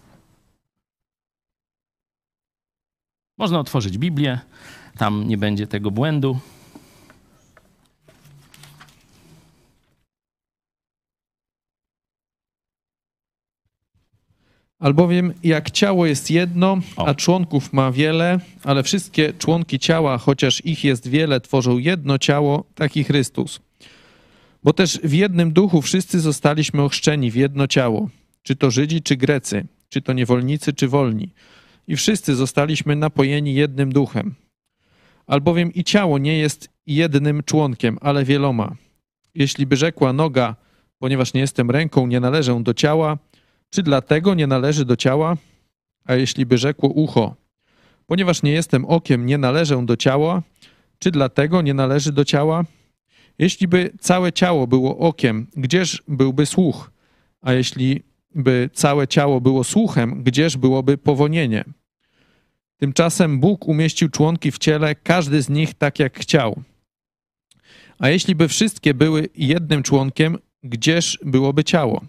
Można 3.42 3.60
otworzyć 3.60 3.98
Biblię, 3.98 4.38
tam 4.98 5.28
nie 5.28 5.38
będzie 5.38 5.66
tego 5.66 5.90
błędu. 5.90 6.38
Albowiem 14.78 15.34
jak 15.42 15.70
ciało 15.70 16.06
jest 16.06 16.30
jedno, 16.30 16.78
O. 16.96 17.08
a 17.08 17.14
członków 17.14 17.72
ma 17.72 17.92
wiele, 17.92 18.38
ale 18.64 18.82
wszystkie 18.82 19.32
członki 19.32 19.78
ciała, 19.78 20.18
chociaż 20.18 20.64
ich 20.64 20.84
jest 20.84 21.08
wiele, 21.08 21.40
tworzą 21.40 21.78
jedno 21.78 22.18
ciało, 22.18 22.64
taki 22.74 23.04
Chrystus. 23.04 23.60
Bo 24.64 24.72
też 24.72 24.98
w 25.04 25.12
jednym 25.12 25.52
duchu 25.52 25.82
wszyscy 25.82 26.20
zostaliśmy 26.20 26.82
ochrzczeni 26.82 27.30
w 27.30 27.34
jedno 27.34 27.66
ciało, 27.66 28.08
czy 28.42 28.56
to 28.56 28.70
Żydzi, 28.70 29.02
czy 29.02 29.16
Grecy, 29.16 29.66
czy 29.88 30.02
to 30.02 30.12
niewolnicy, 30.12 30.72
czy 30.72 30.88
wolni. 30.88 31.30
I 31.88 31.96
wszyscy 31.96 32.34
zostaliśmy 32.34 32.96
napojeni 32.96 33.54
jednym 33.54 33.92
duchem. 33.92 34.34
Albowiem 35.26 35.72
i 35.72 35.84
ciało 35.84 36.18
nie 36.18 36.38
jest 36.38 36.68
jednym 36.86 37.42
członkiem, 37.42 37.98
ale 38.00 38.24
wieloma. 38.24 38.76
Jeśli 39.34 39.66
by 39.66 39.76
rzekła 39.76 40.12
noga, 40.12 40.56
ponieważ 40.98 41.34
nie 41.34 41.40
jestem 41.40 41.70
ręką, 41.70 42.06
nie 42.06 42.20
należę 42.20 42.62
do 42.62 42.74
ciała, 42.74 43.18
czy 43.70 43.82
dlatego 43.82 44.34
nie 44.34 44.46
należy 44.46 44.84
do 44.84 44.96
ciała? 44.96 45.36
A 46.04 46.14
jeśli 46.14 46.46
by 46.46 46.58
rzekło 46.58 46.88
ucho, 46.88 47.36
ponieważ 48.06 48.42
nie 48.42 48.52
jestem 48.52 48.84
okiem, 48.84 49.26
nie 49.26 49.38
należę 49.38 49.86
do 49.86 49.96
ciała, 49.96 50.42
czy 50.98 51.10
dlatego 51.10 51.62
nie 51.62 51.74
należy 51.74 52.12
do 52.12 52.24
ciała? 52.24 52.64
Jeśli 53.38 53.68
by 53.68 53.90
całe 54.00 54.32
ciało 54.32 54.66
było 54.66 54.98
okiem, 54.98 55.46
gdzież 55.56 56.02
byłby 56.08 56.46
słuch? 56.46 56.90
A 57.40 57.52
jeśli 57.52 58.02
by 58.34 58.70
całe 58.72 59.08
ciało 59.08 59.40
było 59.40 59.64
słuchem, 59.64 60.22
gdzież 60.22 60.56
byłoby 60.56 60.98
powonienie? 60.98 61.64
Tymczasem 62.76 63.40
Bóg 63.40 63.68
umieścił 63.68 64.08
członki 64.08 64.52
w 64.52 64.58
ciele, 64.58 64.94
każdy 64.94 65.42
z 65.42 65.48
nich 65.48 65.74
tak 65.74 65.98
jak 65.98 66.18
chciał. 66.18 66.62
A 67.98 68.08
jeśli 68.08 68.34
by 68.34 68.48
wszystkie 68.48 68.94
były 68.94 69.28
jednym 69.36 69.82
członkiem, 69.82 70.38
gdzież 70.62 71.18
byłoby 71.24 71.64
ciało? 71.64 72.00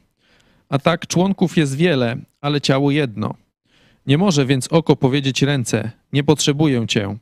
A 0.70 0.80
tak 0.80 1.08
członków 1.08 1.58
jest 1.58 1.76
wiele, 1.76 2.18
ale 2.42 2.62
ciało 2.62 2.92
jedno. 2.92 3.36
Nie 4.08 4.18
może 4.18 4.46
więc 4.46 4.68
oko 4.68 4.96
powiedzieć 4.96 5.42
ręce: 5.42 5.92
Nie 6.14 6.24
potrzebuję 6.24 6.88
cię, 6.88 7.18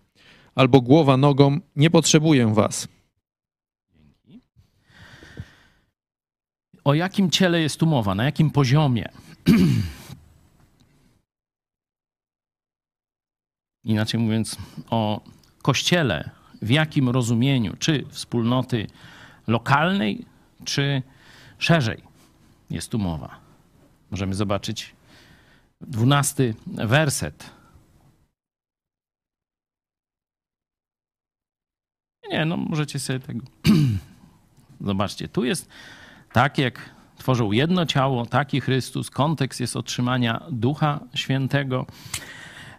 albo 0.55 0.81
głowa 0.81 1.17
nogą: 1.17 1.59
Nie 1.75 1.89
potrzebuję 1.89 2.53
was. 2.53 2.87
O 6.83 6.93
jakim 6.93 7.29
ciele 7.29 7.61
jest 7.61 7.79
tu 7.79 7.85
mowa? 7.85 8.15
Na 8.15 8.23
jakim 8.23 8.51
poziomie? 8.51 9.09
Inaczej 13.83 14.19
mówiąc, 14.19 14.57
o 14.89 15.21
kościele, 15.61 16.29
w 16.61 16.69
jakim 16.69 17.09
rozumieniu, 17.09 17.75
czy 17.79 18.05
wspólnoty 18.09 18.87
lokalnej, 19.47 20.25
czy 20.65 21.03
szerzej 21.57 22.03
jest 22.69 22.91
tu 22.91 22.99
mowa. 22.99 23.39
Możemy 24.11 24.33
zobaczyć 24.33 24.95
dwunasty 25.81 26.55
werset. 26.67 27.49
Nie, 32.29 32.45
no 32.45 32.57
możecie 32.57 32.99
sobie 32.99 33.19
tego. 33.19 33.45
Zobaczcie, 34.81 35.27
tu 35.27 35.45
jest 35.45 35.69
tak, 36.33 36.57
jak 36.57 36.89
tworzą 37.17 37.51
jedno 37.51 37.85
ciało, 37.85 38.25
taki 38.25 38.61
Chrystus. 38.61 39.09
Kontekst 39.09 39.59
jest 39.59 39.75
otrzymania 39.75 40.43
Ducha 40.51 40.99
Świętego. 41.13 41.85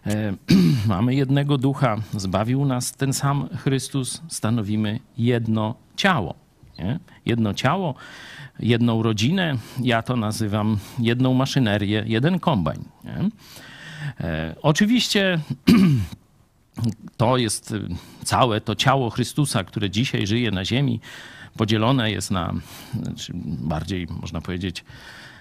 E, 0.07 0.33
Mamy 0.87 1.15
jednego 1.15 1.57
ducha, 1.57 1.97
zbawił 2.11 2.65
nas 2.65 2.91
ten 2.91 3.13
sam 3.13 3.49
Chrystus, 3.57 4.21
stanowimy 4.27 4.99
jedno 5.17 5.75
ciało. 5.95 6.35
Nie? 6.79 6.99
Jedno 7.25 7.53
ciało, 7.53 7.95
jedną 8.59 9.03
rodzinę, 9.03 9.55
ja 9.81 10.01
to 10.01 10.15
nazywam 10.15 10.77
jedną 10.99 11.33
maszynerię, 11.33 12.03
jeden 12.07 12.39
kombajn. 12.39 12.83
Nie? 13.03 13.29
E, 14.27 14.55
oczywiście 14.61 15.39
to 17.17 17.37
jest 17.37 17.71
y, 17.71 17.87
całe 18.23 18.61
to 18.61 18.75
ciało 18.75 19.09
Chrystusa, 19.09 19.63
które 19.63 19.89
dzisiaj 19.89 20.27
żyje 20.27 20.51
na 20.51 20.65
ziemi, 20.65 20.99
podzielone 21.57 22.11
jest 22.11 22.31
na, 22.31 22.53
czy 23.17 23.31
bardziej 23.45 24.07
można 24.21 24.41
powiedzieć, 24.41 24.83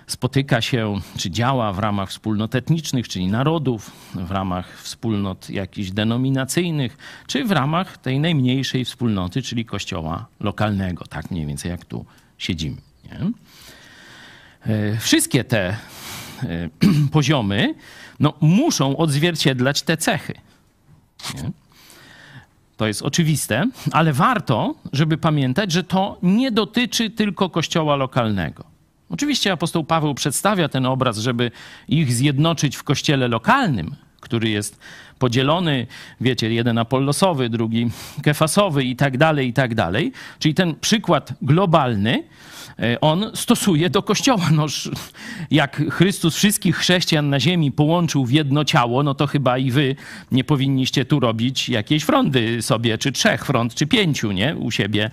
spotyka 0.06 0.60
się, 0.60 1.00
czy 1.18 1.30
działa 1.30 1.72
w 1.72 1.78
ramach 1.78 2.10
wspólnot 2.10 2.54
etnicznych, 2.54 3.08
czyli 3.08 3.26
narodów, 3.26 3.90
w 4.14 4.30
ramach 4.30 4.80
wspólnot 4.82 5.50
jakichś 5.50 5.90
denominacyjnych, 5.90 6.96
czy 7.26 7.44
w 7.44 7.50
ramach 7.50 7.98
tej 7.98 8.20
najmniejszej 8.20 8.84
wspólnoty, 8.84 9.42
czyli 9.42 9.64
kościoła 9.64 10.26
lokalnego, 10.40 11.04
tak 11.06 11.30
mniej 11.30 11.46
więcej 11.46 11.70
jak 11.70 11.84
tu 11.84 12.04
siedzimy. 12.38 12.76
Nie? 13.04 13.30
E, 14.74 14.96
Wszystkie 14.96 15.44
te 15.44 15.76
e, 16.42 16.68
poziomy 17.12 17.74
no, 18.20 18.34
muszą 18.40 18.96
odzwierciedlać 18.96 19.82
te 19.82 19.96
cechy. 19.96 20.34
Nie? 21.34 21.50
To 22.76 22.86
jest 22.86 23.02
oczywiste, 23.02 23.66
ale 23.92 24.12
warto, 24.12 24.74
żeby 24.92 25.18
pamiętać, 25.18 25.72
że 25.72 25.84
to 25.84 26.18
nie 26.22 26.50
dotyczy 26.50 27.10
tylko 27.10 27.50
kościoła 27.50 27.96
lokalnego. 27.96 28.64
Oczywiście 29.10 29.52
apostoł 29.52 29.84
Paweł 29.84 30.14
przedstawia 30.14 30.68
ten 30.68 30.86
obraz, 30.86 31.18
żeby 31.18 31.50
ich 31.88 32.12
zjednoczyć 32.12 32.76
w 32.76 32.82
kościele 32.82 33.28
lokalnym, 33.28 33.94
który 34.22 34.48
jest 34.48 34.80
podzielony, 35.18 35.86
wiecie, 36.20 36.52
jeden 36.52 36.78
apollosowy, 36.78 37.48
drugi 37.48 37.90
kefasowy 38.22 38.84
i 38.84 38.96
tak 38.96 39.18
dalej, 39.18 39.48
i 39.48 39.52
tak 39.52 39.74
dalej. 39.74 40.12
Czyli 40.38 40.54
ten 40.54 40.74
przykład 40.74 41.32
globalny, 41.42 42.24
e, 42.78 43.00
on 43.00 43.30
stosuje 43.34 43.90
do 43.90 44.02
Kościoła. 44.02 44.50
Noż, 44.50 44.90
jak 45.50 45.82
Chrystus 45.90 46.36
wszystkich 46.36 46.76
chrześcijan 46.76 47.30
na 47.30 47.40
ziemi 47.40 47.72
połączył 47.72 48.26
w 48.26 48.30
jedno 48.30 48.64
ciało, 48.64 49.02
no 49.02 49.14
to 49.14 49.26
chyba 49.26 49.58
i 49.58 49.70
wy 49.70 49.96
nie 50.32 50.44
powinniście 50.44 51.04
tu 51.04 51.20
robić 51.20 51.68
jakiejś 51.68 52.02
frondy 52.02 52.62
sobie, 52.62 52.98
czy 52.98 53.12
trzech 53.12 53.44
front, 53.44 53.74
czy 53.74 53.86
pięciu, 53.86 54.32
nie? 54.32 54.56
U 54.56 54.70
siebie 54.70 55.10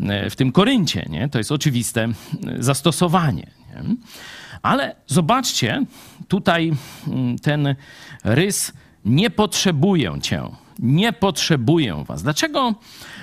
e, 0.00 0.30
w 0.30 0.36
tym 0.36 0.52
Koryncie, 0.52 1.06
nie? 1.10 1.28
To 1.28 1.38
jest 1.38 1.52
oczywiste 1.52 2.04
e, 2.04 2.12
zastosowanie, 2.58 3.46
nie? 3.70 3.96
Ale 4.62 4.96
zobaczcie, 5.06 5.84
tutaj 6.28 6.72
mm, 7.06 7.38
ten 7.38 7.74
rys 8.24 8.72
nie 9.04 9.30
potrzebuję 9.30 10.18
cię, 10.22 10.42
nie 10.78 11.12
potrzebuję 11.12 12.04
was. 12.06 12.22
Dlaczego, 12.22 12.74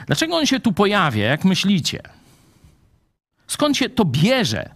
dlaczego 0.08 0.36
on 0.36 0.46
się 0.46 0.60
tu 0.60 0.74
pojawia, 0.74 1.26
jak 1.26 1.46
myślicie? 1.46 2.00
Skąd 3.48 3.78
się 3.78 3.90
to 3.90 4.06
bierze, 4.06 4.70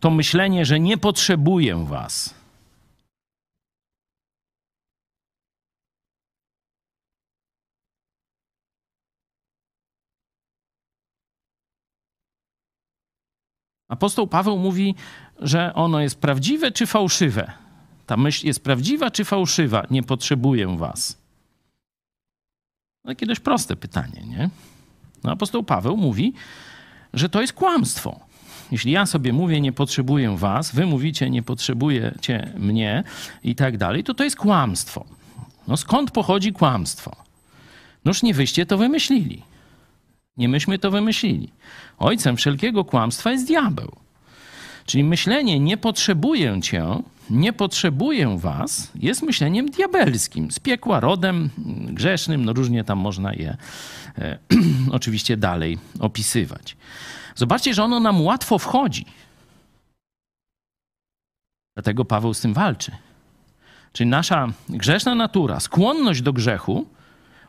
to 0.00 0.10
myślenie, 0.10 0.64
że 0.64 0.80
nie 0.80 0.98
potrzebuję 0.98 1.84
was? 1.86 2.40
Apostoł 13.90 14.26
Paweł 14.26 14.58
mówi, 14.58 14.94
że 15.40 15.74
ono 15.74 16.00
jest 16.00 16.20
prawdziwe 16.20 16.72
czy 16.72 16.86
fałszywe. 16.86 17.52
Ta 18.06 18.16
myśl 18.16 18.46
jest 18.46 18.64
prawdziwa 18.64 19.10
czy 19.10 19.24
fałszywa? 19.24 19.86
Nie 19.90 20.02
potrzebuję 20.02 20.76
was. 20.76 21.18
Takie 23.04 23.26
dość 23.26 23.40
proste 23.40 23.76
pytanie, 23.76 24.22
nie? 24.26 24.50
No, 25.24 25.32
apostoł 25.32 25.62
Paweł 25.62 25.96
mówi, 25.96 26.32
że 27.14 27.28
to 27.28 27.40
jest 27.40 27.52
kłamstwo. 27.52 28.20
Jeśli 28.72 28.92
ja 28.92 29.06
sobie 29.06 29.32
mówię, 29.32 29.60
nie 29.60 29.72
potrzebuję 29.72 30.36
was, 30.36 30.74
wy 30.74 30.86
mówicie, 30.86 31.30
nie 31.30 31.42
potrzebujecie 31.42 32.52
mnie 32.58 33.04
i 33.44 33.54
tak 33.54 33.78
dalej, 33.78 34.04
to 34.04 34.14
to 34.14 34.24
jest 34.24 34.36
kłamstwo. 34.36 35.04
No 35.68 35.76
skąd 35.76 36.10
pochodzi 36.10 36.52
kłamstwo? 36.52 37.16
Noż 38.04 38.22
nie 38.22 38.34
wyście 38.34 38.66
to 38.66 38.78
wymyślili. 38.78 39.42
Nie 40.36 40.48
myśmy 40.48 40.78
to 40.78 40.90
wymyślili. 40.90 41.48
Ojcem 41.98 42.36
wszelkiego 42.36 42.84
kłamstwa 42.84 43.32
jest 43.32 43.46
diabeł. 43.46 43.96
Czyli 44.90 45.04
myślenie 45.04 45.60
nie 45.60 45.76
potrzebuję 45.76 46.60
cię, 46.62 47.02
nie 47.30 47.52
potrzebuję 47.52 48.38
was, 48.38 48.90
jest 48.94 49.22
myśleniem 49.22 49.70
diabelskim, 49.70 50.50
z 50.50 50.58
piekła 50.58 51.00
rodem, 51.00 51.50
grzesznym, 51.88 52.44
no 52.44 52.52
różnie 52.52 52.84
tam 52.84 52.98
można 52.98 53.32
je 53.34 53.56
e, 54.18 54.38
oczywiście 54.98 55.36
dalej 55.36 55.78
opisywać. 56.00 56.76
Zobaczcie, 57.34 57.74
że 57.74 57.84
ono 57.84 58.00
nam 58.00 58.22
łatwo 58.22 58.58
wchodzi. 58.58 59.04
Dlatego 61.76 62.04
Paweł 62.04 62.34
z 62.34 62.40
tym 62.40 62.54
walczy. 62.54 62.92
Czyli 63.92 64.10
nasza 64.10 64.48
grzeszna 64.68 65.14
natura, 65.14 65.60
skłonność 65.60 66.22
do 66.22 66.32
grzechu, 66.32 66.86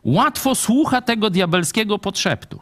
łatwo 0.03 0.55
słucha 0.55 1.01
tego 1.01 1.29
diabelskiego 1.29 1.99
podszeptu. 1.99 2.59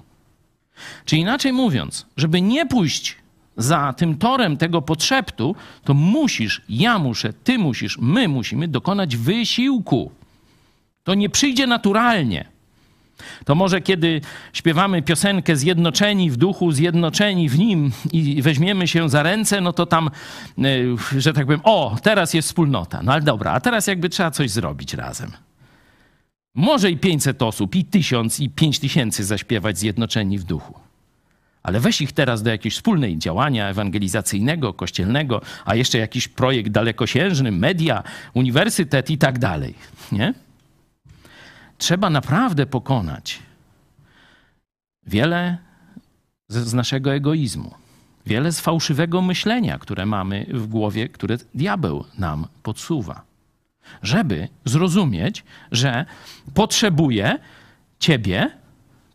Czy 1.06 1.18
inaczej 1.18 1.54
mówiąc, 1.54 2.06
żeby 2.18 2.42
nie 2.42 2.66
pójść 2.66 3.20
za 3.60 3.94
tym 3.94 4.18
torem 4.18 4.58
tego 4.58 4.82
podszeptu, 4.82 5.56
to 5.84 5.94
musisz, 5.94 6.62
ja 6.70 7.00
muszę, 7.00 7.34
ty 7.34 7.58
musisz, 7.58 7.98
my 8.02 8.28
musimy 8.28 8.68
dokonać 8.68 9.18
wysiłku. 9.18 10.12
To 11.04 11.14
nie 11.14 11.30
przyjdzie 11.30 11.68
naturalnie. 11.68 12.46
To 13.46 13.56
może 13.56 13.82
kiedy 13.82 14.22
śpiewamy 14.54 15.02
piosenkę 15.02 15.56
Zjednoczeni 15.56 16.32
w 16.32 16.38
duchu, 16.38 16.72
zjednoczeni 16.72 17.50
w 17.50 17.60
nim 17.60 17.92
i 18.12 18.42
weźmiemy 18.42 18.88
się 18.88 19.10
za 19.10 19.24
ręce, 19.24 19.62
no 19.62 19.74
to 19.74 19.86
tam, 19.86 20.10
e, 20.58 20.62
że 21.18 21.34
tak 21.34 21.46
powiem, 21.46 21.62
o, 21.64 21.98
teraz 22.04 22.34
jest 22.34 22.48
wspólnota. 22.48 23.04
No 23.04 23.14
ale 23.14 23.22
dobra, 23.22 23.52
a 23.52 23.60
teraz 23.60 23.88
jakby 23.88 24.10
trzeba 24.10 24.32
coś 24.32 24.52
zrobić 24.52 24.94
razem. 24.94 25.32
Może 26.56 26.92
i 26.92 26.98
500 26.98 27.42
osób, 27.42 27.76
i 27.76 27.86
1000, 27.86 28.40
i 28.40 28.50
5000 28.50 29.24
zaśpiewać 29.24 29.78
Zjednoczeni 29.78 30.38
w 30.38 30.44
duchu. 30.44 30.89
Ale 31.64 31.80
weź 31.80 32.02
ich 32.02 32.12
teraz 32.12 32.44
do 32.44 32.50
jakiegoś 32.50 32.74
wspólnej 32.74 33.18
działania 33.18 33.70
ewangelizacyjnego, 33.70 34.74
kościelnego, 34.74 35.42
a 35.66 35.76
jeszcze 35.76 35.98
jakiś 35.98 36.28
projekt 36.28 36.72
dalekosiężny, 36.72 37.52
media, 37.52 38.04
uniwersytet 38.34 39.10
i 39.10 39.18
tak 39.18 39.40
dalej. 39.40 39.76
Nie? 40.12 40.34
Trzeba 41.78 42.10
naprawdę 42.10 42.66
pokonać 42.66 43.40
wiele 45.08 45.58
z, 46.48 46.68
z 46.68 46.74
naszego 46.74 47.14
egoizmu, 47.14 47.74
wiele 48.26 48.52
z 48.52 48.60
fałszywego 48.60 49.22
myślenia, 49.22 49.78
które 49.78 50.06
mamy 50.06 50.46
w 50.50 50.68
głowie, 50.68 51.10
które 51.10 51.38
diabeł 51.56 52.06
nam 52.18 52.48
podsuwa, 52.64 53.22
żeby 54.02 54.48
zrozumieć, 54.66 55.44
że 55.72 56.06
potrzebuje 56.54 57.40
ciebie, 58.00 58.52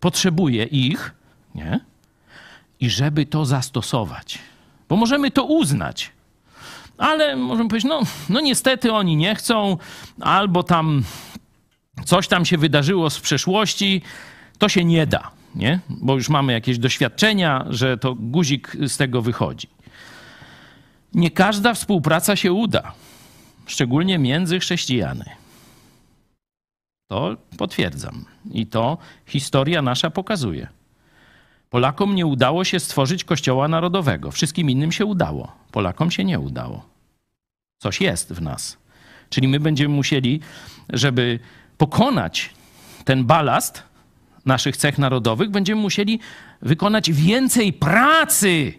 potrzebuje 0.00 0.64
ich, 0.64 1.14
nie? 1.54 1.80
I 2.84 2.90
żeby 2.90 3.26
to 3.26 3.44
zastosować. 3.44 4.38
Bo 4.88 4.96
możemy 4.96 5.30
to 5.30 5.44
uznać, 5.44 6.10
ale 6.98 7.36
możemy 7.36 7.68
powiedzieć, 7.68 7.88
no, 7.88 8.02
no 8.28 8.40
niestety 8.40 8.92
oni 8.92 9.16
nie 9.16 9.34
chcą, 9.34 9.76
albo 10.20 10.62
tam 10.62 11.04
coś 12.04 12.28
tam 12.28 12.44
się 12.44 12.58
wydarzyło 12.58 13.10
z 13.10 13.20
przeszłości, 13.20 14.02
to 14.58 14.68
się 14.68 14.84
nie 14.84 15.06
da, 15.06 15.30
nie? 15.54 15.80
bo 15.88 16.14
już 16.14 16.28
mamy 16.28 16.52
jakieś 16.52 16.78
doświadczenia, 16.78 17.64
że 17.68 17.98
to 17.98 18.14
guzik 18.14 18.76
z 18.88 18.96
tego 18.96 19.22
wychodzi. 19.22 19.68
Nie 21.14 21.30
każda 21.30 21.74
współpraca 21.74 22.36
się 22.36 22.52
uda, 22.52 22.92
szczególnie 23.66 24.18
między 24.18 24.58
chrześcijany. 24.58 25.24
To 27.10 27.36
potwierdzam 27.58 28.24
i 28.52 28.66
to 28.66 28.98
historia 29.26 29.82
nasza 29.82 30.10
pokazuje. 30.10 30.83
Polakom 31.70 32.14
nie 32.14 32.26
udało 32.26 32.64
się 32.64 32.80
stworzyć 32.80 33.24
kościoła 33.24 33.68
narodowego. 33.68 34.30
Wszystkim 34.30 34.70
innym 34.70 34.92
się 34.92 35.04
udało. 35.04 35.52
Polakom 35.72 36.10
się 36.10 36.24
nie 36.24 36.40
udało. 36.40 36.84
Coś 37.78 38.00
jest 38.00 38.32
w 38.32 38.42
nas. 38.42 38.78
Czyli 39.30 39.48
my 39.48 39.60
będziemy 39.60 39.94
musieli, 39.94 40.40
żeby 40.88 41.38
pokonać 41.78 42.50
ten 43.04 43.24
balast 43.24 43.82
naszych 44.46 44.76
cech 44.76 44.98
narodowych, 44.98 45.50
będziemy 45.50 45.82
musieli 45.82 46.20
wykonać 46.62 47.12
więcej 47.12 47.72
pracy, 47.72 48.74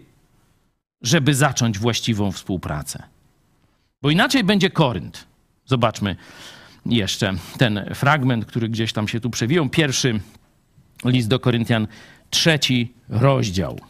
żeby 1.02 1.34
zacząć 1.34 1.78
właściwą 1.78 2.32
współpracę. 2.32 3.02
Bo 4.02 4.10
inaczej 4.10 4.44
będzie 4.44 4.70
Korynt. 4.70 5.26
Zobaczmy 5.64 6.16
jeszcze 6.86 7.34
ten 7.58 7.94
fragment, 7.94 8.46
który 8.46 8.68
gdzieś 8.68 8.92
tam 8.92 9.08
się 9.08 9.20
tu 9.20 9.30
przewijał. 9.30 9.68
Pierwszy 9.68 10.20
list 11.04 11.28
do 11.28 11.40
Koryntian, 11.40 11.86
trzeci 12.36 12.92
rozdział. 13.08 13.80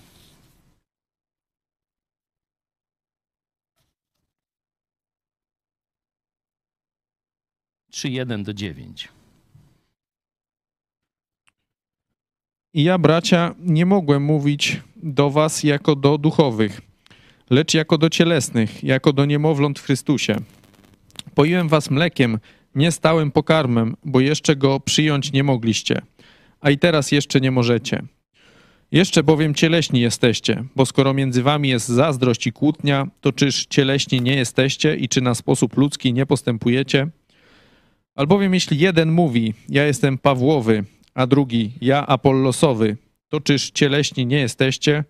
Trzy 7.90 8.08
jeden 8.08 8.42
do 8.44 8.54
dziewięć. 8.54 9.08
I 12.74 12.82
ja, 12.82 12.98
bracia, 12.98 13.54
nie 13.58 13.86
mogłem 13.86 14.22
mówić 14.22 14.80
do 14.96 15.30
was 15.30 15.62
jako 15.62 15.96
do 15.96 16.18
duchowych, 16.18 16.80
lecz 17.50 17.74
jako 17.74 17.98
do 17.98 18.10
cielesnych, 18.10 18.84
jako 18.84 19.12
do 19.12 19.24
niemowląt 19.24 19.78
w 19.78 19.82
Chrystusie. 19.82 20.36
Poiłem 21.34 21.68
was 21.68 21.90
mlekiem, 21.90 22.38
nie 22.74 22.92
stałym 22.92 23.30
pokarmem, 23.30 23.96
bo 24.04 24.20
jeszcze 24.20 24.56
go 24.56 24.80
przyjąć 24.80 25.32
nie 25.32 25.42
mogliście, 25.42 26.02
a 26.60 26.70
i 26.70 26.78
teraz 26.78 27.12
jeszcze 27.12 27.40
nie 27.40 27.50
możecie 27.50 28.15
jeszcze 28.92 29.22
bowiem 29.22 29.54
cieleśni 29.54 30.00
jesteście, 30.00 30.64
bo 30.76 30.86
skoro 30.86 31.14
między 31.14 31.42
wami 31.42 31.68
jest 31.68 31.88
zazdrość 31.88 32.46
i 32.46 32.52
kłótnia, 32.52 33.06
to 33.20 33.32
czyż 33.32 33.66
cieleśni 33.66 34.20
nie 34.20 34.36
jesteście 34.36 34.96
i 34.96 35.08
czy 35.08 35.20
na 35.20 35.34
sposób 35.34 35.76
ludzki 35.76 36.12
nie 36.12 36.26
postępujecie? 36.26 37.08
Albowiem 38.14 38.54
jeśli 38.54 38.78
jeden 38.78 39.12
mówi, 39.12 39.54
ja 39.68 39.84
jestem 39.84 40.18
Pawłowy, 40.18 40.84
a 41.14 41.26
drugi, 41.26 41.72
ja 41.80 42.06
Apollosowy, 42.06 42.96
to 43.28 43.40
czyż 43.40 43.70
cieleśni 43.70 44.26
nie 44.26 44.38
jesteście? 44.38 45.04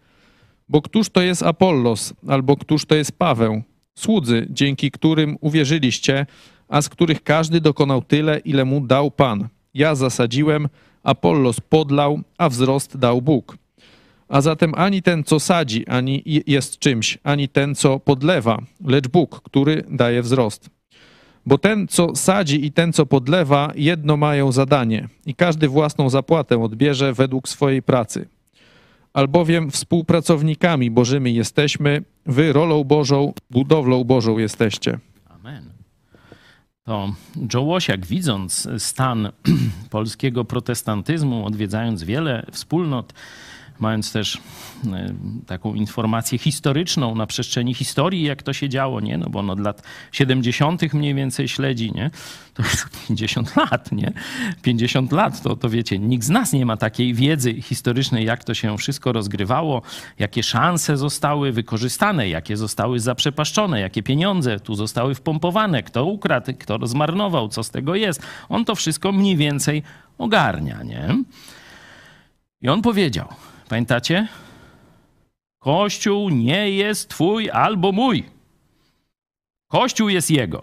Bo 0.68 0.82
któż 0.82 1.08
to 1.08 1.22
jest 1.22 1.42
Apollos, 1.42 2.14
albo 2.28 2.56
któż 2.56 2.84
to 2.84 2.94
jest 2.94 3.18
Paweł? 3.18 3.62
Słudzy, 3.94 4.46
dzięki 4.50 4.90
którym 4.90 5.36
uwierzyliście, 5.40 6.26
a 6.68 6.82
z 6.82 6.88
których 6.88 7.22
każdy 7.22 7.60
dokonał 7.60 8.02
tyle, 8.02 8.38
ile 8.38 8.64
mu 8.64 8.80
dał 8.80 9.10
Pan. 9.10 9.48
Ja 9.74 9.94
zasadziłem, 9.94 10.68
Apollos 11.02 11.60
podlał, 11.60 12.20
a 12.38 12.48
wzrost 12.48 12.96
dał 12.96 13.22
Bóg. 13.22 13.56
A 14.28 14.40
zatem 14.40 14.72
ani 14.74 15.02
ten, 15.02 15.24
co 15.24 15.40
sadzi, 15.40 15.86
ani 15.86 16.22
jest 16.46 16.78
czymś, 16.78 17.18
ani 17.24 17.48
ten, 17.48 17.74
co 17.74 18.00
podlewa, 18.00 18.62
lecz 18.84 19.08
Bóg, 19.08 19.40
który 19.44 19.84
daje 19.90 20.22
wzrost. 20.22 20.70
Bo 21.46 21.58
ten, 21.58 21.88
co 21.88 22.16
sadzi 22.16 22.66
i 22.66 22.72
ten, 22.72 22.92
co 22.92 23.06
podlewa, 23.06 23.72
jedno 23.74 24.16
mają 24.16 24.52
zadanie, 24.52 25.08
i 25.26 25.34
każdy 25.34 25.68
własną 25.68 26.10
zapłatę 26.10 26.62
odbierze 26.62 27.12
według 27.12 27.48
swojej 27.48 27.82
pracy. 27.82 28.28
Albowiem 29.12 29.70
współpracownikami 29.70 30.90
Bożymi 30.90 31.34
jesteśmy, 31.34 32.02
wy 32.26 32.52
rolą 32.52 32.84
Bożą, 32.84 33.32
budowlą 33.50 34.04
Bożą 34.04 34.38
jesteście. 34.38 34.98
Amen. 35.28 35.70
To 36.84 37.12
Joe 37.54 37.62
Łosiak, 37.62 38.06
widząc 38.06 38.68
stan 38.78 39.28
polskiego 39.90 40.44
protestantyzmu, 40.44 41.46
odwiedzając 41.46 42.04
wiele 42.04 42.46
wspólnot, 42.52 43.12
mając 43.78 44.12
też 44.12 44.38
e, 44.86 45.14
taką 45.46 45.74
informację 45.74 46.38
historyczną 46.38 47.14
na 47.14 47.26
przestrzeni 47.26 47.74
historii, 47.74 48.22
jak 48.22 48.42
to 48.42 48.52
się 48.52 48.68
działo, 48.68 49.00
nie? 49.00 49.18
No 49.18 49.30
bo 49.30 49.38
on 49.38 49.50
od 49.50 49.60
lat 49.60 49.82
70. 50.12 50.92
mniej 50.92 51.14
więcej 51.14 51.48
śledzi, 51.48 51.92
nie? 51.92 52.10
To 52.54 52.62
już 52.62 52.86
50 53.08 53.56
lat, 53.56 53.92
nie? 53.92 54.12
50 54.62 55.12
lat, 55.12 55.42
to, 55.42 55.56
to 55.56 55.70
wiecie, 55.70 55.98
nikt 55.98 56.24
z 56.24 56.28
nas 56.28 56.52
nie 56.52 56.66
ma 56.66 56.76
takiej 56.76 57.14
wiedzy 57.14 57.62
historycznej, 57.62 58.24
jak 58.24 58.44
to 58.44 58.54
się 58.54 58.78
wszystko 58.78 59.12
rozgrywało, 59.12 59.82
jakie 60.18 60.42
szanse 60.42 60.96
zostały 60.96 61.52
wykorzystane, 61.52 62.28
jakie 62.28 62.56
zostały 62.56 63.00
zaprzepaszczone, 63.00 63.80
jakie 63.80 64.02
pieniądze 64.02 64.60
tu 64.60 64.74
zostały 64.74 65.14
wpompowane, 65.14 65.82
kto 65.82 66.04
ukradł, 66.04 66.52
kto 66.58 66.86
zmarnował, 66.86 67.48
co 67.48 67.64
z 67.64 67.70
tego 67.70 67.94
jest. 67.94 68.22
On 68.48 68.64
to 68.64 68.74
wszystko 68.74 69.12
mniej 69.12 69.36
więcej 69.36 69.82
ogarnia, 70.18 70.82
nie? 70.82 71.16
I 72.62 72.68
on 72.68 72.82
powiedział, 72.82 73.28
Pamiętacie? 73.68 74.28
Kościół 75.58 76.28
nie 76.28 76.70
jest 76.70 77.08
twój 77.08 77.50
albo 77.50 77.92
mój. 77.92 78.24
Kościół 79.68 80.08
jest 80.08 80.30
jego. 80.30 80.62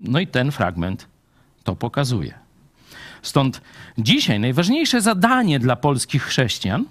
No 0.00 0.20
i 0.20 0.26
ten 0.26 0.52
fragment 0.52 1.08
to 1.64 1.76
pokazuje. 1.76 2.34
Stąd 3.22 3.60
dzisiaj 3.98 4.40
najważniejsze 4.40 5.00
zadanie 5.00 5.58
dla 5.58 5.76
polskich 5.76 6.22
chrześcijan 6.22 6.84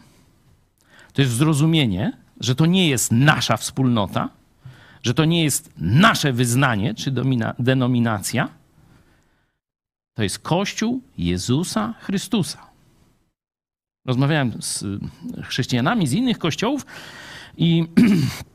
to 1.14 1.22
jest 1.22 1.34
zrozumienie, 1.34 2.18
że 2.40 2.56
to 2.56 2.66
nie 2.66 2.90
jest 2.90 3.12
nasza 3.12 3.58
wspólnota, 3.58 4.30
że 5.04 5.14
to 5.14 5.26
nie 5.26 5.44
jest 5.44 5.74
nasze 5.78 6.34
wyznanie 6.34 6.94
czy 6.94 7.12
denominacja. 7.60 8.50
To 10.14 10.24
jest 10.24 10.40
Kościół 10.40 11.02
Jezusa 11.18 11.94
Chrystusa 12.00 12.73
rozmawiałem 14.06 14.62
z 14.62 14.86
chrześcijanami 15.44 16.08
z 16.08 16.14
innych 16.14 16.38
kościołów 16.38 16.86
i 17.58 17.86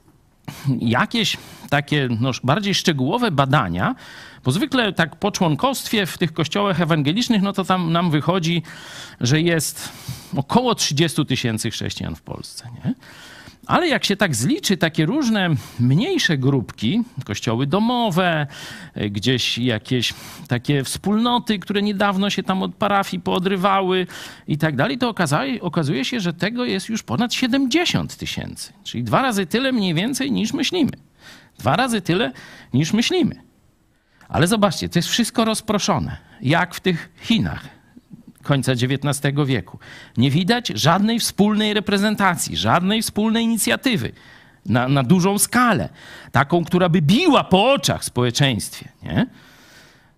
jakieś 0.81 1.37
takie 1.71 2.09
no, 2.21 2.31
bardziej 2.45 2.75
szczegółowe 2.75 3.31
badania, 3.31 3.95
bo 4.45 4.53
zwykle 4.53 4.93
tak 4.93 5.17
po 5.17 5.33
członkostwie 5.33 6.07
w 6.07 6.19
tych 6.19 6.33
kościołach 6.33 6.81
ewangelicznych, 6.81 7.43
no 7.43 7.53
to 7.53 7.65
tam 7.65 7.93
nam 7.93 8.11
wychodzi, 8.11 8.63
że 9.21 9.41
jest 9.41 9.93
około 10.37 10.75
30 10.75 11.27
tysięcy 11.27 11.71
chrześcijan 11.71 12.15
w 12.15 12.23
Polsce. 12.23 12.69
Nie? 12.85 12.95
Ale 13.69 13.89
jak 13.89 14.05
się 14.05 14.17
tak 14.17 14.35
zliczy 14.35 14.77
takie 14.77 15.07
różne 15.07 15.49
mniejsze 15.81 16.39
grupki, 16.39 17.03
kościoły 17.25 17.67
domowe, 17.67 18.47
gdzieś 19.11 19.59
jakieś 19.59 20.15
takie 20.49 20.85
wspólnoty, 20.85 21.59
które 21.59 21.83
niedawno 21.83 22.31
się 22.31 22.43
tam 22.43 22.63
od 22.63 22.75
parafii 22.75 23.23
poodrywały 23.23 24.07
i 24.47 24.59
tak 24.59 24.77
dalej, 24.77 24.99
to 24.99 25.15
okazuje 25.61 26.05
się, 26.05 26.21
że 26.21 26.33
tego 26.33 26.65
jest 26.65 26.89
już 26.89 27.03
ponad 27.03 27.35
70 27.35 28.17
tysięcy. 28.17 28.73
Czyli 28.85 29.05
dwa 29.05 29.23
razy 29.23 29.47
tyle 29.47 29.73
mniej 29.73 29.95
więcej 29.95 30.33
niż 30.33 30.53
myślimy. 30.53 30.93
Dwa 31.59 31.77
razy 31.77 32.01
tyle 32.01 32.33
niż 32.75 32.93
myślimy. 32.93 33.35
Ale 34.29 34.47
zobaczcie, 34.47 34.89
to 34.89 34.99
jest 34.99 35.09
wszystko 35.09 35.45
rozproszone, 35.45 36.17
jak 36.41 36.75
w 36.75 36.81
tych 36.81 37.11
Chinach 37.21 37.78
końca 38.49 38.73
XIX 38.73 39.35
wieku. 39.47 39.79
Nie 40.17 40.31
widać 40.31 40.69
żadnej 40.69 41.21
wspólnej 41.21 41.75
reprezentacji, 41.75 42.57
żadnej 42.57 43.03
wspólnej 43.03 43.45
inicjatywy 43.45 44.13
na, 44.67 44.89
na 44.89 45.03
dużą 45.03 45.39
skalę, 45.39 45.89
taką, 46.33 46.65
która 46.65 46.89
by 46.89 47.03
biła 47.03 47.45
po 47.45 47.73
oczach 47.73 48.05
społeczeństwie. 48.05 48.89
Nie? 49.03 49.27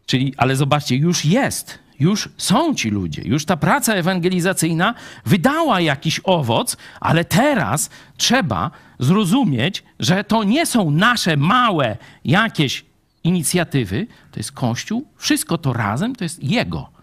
Czyli, 0.06 0.34
ale 0.36 0.56
zobaczcie, 0.56 0.96
już 0.96 1.24
jest, 1.24 1.78
już 2.00 2.28
są 2.36 2.74
ci 2.74 2.90
ludzie, 2.90 3.22
już 3.24 3.44
ta 3.44 3.56
praca 3.56 3.94
ewangelizacyjna 3.94 4.94
wydała 5.26 5.80
jakiś 5.80 6.20
owoc, 6.24 6.76
ale 7.00 7.24
teraz 7.24 7.90
trzeba 8.16 8.70
zrozumieć, 8.98 9.82
że 9.98 10.24
to 10.24 10.44
nie 10.44 10.66
są 10.66 10.90
nasze 10.90 11.36
małe 11.36 11.96
jakieś 12.24 12.84
inicjatywy, 13.24 14.06
to 14.30 14.40
jest 14.40 14.52
Kościół, 14.52 15.06
wszystko 15.16 15.58
to 15.58 15.72
razem 15.72 16.16
to 16.16 16.24
jest 16.24 16.42
Jego. 16.42 16.99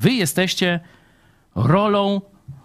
Wy 0.00 0.12
jesteście 0.12 0.80
rolą 1.54 2.20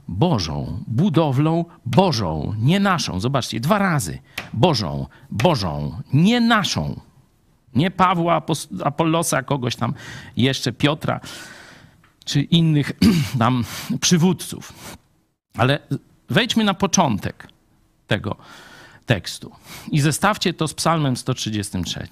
Bożą, 0.08 0.84
budowlą 0.88 1.66
Bożą, 1.86 2.56
nie 2.60 2.80
naszą. 2.80 3.20
Zobaczcie, 3.20 3.60
dwa 3.60 3.78
razy. 3.78 4.20
Bożą, 4.54 5.08
Bożą, 5.32 6.02
nie 6.14 6.42
naszą. 6.42 7.00
Nie 7.74 7.92
Pawła, 7.92 8.42
Apollosa, 8.84 9.44
kogoś 9.44 9.76
tam 9.76 9.94
jeszcze, 10.38 10.74
Piotra, 10.74 11.20
czy 12.26 12.42
innych 12.42 12.92
tam 13.40 13.64
przywódców. 14.02 14.74
Ale 15.58 15.80
wejdźmy 16.30 16.64
na 16.64 16.74
początek 16.74 17.48
tego 18.08 18.36
tekstu 19.06 19.52
i 19.92 20.02
zestawcie 20.02 20.54
to 20.54 20.68
z 20.68 20.74
Psalmem 20.74 21.18
133, 21.18 22.08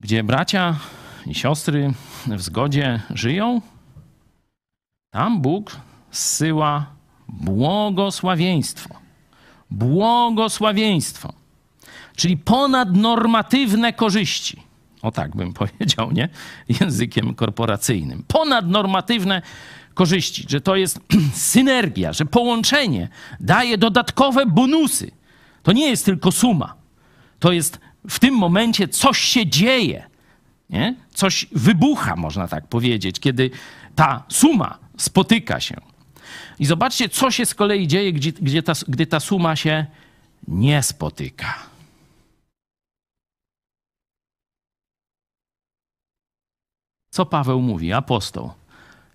gdzie 0.00 0.24
bracia 0.24 0.76
i 1.26 1.34
siostry 1.34 1.92
w 2.26 2.42
zgodzie 2.42 3.00
żyją, 3.10 3.60
tam 5.10 5.40
Bóg 5.40 5.76
zsyła 6.10 6.86
błogosławieństwo. 7.28 8.94
Błogosławieństwo. 9.70 11.32
Czyli 12.16 12.36
ponadnormatywne 12.36 13.92
korzyści. 13.92 14.62
O 15.02 15.10
tak 15.10 15.36
bym 15.36 15.52
powiedział, 15.62 16.12
nie? 16.12 16.28
Językiem 16.80 17.34
korporacyjnym. 17.34 18.24
Ponadnormatywne 18.28 19.42
korzyści, 19.94 20.46
że 20.48 20.60
to 20.60 20.76
jest 20.76 21.00
synergia, 21.52 22.12
że 22.12 22.24
połączenie 22.24 23.08
daje 23.40 23.78
dodatkowe 23.78 24.46
bonusy. 24.46 25.10
To 25.62 25.72
nie 25.72 25.90
jest 25.90 26.04
tylko 26.04 26.32
suma. 26.32 26.74
To 27.38 27.52
jest 27.52 27.80
w 28.08 28.18
tym 28.18 28.34
momencie 28.34 28.88
coś 28.88 29.18
się 29.18 29.46
dzieje. 29.46 30.15
Nie? 30.70 30.94
Coś 31.14 31.46
wybucha, 31.52 32.16
można 32.16 32.48
tak 32.48 32.66
powiedzieć, 32.66 33.20
kiedy 33.20 33.50
ta 33.94 34.24
suma 34.28 34.78
spotyka 34.96 35.60
się. 35.60 35.76
I 36.58 36.66
zobaczcie, 36.66 37.08
co 37.08 37.30
się 37.30 37.46
z 37.46 37.54
kolei 37.54 37.86
dzieje, 37.86 38.12
gdzie, 38.12 38.32
gdzie 38.32 38.62
ta, 38.62 38.72
gdy 38.88 39.06
ta 39.06 39.20
suma 39.20 39.56
się 39.56 39.86
nie 40.48 40.82
spotyka. 40.82 41.54
Co 47.10 47.26
Paweł 47.26 47.60
mówi? 47.62 47.92
Apostoł, 47.92 48.52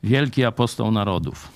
wielki 0.04 0.46
apostoł 0.46 0.92
narodów. 0.92 1.52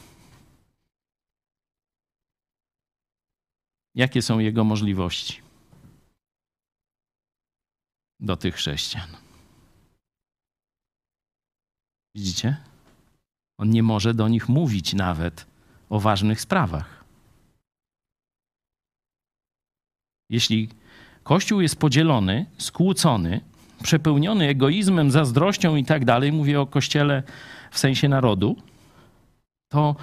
Jakie 3.96 4.22
są 4.22 4.40
jego 4.40 4.64
możliwości 4.64 5.42
do 8.20 8.38
tych 8.38 8.56
chrześcijan? 8.56 9.25
Widzicie? 12.16 12.58
On 13.58 13.70
nie 13.70 13.84
może 13.84 14.14
do 14.14 14.28
nich 14.28 14.50
mówić 14.50 14.94
nawet 14.94 15.46
o 15.90 16.00
ważnych 16.00 16.42
sprawach. 16.42 17.04
Jeśli 20.30 20.70
Kościół 21.24 21.62
jest 21.62 21.80
podzielony, 21.80 22.46
skłócony, 22.58 23.42
przepełniony 23.84 24.48
egoizmem, 24.48 25.12
zazdrością 25.12 25.76
i 25.76 25.86
tak 25.86 26.06
dalej, 26.06 26.32
mówię 26.32 26.62
o 26.62 26.68
Kościele 26.68 27.24
w 27.72 27.80
sensie 27.80 28.10
narodu, 28.10 28.56
to 29.72 29.96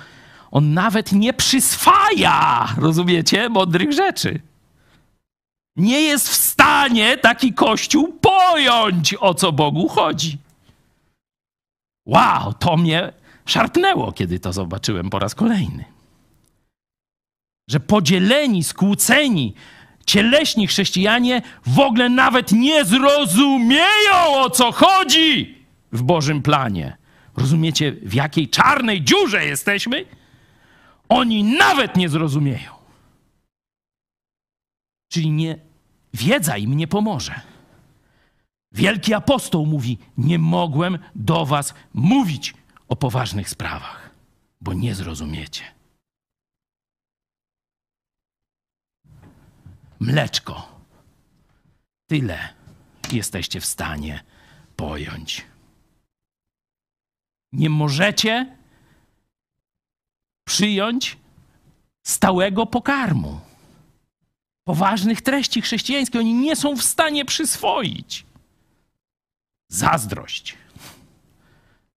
on 0.50 0.74
nawet 0.74 1.12
nie 1.12 1.32
przyswaja, 1.32 2.68
rozumiecie, 2.78 3.48
mądrych 3.48 3.92
rzeczy. 3.92 4.40
Nie 5.76 6.00
jest 6.00 6.28
w 6.28 6.34
stanie 6.34 7.18
taki 7.18 7.52
Kościół 7.52 8.12
pojąć, 8.12 9.14
o 9.20 9.34
co 9.34 9.52
Bogu 9.52 9.88
chodzi. 9.88 10.38
Wow, 12.06 12.54
to 12.54 12.76
mnie 12.76 13.12
szarpnęło, 13.46 14.12
kiedy 14.12 14.40
to 14.40 14.52
zobaczyłem 14.52 15.10
po 15.10 15.18
raz 15.18 15.34
kolejny. 15.34 15.84
Że 17.70 17.80
podzieleni, 17.80 18.64
skłóceni, 18.64 19.54
cieleśni 20.06 20.66
chrześcijanie 20.66 21.42
w 21.66 21.78
ogóle 21.78 22.08
nawet 22.08 22.52
nie 22.52 22.84
zrozumieją, 22.84 24.26
o 24.34 24.50
co 24.50 24.72
chodzi 24.72 25.58
w 25.92 26.02
Bożym 26.02 26.42
planie. 26.42 26.96
Rozumiecie, 27.36 27.92
w 27.92 28.14
jakiej 28.14 28.48
czarnej 28.48 29.02
dziurze 29.04 29.44
jesteśmy? 29.44 30.04
Oni 31.08 31.44
nawet 31.44 31.96
nie 31.96 32.08
zrozumieją. 32.08 32.70
Czyli 35.08 35.30
nie, 35.30 35.58
wiedza 36.14 36.56
im 36.56 36.76
nie 36.76 36.88
pomoże. 36.88 37.51
Wielki 38.74 39.14
apostoł 39.14 39.66
mówi: 39.66 39.98
Nie 40.16 40.38
mogłem 40.38 40.98
do 41.14 41.46
was 41.46 41.74
mówić 41.94 42.54
o 42.88 42.96
poważnych 42.96 43.48
sprawach, 43.48 44.10
bo 44.60 44.72
nie 44.72 44.94
zrozumiecie. 44.94 45.64
Mleczko. 50.00 50.68
Tyle 52.06 52.54
jesteście 53.12 53.60
w 53.60 53.66
stanie 53.66 54.24
pojąć. 54.76 55.46
Nie 57.52 57.70
możecie 57.70 58.56
przyjąć 60.44 61.18
stałego 62.06 62.66
pokarmu. 62.66 63.40
Poważnych 64.64 65.22
treści 65.22 65.62
chrześcijańskich 65.62 66.20
oni 66.20 66.34
nie 66.34 66.56
są 66.56 66.76
w 66.76 66.82
stanie 66.82 67.24
przyswoić 67.24 68.26
zazdrość, 69.72 70.56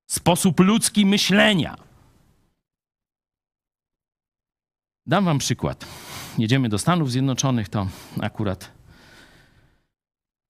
sposób 0.07 0.59
ludzki 0.59 1.05
myślenia. 1.05 1.77
Dam 5.07 5.25
wam 5.25 5.37
przykład. 5.37 5.85
Jedziemy 6.37 6.69
do 6.69 6.77
Stanów 6.79 7.11
Zjednoczonych, 7.11 7.69
to 7.69 7.87
akurat 8.21 8.71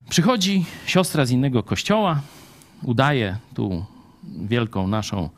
przychodzi 0.10 0.66
siostra 0.86 1.26
z 1.26 1.32
innego 1.32 1.64
kościoła, 1.64 2.22
udaje 2.84 3.38
tu 3.54 3.86
wielką 4.24 4.88
naszą 4.88 5.30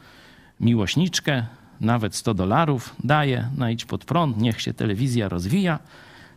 miłośniczkę, 0.59 1.45
nawet 1.81 2.15
100 2.15 2.33
dolarów 2.33 2.95
daje 3.03 3.49
na 3.57 3.71
idź 3.71 3.85
pod 3.85 4.05
prąd, 4.05 4.37
niech 4.37 4.61
się 4.61 4.73
telewizja 4.73 5.29
rozwija. 5.29 5.79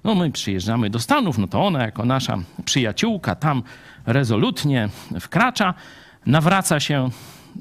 No 0.04 0.14
my 0.14 0.30
przyjeżdżamy 0.30 0.90
do 0.90 0.98
Stanów, 0.98 1.38
no 1.38 1.48
to 1.48 1.66
ona 1.66 1.82
jako 1.82 2.04
nasza 2.04 2.38
przyjaciółka 2.64 3.34
tam 3.34 3.62
rezolutnie 4.06 4.88
wkracza, 5.20 5.74
nawraca 6.26 6.80
się 6.80 7.10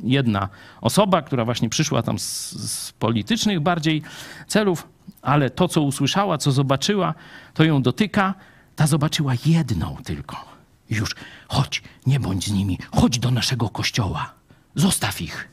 jedna 0.03 0.49
osoba, 0.81 1.21
która 1.21 1.45
właśnie 1.45 1.69
przyszła 1.69 2.03
tam 2.03 2.19
z, 2.19 2.51
z, 2.51 2.91
politycznych 2.91 3.59
bardziej 3.59 4.01
celów, 4.47 4.87
ale 5.21 5.49
to, 5.49 5.67
co 5.67 5.81
usłyszała, 5.81 6.37
co 6.37 6.51
zobaczyła, 6.51 7.13
to 7.53 7.63
ją 7.63 7.81
dotyka. 7.81 8.33
Ta 8.75 8.87
zobaczyła 8.87 9.33
jedną 9.45 9.97
tylko. 10.03 10.45
Już, 10.89 11.15
chodź, 11.47 11.83
nie 12.05 12.19
bądź 12.19 12.47
z 12.47 12.51
nimi, 12.51 12.77
chodź 12.95 13.19
do 13.19 13.31
naszego 13.31 13.69
kościoła, 13.69 14.33
zostaw 14.75 15.21
ich. 15.21 15.49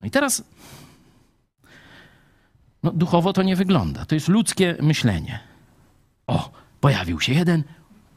No 0.00 0.08
i 0.08 0.10
teraz 0.10 0.44
No, 2.82 2.92
duchowo 2.92 3.32
to 3.32 3.42
nie 3.42 3.56
wygląda. 3.56 4.04
To 4.04 4.14
jest 4.14 4.28
ludzkie 4.28 4.76
myślenie. 4.80 5.40
O, 6.26 6.52
pojawił 6.80 7.20
się 7.20 7.32
jeden, 7.32 7.64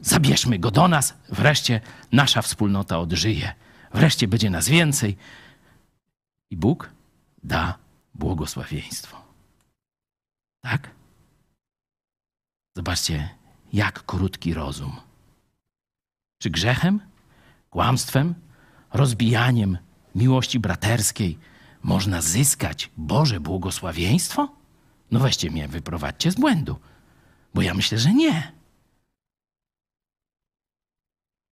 zabierzmy 0.00 0.58
go 0.58 0.70
do 0.70 0.88
nas, 0.88 1.14
wreszcie 1.28 1.80
nasza 2.12 2.42
wspólnota 2.42 2.98
odżyje, 2.98 3.54
wreszcie 3.94 4.28
będzie 4.28 4.50
nas 4.50 4.68
więcej. 4.68 5.16
I 6.50 6.56
Bóg 6.56 6.90
da 7.42 7.78
błogosławieństwo. 8.14 9.22
Tak? 10.60 10.90
Zobaczcie, 12.76 13.28
jak 13.72 14.06
krótki 14.06 14.54
rozum. 14.54 14.96
Czy 16.38 16.50
grzechem, 16.50 17.00
kłamstwem, 17.70 18.34
rozbijaniem 18.92 19.78
miłości 20.14 20.58
braterskiej 20.58 21.38
można 21.86 22.22
zyskać 22.22 22.90
Boże 22.96 23.40
błogosławieństwo? 23.40 24.56
No 25.10 25.20
weźcie 25.20 25.50
mnie, 25.50 25.68
wyprowadźcie 25.68 26.30
z 26.30 26.34
błędu, 26.34 26.76
bo 27.54 27.62
ja 27.62 27.74
myślę, 27.74 27.98
że 27.98 28.14
nie. 28.14 28.52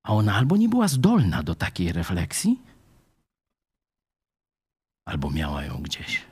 A 0.06 0.12
ona 0.12 0.34
albo 0.34 0.56
nie 0.56 0.68
była 0.68 0.88
zdolna 0.88 1.42
do 1.42 1.54
takiej 1.54 1.92
refleksji, 1.92 2.62
albo 5.08 5.30
miała 5.30 5.64
ją 5.64 5.82
gdzieś, 5.82 6.22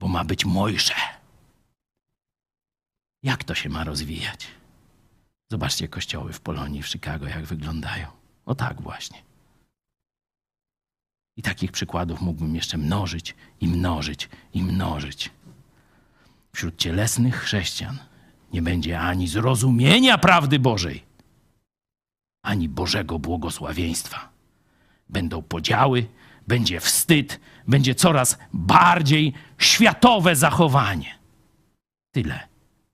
bo 0.00 0.08
ma 0.08 0.24
być 0.24 0.44
Mojże. 0.44 0.94
Jak 3.22 3.44
to 3.44 3.54
się 3.54 3.68
ma 3.68 3.84
rozwijać? 3.84 4.48
Zobaczcie 5.50 5.88
kościoły 5.88 6.32
w 6.32 6.40
Polonii, 6.40 6.82
w 6.82 6.88
Chicago, 6.88 7.26
jak 7.26 7.44
wyglądają. 7.44 8.08
O 8.46 8.54
tak 8.54 8.82
właśnie. 8.82 9.31
I 11.36 11.42
takich 11.42 11.72
przykładów 11.72 12.20
mógłbym 12.20 12.54
jeszcze 12.54 12.78
mnożyć 12.78 13.34
i 13.60 13.68
mnożyć 13.68 14.28
i 14.54 14.62
mnożyć. 14.62 15.30
Wśród 16.52 16.76
cielesnych 16.76 17.36
chrześcijan 17.36 17.98
nie 18.52 18.62
będzie 18.62 19.00
ani 19.00 19.28
zrozumienia 19.28 20.18
prawdy 20.18 20.58
Bożej, 20.58 21.02
ani 22.42 22.68
Bożego 22.68 23.18
błogosławieństwa. 23.18 24.28
Będą 25.08 25.42
podziały, 25.42 26.06
będzie 26.46 26.80
wstyd, 26.80 27.40
będzie 27.68 27.94
coraz 27.94 28.38
bardziej 28.52 29.32
światowe 29.58 30.36
zachowanie. 30.36 31.18
Tyle 32.14 32.48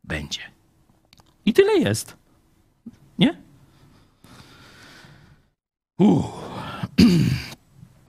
będzie. 0.05 0.41
I 1.47 1.53
tyle 1.53 1.79
jest. 1.79 2.17
Nie? 3.19 3.37
Uuu. 5.99 6.33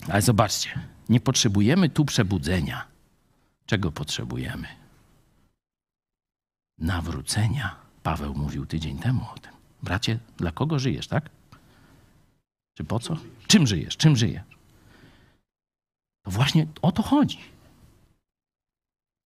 Ale 0.10 0.22
zobaczcie, 0.22 0.80
nie 1.10 1.20
potrzebujemy 1.20 1.90
tu 1.90 2.06
przebudzenia. 2.06 2.88
Czego 3.66 3.92
potrzebujemy? 3.92 4.68
Nawrócenia. 6.78 7.76
Paweł 8.04 8.36
mówił 8.36 8.66
tydzień 8.66 8.98
temu 9.00 9.26
o 9.36 9.40
tym. 9.40 9.52
Bracie, 9.84 10.20
dla 10.38 10.52
kogo 10.52 10.80
żyjesz, 10.80 11.08
tak? 11.08 11.30
Czy 12.74 12.84
po 12.84 13.00
co? 13.00 13.18
Czym 13.48 13.68
żyjesz? 13.68 13.98
Czym 13.98 14.16
żyjesz? 14.16 14.44
To 16.26 16.32
właśnie 16.32 16.68
o 16.82 16.92
to 16.92 17.04
chodzi. 17.04 17.40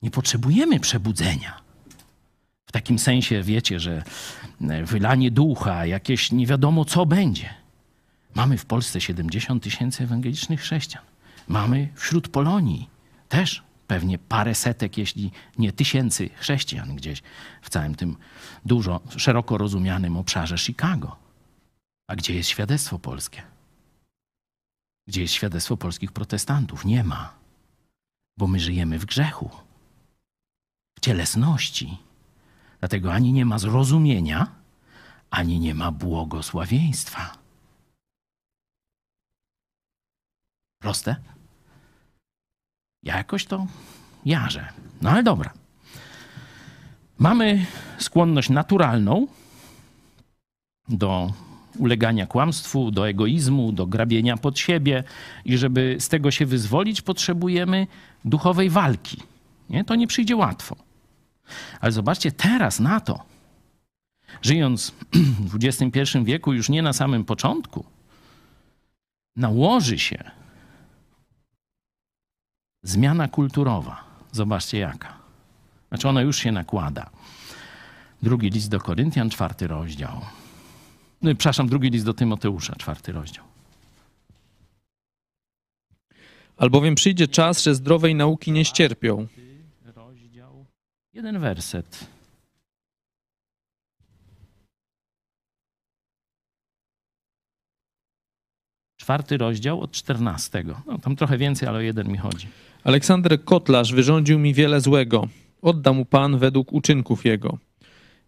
Nie 0.01 0.11
potrzebujemy 0.11 0.79
przebudzenia. 0.79 1.61
W 2.65 2.71
takim 2.71 2.99
sensie 2.99 3.43
wiecie, 3.43 3.79
że 3.79 4.03
wylanie 4.85 5.31
ducha, 5.31 5.85
jakieś 5.85 6.31
nie 6.31 6.47
wiadomo 6.47 6.85
co 6.85 7.05
będzie. 7.05 7.62
Mamy 8.35 8.57
w 8.57 8.65
Polsce 8.65 9.01
70 9.01 9.63
tysięcy 9.63 10.03
ewangelicznych 10.03 10.61
chrześcijan. 10.61 11.03
Mamy 11.47 11.89
wśród 11.95 12.27
Polonii 12.27 12.89
też 13.29 13.63
pewnie 13.87 14.17
parę 14.17 14.55
setek, 14.55 14.97
jeśli 14.97 15.31
nie 15.57 15.71
tysięcy 15.71 16.29
chrześcijan 16.29 16.95
gdzieś 16.95 17.21
w 17.61 17.69
całym 17.69 17.95
tym 17.95 18.17
dużo, 18.65 19.01
szeroko 19.17 19.57
rozumianym 19.57 20.17
obszarze 20.17 20.57
Chicago. 20.57 21.15
A 22.07 22.15
gdzie 22.15 22.35
jest 22.35 22.49
świadectwo 22.49 22.99
polskie? 22.99 23.41
Gdzie 25.07 25.21
jest 25.21 25.33
świadectwo 25.33 25.77
polskich 25.77 26.11
protestantów? 26.11 26.85
Nie 26.85 27.03
ma. 27.03 27.33
Bo 28.37 28.47
my 28.47 28.59
żyjemy 28.59 28.99
w 28.99 29.05
grzechu, 29.05 29.49
w 30.97 31.01
cielesności. 31.01 31.97
Dlatego 32.79 33.13
ani 33.13 33.33
nie 33.33 33.45
ma 33.45 33.59
zrozumienia, 33.59 34.47
ani 35.29 35.59
nie 35.59 35.75
ma 35.75 35.91
błogosławieństwa. 35.91 37.42
Proste? 40.83 41.15
Ja 43.03 43.17
jakoś 43.17 43.45
to 43.45 43.67
jarzę. 44.25 44.67
No 45.01 45.09
ale 45.09 45.23
dobra. 45.23 45.53
Mamy 47.17 47.65
skłonność 47.97 48.49
naturalną 48.49 49.27
do 50.89 51.33
ulegania 51.77 52.27
kłamstwu, 52.27 52.91
do 52.91 53.09
egoizmu, 53.09 53.71
do 53.71 53.87
grabienia 53.87 54.37
pod 54.37 54.59
siebie 54.59 55.03
i 55.45 55.57
żeby 55.57 55.97
z 55.99 56.09
tego 56.09 56.31
się 56.31 56.45
wyzwolić, 56.45 57.01
potrzebujemy 57.01 57.87
duchowej 58.25 58.69
walki. 58.69 59.17
Nie? 59.69 59.83
To 59.83 59.95
nie 59.95 60.07
przyjdzie 60.07 60.35
łatwo. 60.35 60.75
Ale 61.81 61.91
zobaczcie 61.91 62.31
teraz 62.31 62.79
na 62.79 62.99
to, 62.99 63.23
żyjąc 64.41 64.93
w 65.51 65.55
XXI 65.63 66.19
wieku, 66.23 66.53
już 66.53 66.69
nie 66.69 66.81
na 66.81 66.93
samym 66.93 67.25
początku, 67.25 67.85
nałoży 69.35 69.99
się 69.99 70.42
zmiana 72.83 73.27
kulturowa. 73.27 74.03
Zobaczcie 74.31 74.77
jaka. 74.77 75.13
Znaczy 75.89 76.09
ona 76.09 76.21
już 76.21 76.37
się 76.37 76.51
nakłada. 76.51 77.09
Drugi 78.21 78.49
list 78.49 78.69
do 78.69 78.79
Koryntian, 78.79 79.29
czwarty 79.29 79.67
rozdział. 79.67 80.21
No, 81.21 81.35
przepraszam, 81.35 81.69
drugi 81.69 81.89
list 81.89 82.05
do 82.05 82.13
Tymoteusza, 82.13 82.75
czwarty 82.75 83.11
rozdział. 83.11 83.45
Albowiem 86.57 86.95
przyjdzie 86.95 87.27
czas, 87.27 87.63
że 87.63 87.75
zdrowej 87.75 88.15
nauki 88.15 88.51
nie 88.51 88.65
ścierpią. 88.65 89.27
Rozdział, 89.95 90.65
jeden 91.13 91.39
werset. 91.39 92.07
Czwarty 99.03 99.37
rozdział 99.37 99.81
od 99.81 99.91
czternastego. 99.91 100.81
No, 100.87 100.99
tam 100.99 101.15
trochę 101.15 101.37
więcej, 101.37 101.69
ale 101.69 101.77
o 101.77 101.81
jeden 101.81 102.07
mi 102.07 102.17
chodzi. 102.17 102.47
Aleksander 102.83 103.43
Kotlarz 103.43 103.93
wyrządził 103.93 104.39
mi 104.39 104.53
wiele 104.53 104.81
złego. 104.81 105.27
Odda 105.61 105.93
mu 105.93 106.05
Pan 106.05 106.37
według 106.37 106.73
uczynków 106.73 107.25
jego. 107.25 107.57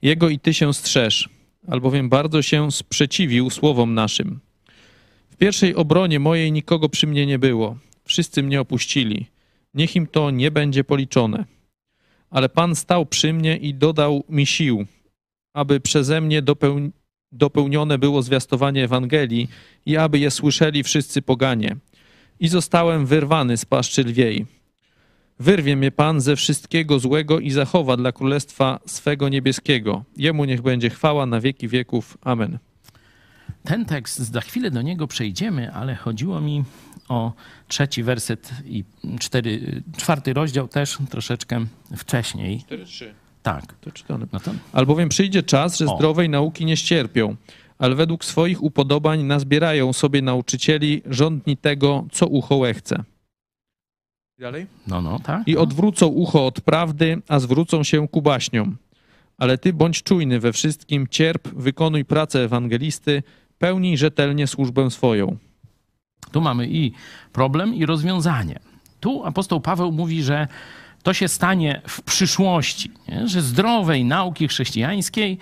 Jego 0.01 0.29
i 0.29 0.39
ty 0.39 0.53
się 0.53 0.73
strzeż, 0.73 1.29
albowiem 1.67 2.09
bardzo 2.09 2.41
się 2.41 2.71
sprzeciwił 2.71 3.49
słowom 3.49 3.93
naszym. 3.93 4.39
W 5.29 5.35
pierwszej 5.35 5.75
obronie 5.75 6.19
mojej 6.19 6.51
nikogo 6.51 6.89
przy 6.89 7.07
mnie 7.07 7.25
nie 7.25 7.39
było. 7.39 7.77
Wszyscy 8.05 8.43
mnie 8.43 8.61
opuścili. 8.61 9.25
Niech 9.73 9.95
im 9.95 10.07
to 10.07 10.31
nie 10.31 10.51
będzie 10.51 10.83
policzone. 10.83 11.45
Ale 12.29 12.49
Pan 12.49 12.75
stał 12.75 13.05
przy 13.05 13.33
mnie 13.33 13.57
i 13.57 13.73
dodał 13.73 14.23
mi 14.29 14.45
sił, 14.45 14.85
aby 15.53 15.79
przeze 15.79 16.21
mnie 16.21 16.41
dopeł... 16.41 16.91
dopełnione 17.35 17.97
było 17.97 18.21
zwiastowanie 18.21 18.83
Ewangelii 18.83 19.49
i 19.85 19.97
aby 19.97 20.19
je 20.19 20.31
słyszeli 20.31 20.83
wszyscy 20.83 21.21
poganie. 21.21 21.75
I 22.39 22.47
zostałem 22.47 23.05
wyrwany 23.05 23.57
z 23.57 23.65
paszczy 23.65 24.03
lwiej. 24.03 24.45
Wyrwie 25.39 25.75
mnie 25.75 25.91
Pan 25.91 26.21
ze 26.21 26.35
wszystkiego 26.35 26.99
złego 26.99 27.39
i 27.39 27.51
zachowa 27.51 27.97
dla 27.97 28.11
królestwa 28.11 28.79
swego 28.85 29.29
niebieskiego. 29.29 30.03
Jemu 30.17 30.45
niech 30.45 30.61
będzie 30.61 30.89
chwała 30.89 31.25
na 31.25 31.41
wieki 31.41 31.67
wieków. 31.67 32.17
Amen. 32.21 32.57
Ten 33.63 33.85
tekst, 33.85 34.19
za 34.19 34.41
chwilę 34.41 34.71
do 34.71 34.81
niego 34.81 35.07
przejdziemy, 35.07 35.73
ale 35.73 35.95
chodziło 35.95 36.41
mi 36.41 36.63
o 37.09 37.33
trzeci 37.67 38.03
werset 38.03 38.51
i 38.65 38.83
cztery, 39.19 39.81
czwarty 39.97 40.33
rozdział 40.33 40.67
też 40.67 40.97
troszeczkę 41.09 41.65
wcześniej. 41.97 42.63
4-3. 42.69 43.24
Tak. 43.45 43.73
To 43.81 43.91
czytane. 43.91 44.27
No 44.33 44.39
to 44.39 44.51
Albowiem 44.73 45.09
przyjdzie 45.09 45.43
czas, 45.43 45.77
że 45.77 45.85
O. 45.85 45.95
zdrowej 45.95 46.29
nauki 46.29 46.65
nie 46.65 46.77
ścierpią, 46.77 47.35
ale 47.77 47.95
według 47.95 48.25
swoich 48.25 48.63
upodobań 48.63 49.23
nazbierają 49.23 49.93
sobie 49.93 50.21
nauczycieli 50.21 51.01
żądni 51.05 51.57
tego, 51.57 52.05
co 52.11 52.27
ucho 52.27 52.55
łechce. 52.55 53.03
Dalej? 54.39 54.65
No, 54.87 55.01
no, 55.01 55.19
tak. 55.19 55.47
I 55.47 55.57
odwrócą 55.57 56.07
ucho 56.07 56.45
od 56.45 56.61
prawdy, 56.61 57.21
a 57.27 57.39
zwrócą 57.39 57.83
się 57.83 58.07
ku 58.07 58.21
baśniom. 58.21 58.77
Ale 59.37 59.57
ty 59.57 59.73
bądź 59.73 60.03
czujny 60.03 60.39
we 60.39 60.53
wszystkim, 60.53 61.07
cierp, 61.09 61.47
wykonuj 61.47 62.05
pracę 62.05 62.43
ewangelisty, 62.43 63.23
pełnij 63.57 63.97
rzetelnie 63.97 64.47
służbę 64.47 64.91
swoją. 64.91 65.37
Tu 66.31 66.41
mamy 66.41 66.67
i 66.67 66.91
problem, 67.33 67.75
i 67.75 67.85
rozwiązanie. 67.85 68.59
Tu 68.99 69.25
apostoł 69.25 69.61
Paweł 69.61 69.91
mówi, 69.91 70.23
że 70.23 70.47
to 71.05 71.13
się 71.13 71.27
stanie 71.27 71.81
w 71.87 72.01
przyszłości, 72.01 72.91
nie? 73.07 73.27
że 73.27 73.41
zdrowej 73.41 74.05
nauki 74.05 74.47
chrześcijańskiej 74.47 75.37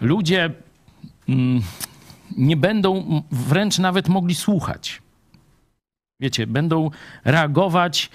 ludzie 0.00 0.50
mm, 1.28 1.62
nie 2.36 2.56
będą 2.56 3.22
wręcz 3.30 3.78
nawet 3.78 4.08
mogli 4.08 4.34
słuchać. 4.34 5.02
Wiecie, 6.20 6.46
będą 6.46 6.90
reagować 7.24 8.10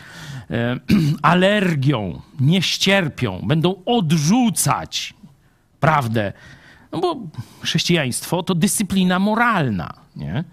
e, 0.50 0.80
alergią, 1.22 2.22
nie 2.40 2.62
ścierpią, 2.62 3.42
będą 3.44 3.84
odrzucać 3.86 5.14
prawdę. 5.80 6.34
No 6.92 7.00
bo 7.00 7.20
chrześcijaństwo 7.62 8.44
to 8.44 8.56
dyscyplina 8.56 9.20
moralna, 9.20 9.94
nie? 10.16 10.44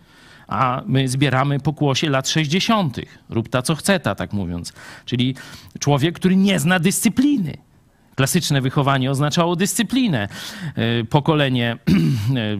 A 0.49 0.83
my 0.87 1.09
zbieramy 1.09 1.61
pokłosie 1.61 2.11
lat 2.11 2.29
60. 2.29 2.97
Rób 3.31 3.49
ta, 3.49 3.63
co 3.63 3.75
chce 3.75 4.01
ta, 4.01 4.15
tak 4.15 4.33
mówiąc. 4.33 4.73
Czyli 5.05 5.35
człowiek, 5.79 6.15
który 6.15 6.37
nie 6.37 6.59
zna 6.59 6.79
dyscypliny. 6.79 7.57
Klasyczne 8.15 8.61
wychowanie 8.61 9.11
oznaczało 9.11 9.57
dyscyplinę. 9.57 10.29
E, 10.75 11.05
Pokolenie, 11.05 11.77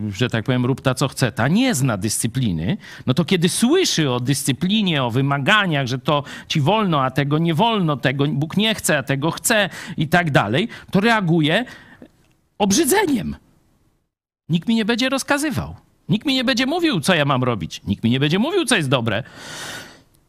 e, 0.09 0.13
że 0.13 0.31
tak 0.31 0.45
powiem, 0.45 0.67
rób 0.67 0.81
ta 0.81 0.95
co 0.95 1.09
chce, 1.09 1.33
ta 1.33 1.49
nie 1.49 1.75
zna 1.75 1.97
dyscypliny. 1.97 2.77
No 3.07 3.15
to 3.15 3.25
kiedy 3.25 3.49
słyszy 3.49 4.11
o 4.11 4.21
dyscyplinie, 4.21 5.05
o 5.05 5.11
wymaganiach, 5.11 5.87
że 5.87 5.99
to 5.99 6.25
ci 6.49 6.61
wolno, 6.61 7.03
a 7.03 7.11
tego 7.11 7.39
nie 7.39 7.55
wolno, 7.55 7.97
tego 7.97 8.27
Bóg 8.27 8.57
nie 8.57 8.75
chce, 8.75 8.99
a 8.99 9.03
tego 9.03 9.31
chce 9.31 9.71
i 9.97 10.09
tak 10.09 10.31
dalej, 10.31 10.69
to 10.91 11.01
reaguje 11.01 11.65
obrzydzeniem. 12.59 13.37
Nikt 14.49 14.69
mi 14.69 14.75
nie 14.75 14.85
będzie 14.85 15.09
rozkazywał. 15.09 15.88
Nikt 16.09 16.27
mi 16.27 16.35
nie 16.35 16.45
będzie 16.45 16.67
mówił, 16.67 17.01
co 17.01 17.15
ja 17.15 17.25
mam 17.25 17.45
robić. 17.45 17.83
Nikt 17.85 18.05
mi 18.05 18.11
nie 18.11 18.21
będzie 18.21 18.39
mówił, 18.39 18.65
co 18.65 18.77
jest 18.77 18.89
dobre. 18.89 19.23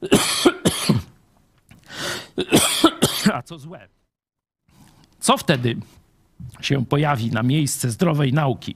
A 3.34 3.42
co 3.42 3.60
złe. 3.60 3.88
Co 5.20 5.38
wtedy 5.38 5.78
się 6.62 6.86
pojawi 6.86 7.32
na 7.32 7.44
miejsce 7.44 7.90
zdrowej 7.90 8.34
nauki? 8.34 8.76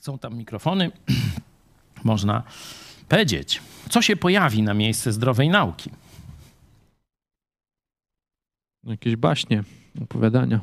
Są 0.00 0.18
tam 0.18 0.36
mikrofony. 0.36 0.90
Można 2.04 2.42
powiedzieć, 3.08 3.62
co 3.90 4.02
się 4.02 4.16
pojawi 4.16 4.62
na 4.62 4.74
miejsce 4.74 5.12
zdrowej 5.12 5.48
nauki. 5.48 5.90
Jakieś 8.88 9.16
baśnie, 9.16 9.64
opowiadania. 10.02 10.60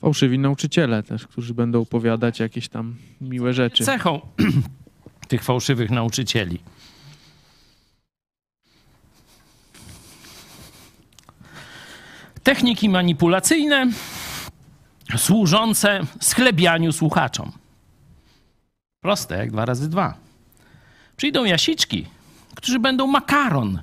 Fałszywi 0.00 0.38
nauczyciele 0.38 1.02
też, 1.02 1.26
którzy 1.26 1.54
będą 1.54 1.80
opowiadać 1.80 2.40
jakieś 2.40 2.68
tam 2.68 2.96
miłe 3.20 3.52
rzeczy. 3.52 3.84
Cechą 3.84 4.20
tych 5.28 5.42
fałszywych 5.44 5.90
nauczycieli. 5.90 6.58
Techniki 12.42 12.88
manipulacyjne 12.88 13.90
służące 15.16 16.00
schlebianiu 16.20 16.92
słuchaczom. 16.92 17.52
Proste 19.00 19.36
jak 19.36 19.50
dwa 19.50 19.64
razy 19.64 19.88
dwa. 19.88 20.14
Przyjdą 21.16 21.44
jasiczki, 21.44 22.06
którzy 22.54 22.78
będą 22.78 23.06
makaron 23.06 23.82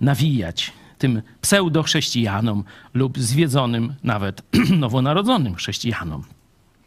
nawijać 0.00 0.72
tym 0.98 1.22
pseudochrześcijanom 1.40 2.64
lub 2.94 3.18
zwiedzonym 3.18 3.94
nawet 4.04 4.42
nowonarodzonym 4.84 5.54
chrześcijanom. 5.54 6.24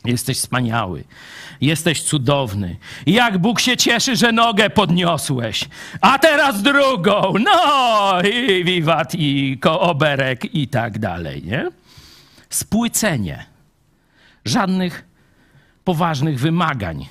Jesteś 0.06 0.38
wspaniały, 0.38 1.04
jesteś 1.62 2.04
cudowny. 2.04 2.78
Jak 3.06 3.38
Bóg 3.38 3.60
się 3.60 3.78
cieszy, 3.78 4.16
że 4.16 4.32
nogę 4.32 4.70
podniosłeś. 4.70 5.70
A 6.02 6.20
teraz 6.20 6.62
drugą. 6.62 7.34
No 7.40 8.22
i 8.22 8.64
wiwat, 8.64 9.16
i 9.16 9.58
kooberek 9.62 10.56
i 10.56 10.68
tak 10.68 11.00
dalej, 11.00 11.44
nie? 11.44 11.70
Spłycenie. 12.50 13.55
Żadnych 14.46 15.06
poważnych 15.84 16.40
wymagań 16.40 17.08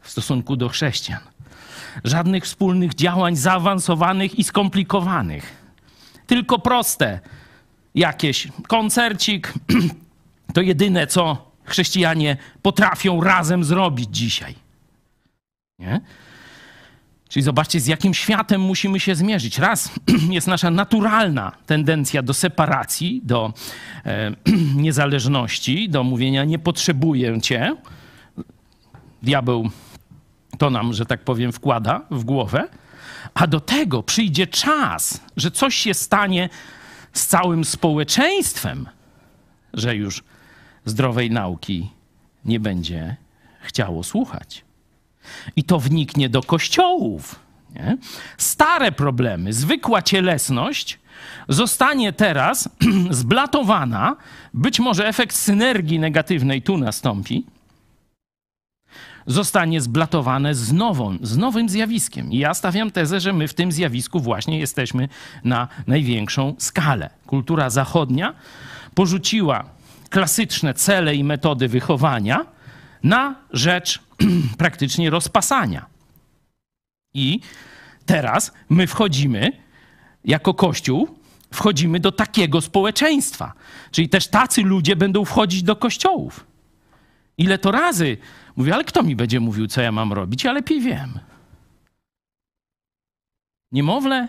w 0.00 0.10
stosunku 0.10 0.56
do 0.56 0.68
chrześcijan. 0.68 1.20
Żadnych 2.04 2.44
wspólnych 2.44 2.94
działań 2.94 3.36
zaawansowanych 3.36 4.38
i 4.38 4.44
skomplikowanych. 4.44 5.56
Tylko 6.26 6.58
proste. 6.58 7.20
Jakieś 7.94 8.48
koncercik 8.68 9.54
to 10.54 10.60
jedyne, 10.60 11.06
co 11.06 11.52
chrześcijanie 11.64 12.36
potrafią 12.62 13.20
razem 13.20 13.64
zrobić 13.64 14.08
dzisiaj. 14.10 14.54
Nie? 15.78 16.00
Czyli 17.32 17.42
zobaczcie, 17.42 17.80
z 17.80 17.86
jakim 17.86 18.14
światem 18.14 18.60
musimy 18.60 19.00
się 19.00 19.14
zmierzyć. 19.14 19.58
Raz 19.58 19.90
jest 20.30 20.46
nasza 20.46 20.70
naturalna 20.70 21.52
tendencja 21.66 22.22
do 22.22 22.34
separacji, 22.34 23.20
do 23.24 23.52
e, 24.06 24.32
niezależności, 24.86 25.88
do 25.88 26.04
mówienia 26.04 26.44
nie 26.44 26.58
potrzebuję 26.58 27.40
cię. 27.40 27.76
Diabeł 29.22 29.70
to 30.58 30.70
nam, 30.70 30.92
że 30.92 31.06
tak 31.06 31.24
powiem, 31.24 31.52
wkłada 31.52 32.00
w 32.10 32.24
głowę. 32.24 32.68
A 33.34 33.46
do 33.46 33.60
tego 33.60 34.02
przyjdzie 34.02 34.46
czas, 34.46 35.20
że 35.36 35.50
coś 35.50 35.74
się 35.74 35.94
stanie 35.94 36.48
z 37.12 37.26
całym 37.26 37.64
społeczeństwem, 37.64 38.88
że 39.72 39.96
już 39.96 40.24
zdrowej 40.84 41.30
nauki 41.30 41.90
nie 42.44 42.60
będzie 42.60 43.16
chciało 43.62 44.02
słuchać. 44.02 44.64
I 45.56 45.64
to 45.64 45.78
wniknie 45.78 46.28
do 46.28 46.42
kościołów. 46.42 47.40
Nie? 47.74 47.96
Stare 48.38 48.92
problemy, 48.92 49.52
zwykła 49.52 50.02
cielesność 50.02 50.98
zostanie 51.48 52.12
teraz 52.12 52.68
zblatowana. 53.10 54.16
Być 54.54 54.80
może 54.80 55.08
efekt 55.08 55.36
synergii 55.36 55.98
negatywnej 55.98 56.62
tu 56.62 56.78
nastąpi. 56.78 57.46
Zostanie 59.26 59.80
zblatowane 59.80 60.54
z, 60.54 60.72
nową, 60.72 61.18
z 61.22 61.36
nowym 61.36 61.68
zjawiskiem. 61.68 62.32
I 62.32 62.38
ja 62.38 62.54
stawiam 62.54 62.90
tezę, 62.90 63.20
że 63.20 63.32
my 63.32 63.48
w 63.48 63.54
tym 63.54 63.72
zjawisku 63.72 64.20
właśnie 64.20 64.58
jesteśmy 64.58 65.08
na 65.44 65.68
największą 65.86 66.54
skalę. 66.58 67.10
Kultura 67.26 67.70
zachodnia 67.70 68.34
porzuciła 68.94 69.64
klasyczne 70.10 70.74
cele 70.74 71.14
i 71.14 71.24
metody 71.24 71.68
wychowania 71.68 72.46
na 73.02 73.34
rzecz 73.52 74.00
praktycznie 74.58 75.10
rozpasania. 75.10 75.86
I 77.14 77.40
teraz 78.06 78.52
my 78.68 78.86
wchodzimy 78.86 79.52
jako 80.24 80.54
Kościół, 80.54 81.18
wchodzimy 81.52 82.00
do 82.00 82.12
takiego 82.12 82.60
społeczeństwa. 82.60 83.52
Czyli 83.90 84.08
też 84.08 84.28
tacy 84.28 84.62
ludzie 84.62 84.96
będą 84.96 85.24
wchodzić 85.24 85.62
do 85.62 85.76
kościołów. 85.76 86.46
Ile 87.38 87.58
to 87.58 87.70
razy 87.70 88.16
mówię, 88.56 88.74
ale 88.74 88.84
kto 88.84 89.02
mi 89.02 89.16
będzie 89.16 89.40
mówił, 89.40 89.66
co 89.66 89.80
ja 89.80 89.92
mam 89.92 90.12
robić? 90.12 90.44
Ja 90.44 90.52
lepiej 90.52 90.80
wiem. 90.80 91.18
Niemowlę, 93.72 94.28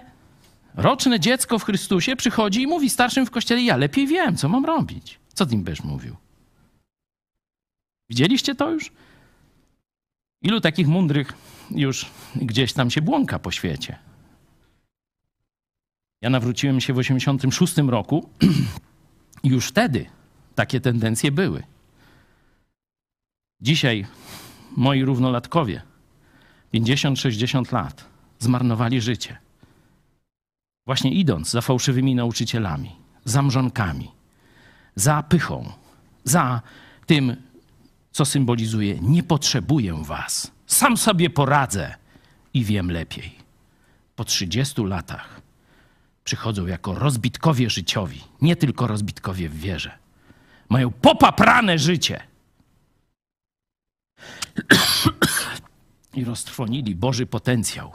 roczne 0.75 1.19
dziecko 1.19 1.59
w 1.59 1.63
Chrystusie 1.63 2.15
przychodzi 2.15 2.61
i 2.61 2.67
mówi 2.67 2.89
starszym 2.89 3.25
w 3.25 3.31
kościele, 3.31 3.61
ja 3.61 3.77
lepiej 3.77 4.07
wiem, 4.07 4.37
co 4.37 4.49
mam 4.49 4.65
robić. 4.65 5.19
Co 5.33 5.45
tym 5.45 5.63
będziesz 5.63 5.85
mówił? 5.85 6.15
Widzieliście 8.09 8.55
to 8.55 8.71
już? 8.71 8.91
Ilu 10.43 10.61
takich 10.61 10.87
mądrych 10.87 11.33
już 11.71 12.05
gdzieś 12.35 12.73
tam 12.73 12.89
się 12.89 13.01
błąka 13.01 13.39
po 13.39 13.51
świecie? 13.51 13.99
Ja 16.21 16.29
nawróciłem 16.29 16.81
się 16.81 16.93
w 16.93 16.97
86 16.97 17.77
roku 17.77 18.29
już 19.43 19.67
wtedy 19.67 20.05
takie 20.55 20.81
tendencje 20.81 21.31
były. 21.31 21.63
Dzisiaj 23.61 24.05
moi 24.77 25.03
równolatkowie, 25.03 25.81
50-60 26.73 27.73
lat, 27.73 28.05
zmarnowali 28.39 29.01
życie. 29.01 29.37
Właśnie 30.85 31.13
idąc 31.13 31.49
za 31.49 31.61
fałszywymi 31.61 32.15
nauczycielami, 32.15 32.91
za 33.25 33.41
mrzonkami, 33.41 34.11
za 34.95 35.23
pychą, 35.23 35.71
za 36.23 36.61
tym, 37.05 37.35
co 38.13 38.25
symbolizuje: 38.25 38.99
Nie 39.01 39.23
potrzebuję 39.23 40.03
was, 40.03 40.51
sam 40.67 40.97
sobie 40.97 41.29
poradzę 41.29 41.95
i 42.53 42.63
wiem 42.63 42.91
lepiej. 42.91 43.35
Po 44.15 44.23
30 44.23 44.83
latach 44.83 45.41
przychodzą 46.23 46.67
jako 46.67 46.95
rozbitkowie 46.95 47.69
życiowi, 47.69 48.21
nie 48.41 48.55
tylko 48.55 48.87
rozbitkowie 48.87 49.49
w 49.49 49.57
wierze. 49.59 49.97
Mają 50.69 50.91
popaprane 50.91 51.79
życie. 51.79 52.21
I 56.13 56.25
roztrwonili 56.25 56.95
Boży 56.95 57.25
potencjał, 57.25 57.91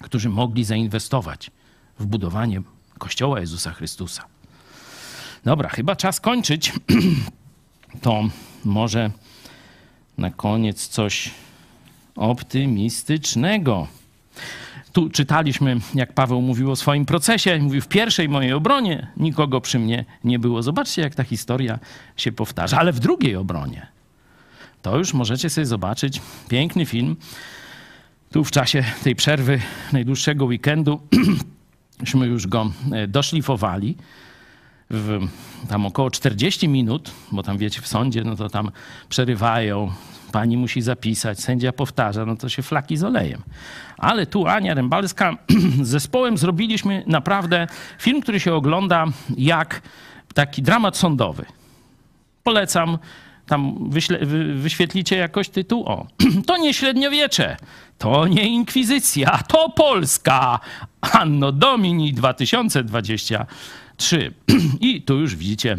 którzy 0.00 0.28
mogli 0.28 0.64
zainwestować 0.64 1.50
w 1.98 2.06
budowanie 2.06 2.62
Kościoła 2.98 3.40
Jezusa 3.40 3.72
Chrystusa. 3.72 4.24
Dobra, 5.44 5.68
chyba 5.68 5.96
czas 5.96 6.20
kończyć. 6.20 6.72
To 8.02 8.22
może 8.64 9.10
na 10.18 10.30
koniec 10.30 10.88
coś 10.88 11.30
optymistycznego. 12.16 13.86
Tu 14.92 15.10
czytaliśmy, 15.10 15.76
jak 15.94 16.12
Paweł 16.12 16.42
mówił 16.42 16.70
o 16.70 16.76
swoim 16.76 17.06
procesie. 17.06 17.58
Mówił, 17.58 17.82
w 17.82 17.88
pierwszej 17.88 18.28
mojej 18.28 18.52
obronie 18.52 19.06
nikogo 19.16 19.60
przy 19.60 19.78
mnie 19.78 20.04
nie 20.24 20.38
było. 20.38 20.62
Zobaczcie, 20.62 21.02
jak 21.02 21.14
ta 21.14 21.24
historia 21.24 21.78
się 22.16 22.32
powtarza. 22.32 22.78
Ale 22.78 22.92
w 22.92 23.00
drugiej 23.00 23.36
obronie, 23.36 23.86
to 24.82 24.98
już 24.98 25.14
możecie 25.14 25.50
sobie 25.50 25.66
zobaczyć 25.66 26.20
piękny 26.48 26.86
film. 26.86 27.16
Tu 28.30 28.44
w 28.44 28.50
czasie 28.50 28.84
tej 29.04 29.16
przerwy 29.16 29.60
najdłuższego 29.92 30.44
weekendu 30.44 31.00
myśmy 32.00 32.26
już 32.26 32.46
go 32.46 32.72
e, 32.92 33.08
doszlifowali 33.08 33.96
w 34.90 35.20
tam 35.68 35.86
około 35.86 36.10
40 36.10 36.68
minut, 36.68 37.10
bo 37.32 37.42
tam 37.42 37.58
wiecie, 37.58 37.80
w 37.80 37.86
sądzie, 37.86 38.24
no 38.24 38.36
to 38.36 38.48
tam 38.48 38.70
przerywają, 39.08 39.92
pani 40.32 40.56
musi 40.56 40.82
zapisać, 40.82 41.40
sędzia 41.40 41.72
powtarza, 41.72 42.26
no 42.26 42.36
to 42.36 42.48
się 42.48 42.62
flaki 42.62 42.96
z 42.96 43.04
olejem. 43.04 43.42
Ale 43.98 44.26
tu 44.26 44.46
Ania 44.46 44.74
Rębalska 44.74 45.36
z 45.82 45.88
zespołem 45.88 46.38
zrobiliśmy 46.38 47.04
naprawdę 47.06 47.66
film, 47.98 48.20
który 48.20 48.40
się 48.40 48.54
ogląda 48.54 49.06
jak 49.36 49.82
taki 50.34 50.62
dramat 50.62 50.96
sądowy. 50.96 51.44
Polecam, 52.42 52.98
tam 53.46 53.90
wyśle, 53.90 54.18
wy, 54.18 54.54
wyświetlicie 54.54 55.16
jakoś 55.16 55.48
tytuł. 55.48 55.84
O, 55.86 56.06
to 56.46 56.56
nie 56.56 56.74
średniowiecze, 56.74 57.56
to 57.98 58.26
nie 58.26 58.48
inkwizycja, 58.48 59.38
to 59.48 59.70
Polska. 59.70 60.60
Anno 61.00 61.52
Domini 61.52 62.12
2023. 63.98 64.32
I 64.88 65.02
tu 65.02 65.18
już 65.18 65.36
widzicie 65.36 65.76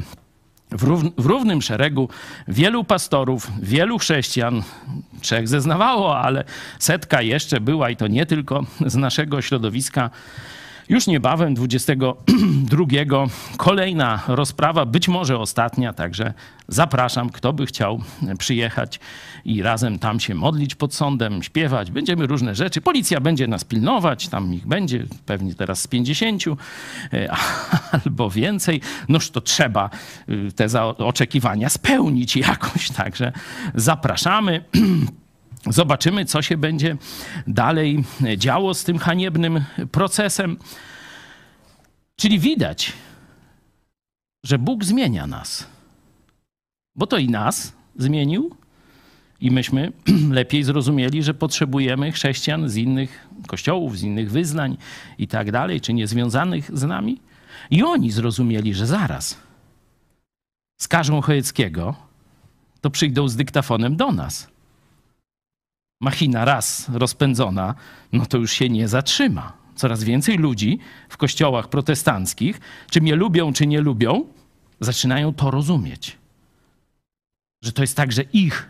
w, 0.71 1.27
równym 1.27 1.61
szeregu 1.61 2.09
wielu 2.47 2.83
pastorów, 2.83 3.51
wielu 3.61 3.97
chrześcijan, 3.97 4.63
trzech 5.21 5.47
zeznawało, 5.47 6.19
ale 6.19 6.43
setka 6.79 7.21
jeszcze 7.21 7.59
była 7.59 7.89
i 7.89 7.95
to 7.95 8.07
nie 8.07 8.25
tylko 8.25 8.65
z 8.85 8.95
naszego 8.95 9.41
środowiska. 9.41 10.09
Już 10.89 11.07
niebawem, 11.07 11.53
22, 11.53 12.85
kolejna 13.57 14.23
rozprawa, 14.27 14.85
być 14.85 15.07
może 15.07 15.39
ostatnia, 15.39 15.93
także 15.93 16.33
zapraszam, 16.67 17.29
kto 17.29 17.53
by 17.53 17.65
chciał 17.65 18.01
przyjechać 18.39 18.99
i 19.45 19.61
razem 19.61 19.99
tam 19.99 20.19
się 20.19 20.35
modlić 20.35 20.75
pod 20.75 20.93
sądem, 20.93 21.43
śpiewać. 21.43 21.91
Będziemy 21.91 22.27
różne 22.27 22.55
rzeczy. 22.55 22.81
Policja 22.81 23.19
będzie 23.19 23.47
nas 23.47 23.63
pilnować, 23.63 24.27
tam 24.27 24.53
ich 24.53 24.67
będzie 24.67 25.05
pewnie 25.25 25.55
teraz 25.55 25.81
z 25.81 25.87
50 25.87 26.43
e, 27.13 27.29
albo 28.05 28.29
więcej. 28.29 28.81
Noż 29.09 29.29
to 29.29 29.41
trzeba 29.41 29.89
y, 30.29 30.51
te 30.51 30.83
oczekiwania 30.83 31.69
spełnić 31.69 32.35
jakoś, 32.35 32.89
także 32.89 33.31
zapraszamy. 33.75 34.63
Zobaczymy, 35.67 36.25
co 36.25 36.41
się 36.41 36.57
będzie 36.57 36.97
dalej 37.47 38.03
działo 38.37 38.73
z 38.73 38.83
tym 38.83 38.97
haniebnym 38.97 39.63
procesem. 39.91 40.57
Czyli 42.15 42.39
widać, 42.39 42.93
że 44.43 44.59
Bóg 44.59 44.85
zmienia 44.85 45.27
nas. 45.27 45.67
Bo 46.95 47.07
to 47.07 47.17
i 47.17 47.29
nas 47.29 47.73
zmienił, 47.95 48.55
i 49.41 49.51
myśmy 49.51 49.91
lepiej 50.31 50.63
zrozumieli, 50.63 51.23
że 51.23 51.33
potrzebujemy 51.33 52.11
chrześcijan 52.11 52.69
z 52.69 52.75
innych 52.75 53.27
kościołów, 53.47 53.97
z 53.97 54.03
innych 54.03 54.31
wyznań 54.31 54.77
i 55.17 55.27
tak 55.27 55.51
dalej, 55.51 55.81
czy 55.81 55.93
niezwiązanych 55.93 56.77
z 56.77 56.83
nami. 56.83 57.21
I 57.71 57.83
oni 57.83 58.11
zrozumieli, 58.11 58.73
że 58.73 58.87
zaraz 58.87 59.37
skażą 60.81 61.21
Chojeckiego, 61.21 61.95
to 62.81 62.89
przyjdą 62.89 63.27
z 63.27 63.35
dyktafonem 63.35 63.95
do 63.95 64.11
nas 64.11 64.58
machina 65.99 66.45
raz 66.45 66.89
rozpędzona, 66.89 67.75
no 68.13 68.25
to 68.25 68.37
już 68.37 68.51
się 68.51 68.69
nie 68.69 68.87
zatrzyma. 68.87 69.53
Coraz 69.75 70.03
więcej 70.03 70.37
ludzi 70.37 70.79
w 71.09 71.17
kościołach 71.17 71.69
protestanckich, 71.69 72.59
czy 72.89 73.01
mnie 73.01 73.15
lubią, 73.15 73.53
czy 73.53 73.67
nie 73.67 73.81
lubią, 73.81 74.25
zaczynają 74.79 75.33
to 75.33 75.51
rozumieć. 75.51 76.17
Że 77.63 77.71
to 77.71 77.83
jest 77.83 77.97
także 77.97 78.23
ich 78.33 78.69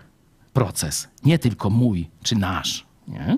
proces, 0.54 1.08
nie 1.24 1.40
tylko 1.40 1.70
mój 1.70 2.10
czy 2.24 2.36
nasz. 2.36 2.86
Nie? 3.08 3.38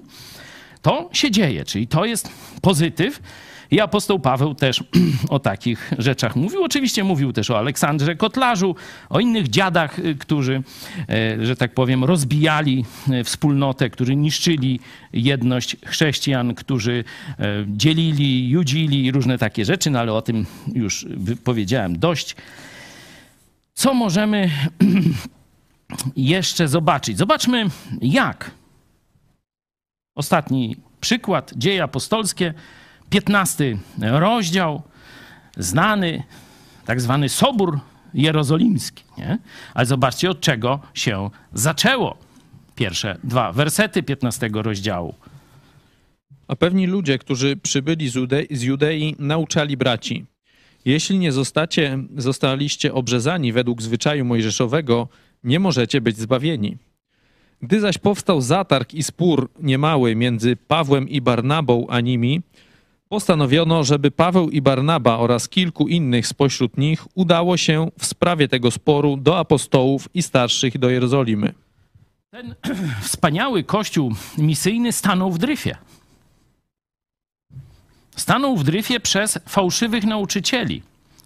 To 0.82 1.10
się 1.14 1.32
dzieje, 1.32 1.66
czyli 1.66 1.88
to 1.88 2.06
jest 2.06 2.30
pozytyw, 2.62 3.22
i 3.72 3.80
apostoł 3.80 4.20
Paweł 4.20 4.56
też 4.56 4.84
o 5.30 5.40
takich 5.40 5.92
rzeczach 5.98 6.36
mówił. 6.36 6.64
Oczywiście 6.64 7.04
mówił 7.04 7.34
też 7.34 7.50
o 7.50 7.58
Aleksandrze 7.58 8.16
Kotlarzu, 8.16 8.76
o 9.10 9.20
innych 9.20 9.48
dziadach, 9.48 10.00
y, 10.00 10.16
którzy, 10.16 10.64
e, 11.10 11.46
że 11.46 11.56
tak 11.56 11.74
powiem, 11.74 12.04
rozbijali 12.04 12.86
e, 13.12 13.24
wspólnotę, 13.24 13.90
którzy 13.90 14.16
niszczyli 14.16 14.80
jedność 15.14 15.78
chrześcijan, 15.86 16.56
którzy 16.56 17.04
e, 17.40 17.46
dzielili, 17.68 18.50
judzili 18.50 19.06
i 19.06 19.12
różne 19.12 19.38
takie 19.38 19.66
rzeczy, 19.66 19.90
no 19.90 20.00
ale 20.00 20.14
o 20.14 20.22
tym 20.22 20.46
już 20.74 21.06
powiedziałem 21.44 22.00
dość. 22.00 22.36
Co 23.74 23.94
możemy 23.94 24.50
jeszcze 26.16 26.68
zobaczyć? 26.68 27.18
Zobaczmy, 27.18 27.66
jak. 28.02 28.52
Ostatni 30.16 30.76
przykład, 31.02 31.54
dzieje 31.56 31.84
apostolskie, 31.84 32.54
15 33.12 33.78
rozdział, 34.00 34.82
znany 35.58 36.24
tak 36.86 37.02
zwany 37.02 37.30
Sobór 37.30 37.80
Jerozolimski. 38.14 39.04
Nie? 39.18 39.38
Ale 39.74 39.86
zobaczcie, 39.86 40.30
od 40.30 40.42
czego 40.42 40.80
się 40.94 41.30
zaczęło. 41.54 42.18
Pierwsze 42.76 43.18
dwa 43.24 43.52
wersety 43.52 44.04
15 44.04 44.50
rozdziału. 44.54 45.14
A 46.48 46.56
pewni 46.56 46.88
ludzie, 46.88 47.18
którzy 47.18 47.58
przybyli 47.58 48.10
z, 48.10 48.16
Jude 48.16 48.44
z 48.52 48.62
Judei, 48.62 49.16
nauczali 49.20 49.78
braci. 49.78 50.26
Jeśli 50.86 51.20
nie 51.20 51.32
zostacie, 51.32 52.00
zostaliście 52.18 52.94
obrzezani 52.94 53.54
według 53.54 53.82
zwyczaju 53.82 54.26
mojżeszowego, 54.26 55.08
nie 55.44 55.60
możecie 55.60 56.02
być 56.02 56.18
zbawieni. 56.18 56.78
Gdy 57.62 57.80
zaś 57.80 57.98
powstał 57.98 58.42
zatarg 58.42 58.94
i 58.94 59.04
spór 59.04 59.50
niemały 59.60 60.16
między 60.16 60.56
Pawłem 60.56 61.10
i 61.10 61.22
Barnabą 61.22 61.88
a 61.90 62.00
nimi, 62.00 62.42
Postanowiono, 63.12 63.84
żeby 63.84 64.12
Paweł 64.12 64.50
i 64.50 64.62
Barnaba 64.62 65.18
oraz 65.18 65.50
kilku 65.50 65.88
innych 65.88 66.28
spośród 66.28 66.78
nich 66.78 67.06
udało 67.16 67.58
się 67.58 67.88
w 68.00 68.06
sprawie 68.06 68.48
tego 68.48 68.72
sporu 68.72 69.18
do 69.18 69.40
apostołów 69.40 70.10
i 70.14 70.22
starszych 70.22 70.78
do 70.78 70.90
Jerozolimy. 70.90 71.54
Ten 72.30 72.56
wspaniały 73.02 73.64
kościół 73.64 74.16
misyjny 74.38 74.92
stanął 74.92 75.32
w 75.32 75.38
dryfie. 75.38 75.78
Stanął 78.16 78.58
w 78.58 78.64
dryfie 78.64 79.00
przez 79.00 79.40
fałszywych 79.48 80.04
nauczycieli, 80.04 80.82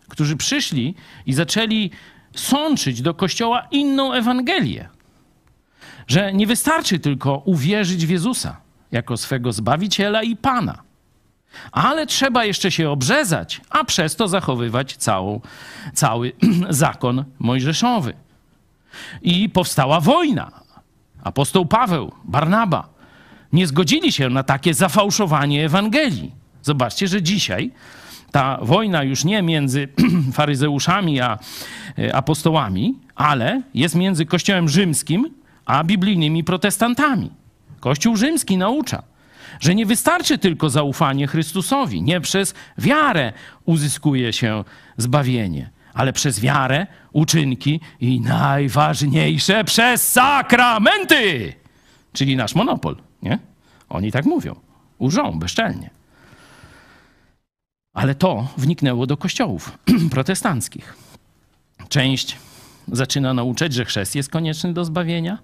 którzy 0.08 0.38
przyszli 0.38 0.96
i 1.26 1.34
zaczęli 1.34 1.92
sączyć 2.36 3.02
do 3.02 3.14
kościoła 3.14 3.68
inną 3.72 4.14
Ewangelię. 4.14 4.90
Że 6.08 6.34
nie 6.34 6.48
wystarczy 6.48 7.00
tylko 7.00 7.42
uwierzyć 7.46 8.06
w 8.06 8.10
Jezusa 8.10 8.58
jako 8.92 9.18
swego 9.18 9.54
zbawiciela 9.54 10.24
i 10.24 10.36
pana 10.36 10.85
ale 11.72 12.08
trzeba 12.08 12.46
jeszcze 12.46 12.72
się 12.72 12.90
obrzezać, 12.90 13.62
a 13.70 13.84
przez 13.84 14.16
to 14.16 14.28
zachowywać 14.28 14.98
całą, 14.98 15.42
cały 15.94 16.32
zakon 16.70 17.26
mojżeszowy. 17.40 18.14
I 19.22 19.50
powstała 19.50 20.00
wojna. 20.00 20.52
Apostoł 21.24 21.66
Paweł, 21.66 22.12
Barnaba 22.24 22.96
nie 23.54 23.68
zgodzili 23.68 24.12
się 24.12 24.30
na 24.30 24.44
takie 24.44 24.74
zafałszowanie 24.74 25.66
Ewangelii. 25.66 26.32
Zobaczcie, 26.62 27.08
że 27.08 27.22
dzisiaj 27.22 27.72
ta 28.32 28.58
wojna 28.62 29.04
już 29.04 29.26
nie 29.26 29.42
między 29.42 29.88
faryzeuszami 30.34 31.22
a 31.22 31.40
e, 32.00 32.16
apostołami, 32.16 32.96
ale 33.16 33.62
jest 33.74 33.96
między 33.96 34.26
Kościołem 34.26 34.70
rzymskim 34.70 35.30
a 35.66 35.84
biblijnymi 35.84 36.44
protestantami. 36.44 37.32
Kościół 37.80 38.18
rzymski 38.18 38.58
naucza, 38.58 39.04
że 39.60 39.76
nie 39.76 39.86
wystarczy 39.86 40.38
tylko 40.38 40.70
zaufanie 40.70 41.28
Chrystusowi. 41.28 42.02
Nie 42.02 42.22
przez 42.22 42.54
wiarę 42.78 43.34
uzyskuje 43.66 44.34
się 44.34 44.64
zbawienie, 44.98 45.70
ale 45.94 46.14
przez 46.14 46.40
wiarę, 46.40 46.88
uczynki 47.12 47.80
i 48.00 48.22
najważniejsze 48.22 49.64
przez 49.64 50.12
sakramenty, 50.12 51.54
czyli 52.14 52.36
nasz 52.36 52.56
monopol. 52.56 52.96
Nie? 53.22 53.40
Oni 53.90 54.12
tak 54.12 54.26
mówią. 54.26 54.56
Urzą 54.98 55.40
bezczelnie. 55.40 55.90
Ale 57.94 58.16
to 58.16 58.48
wniknęło 58.58 59.08
do 59.08 59.18
kościołów 59.18 59.78
protestanckich. 60.12 60.98
Część 61.90 62.38
zaczyna 62.88 63.34
nauczać, 63.34 63.74
że 63.74 63.86
chrzest 63.86 64.16
jest 64.16 64.30
konieczny 64.30 64.74
do 64.74 64.86
zbawienia. 64.86 65.38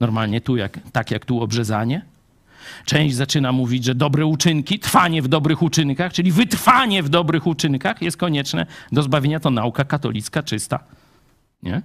Normalnie 0.00 0.40
tu, 0.40 0.56
jak, 0.56 0.78
tak 0.92 1.10
jak 1.10 1.24
tu 1.24 1.42
obrzezanie. 1.42 2.04
Część 2.84 3.14
zaczyna 3.14 3.52
mówić, 3.52 3.84
że 3.84 3.94
dobre 3.94 4.26
uczynki, 4.26 4.78
trwanie 4.78 5.22
w 5.22 5.28
dobrych 5.28 5.62
uczynkach, 5.62 6.12
czyli 6.12 6.32
wytrwanie 6.32 7.02
w 7.02 7.08
dobrych 7.08 7.46
uczynkach 7.46 8.02
jest 8.02 8.16
konieczne 8.16 8.66
do 8.92 9.02
zbawienia. 9.02 9.40
To 9.40 9.50
nauka 9.50 9.84
katolicka 9.84 10.42
czysta. 10.42 10.78
Nie? 11.62 11.82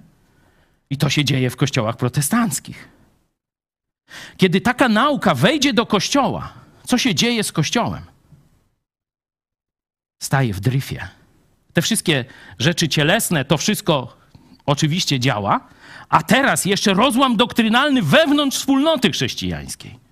I 0.90 0.96
to 0.96 1.10
się 1.10 1.24
dzieje 1.24 1.50
w 1.50 1.56
kościołach 1.56 1.96
protestanckich. 1.96 2.88
Kiedy 4.36 4.60
taka 4.60 4.88
nauka 4.88 5.34
wejdzie 5.34 5.72
do 5.72 5.86
kościoła, 5.86 6.52
co 6.84 6.98
się 6.98 7.14
dzieje 7.14 7.44
z 7.44 7.52
kościołem? 7.52 8.02
Staje 10.22 10.54
w 10.54 10.60
dryfie. 10.60 11.08
Te 11.72 11.82
wszystkie 11.82 12.24
rzeczy 12.58 12.88
cielesne, 12.88 13.44
to 13.44 13.58
wszystko 13.58 14.16
oczywiście 14.66 15.20
działa, 15.20 15.68
a 16.08 16.22
teraz 16.22 16.64
jeszcze 16.64 16.94
rozłam 16.94 17.36
doktrynalny 17.36 18.02
wewnątrz 18.02 18.58
wspólnoty 18.58 19.10
chrześcijańskiej. 19.10 20.09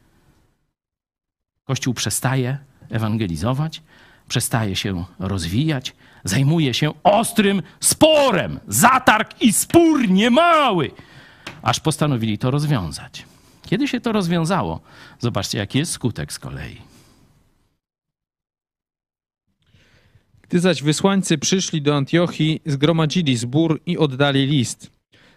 Kościół 1.69 1.95
przestaje 1.95 2.59
ewangelizować, 2.90 3.82
przestaje 4.28 4.77
się 4.77 5.05
rozwijać, 5.19 5.95
zajmuje 6.24 6.74
się 6.74 6.93
ostrym 7.03 7.62
sporem, 7.81 8.61
zatarg 8.69 9.43
i 9.43 9.53
spór 9.53 10.09
niemały, 10.09 10.90
aż 11.62 11.81
postanowili 11.81 12.39
to 12.39 12.51
rozwiązać. 12.51 13.24
Kiedy 13.66 13.89
się 13.89 14.01
to 14.01 14.12
rozwiązało, 14.12 14.81
zobaczcie, 15.19 15.59
jaki 15.59 15.78
jest 15.78 15.93
skutek 15.93 16.32
z 16.32 16.39
kolei. 16.39 16.77
Gdy 20.43 20.61
zaś 20.61 20.82
wysłańcy 20.82 21.39
przyszli 21.39 21.82
do 21.82 21.97
Antiochii, 21.97 22.62
zgromadzili 22.66 23.36
zbór 23.36 23.81
i 23.86 23.99
oddali 23.99 24.47
list. 24.47 24.90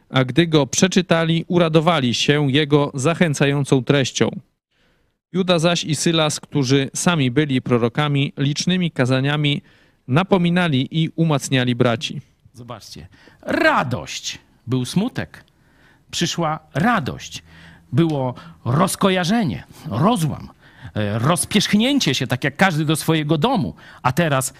A 0.09 0.23
gdy 0.23 0.47
go 0.47 0.67
przeczytali, 0.67 1.45
uradowali 1.47 2.13
się 2.13 2.51
jego 2.51 2.91
zachęcającą 2.93 3.83
treścią. 3.83 4.29
Juda 5.33 5.59
zaś 5.59 5.83
i 5.83 5.95
Sylas, 5.95 6.39
którzy 6.39 6.89
sami 6.93 7.31
byli 7.31 7.61
prorokami, 7.61 8.33
licznymi 8.37 8.91
kazaniami 8.91 9.61
napominali 10.07 11.03
i 11.03 11.09
umacniali 11.15 11.75
braci. 11.75 12.21
Zobaczcie, 12.53 13.07
radość. 13.41 14.39
Był 14.67 14.85
smutek. 14.85 15.43
Przyszła 16.11 16.59
radość. 16.73 17.43
Było 17.91 18.33
rozkojarzenie, 18.65 19.63
rozłam, 19.89 20.49
e, 20.95 21.19
rozpierzchnięcie 21.19 22.13
się, 22.13 22.27
tak 22.27 22.43
jak 22.43 22.55
każdy 22.55 22.85
do 22.85 22.95
swojego 22.95 23.37
domu. 23.37 23.75
A 24.01 24.11
teraz 24.11 24.53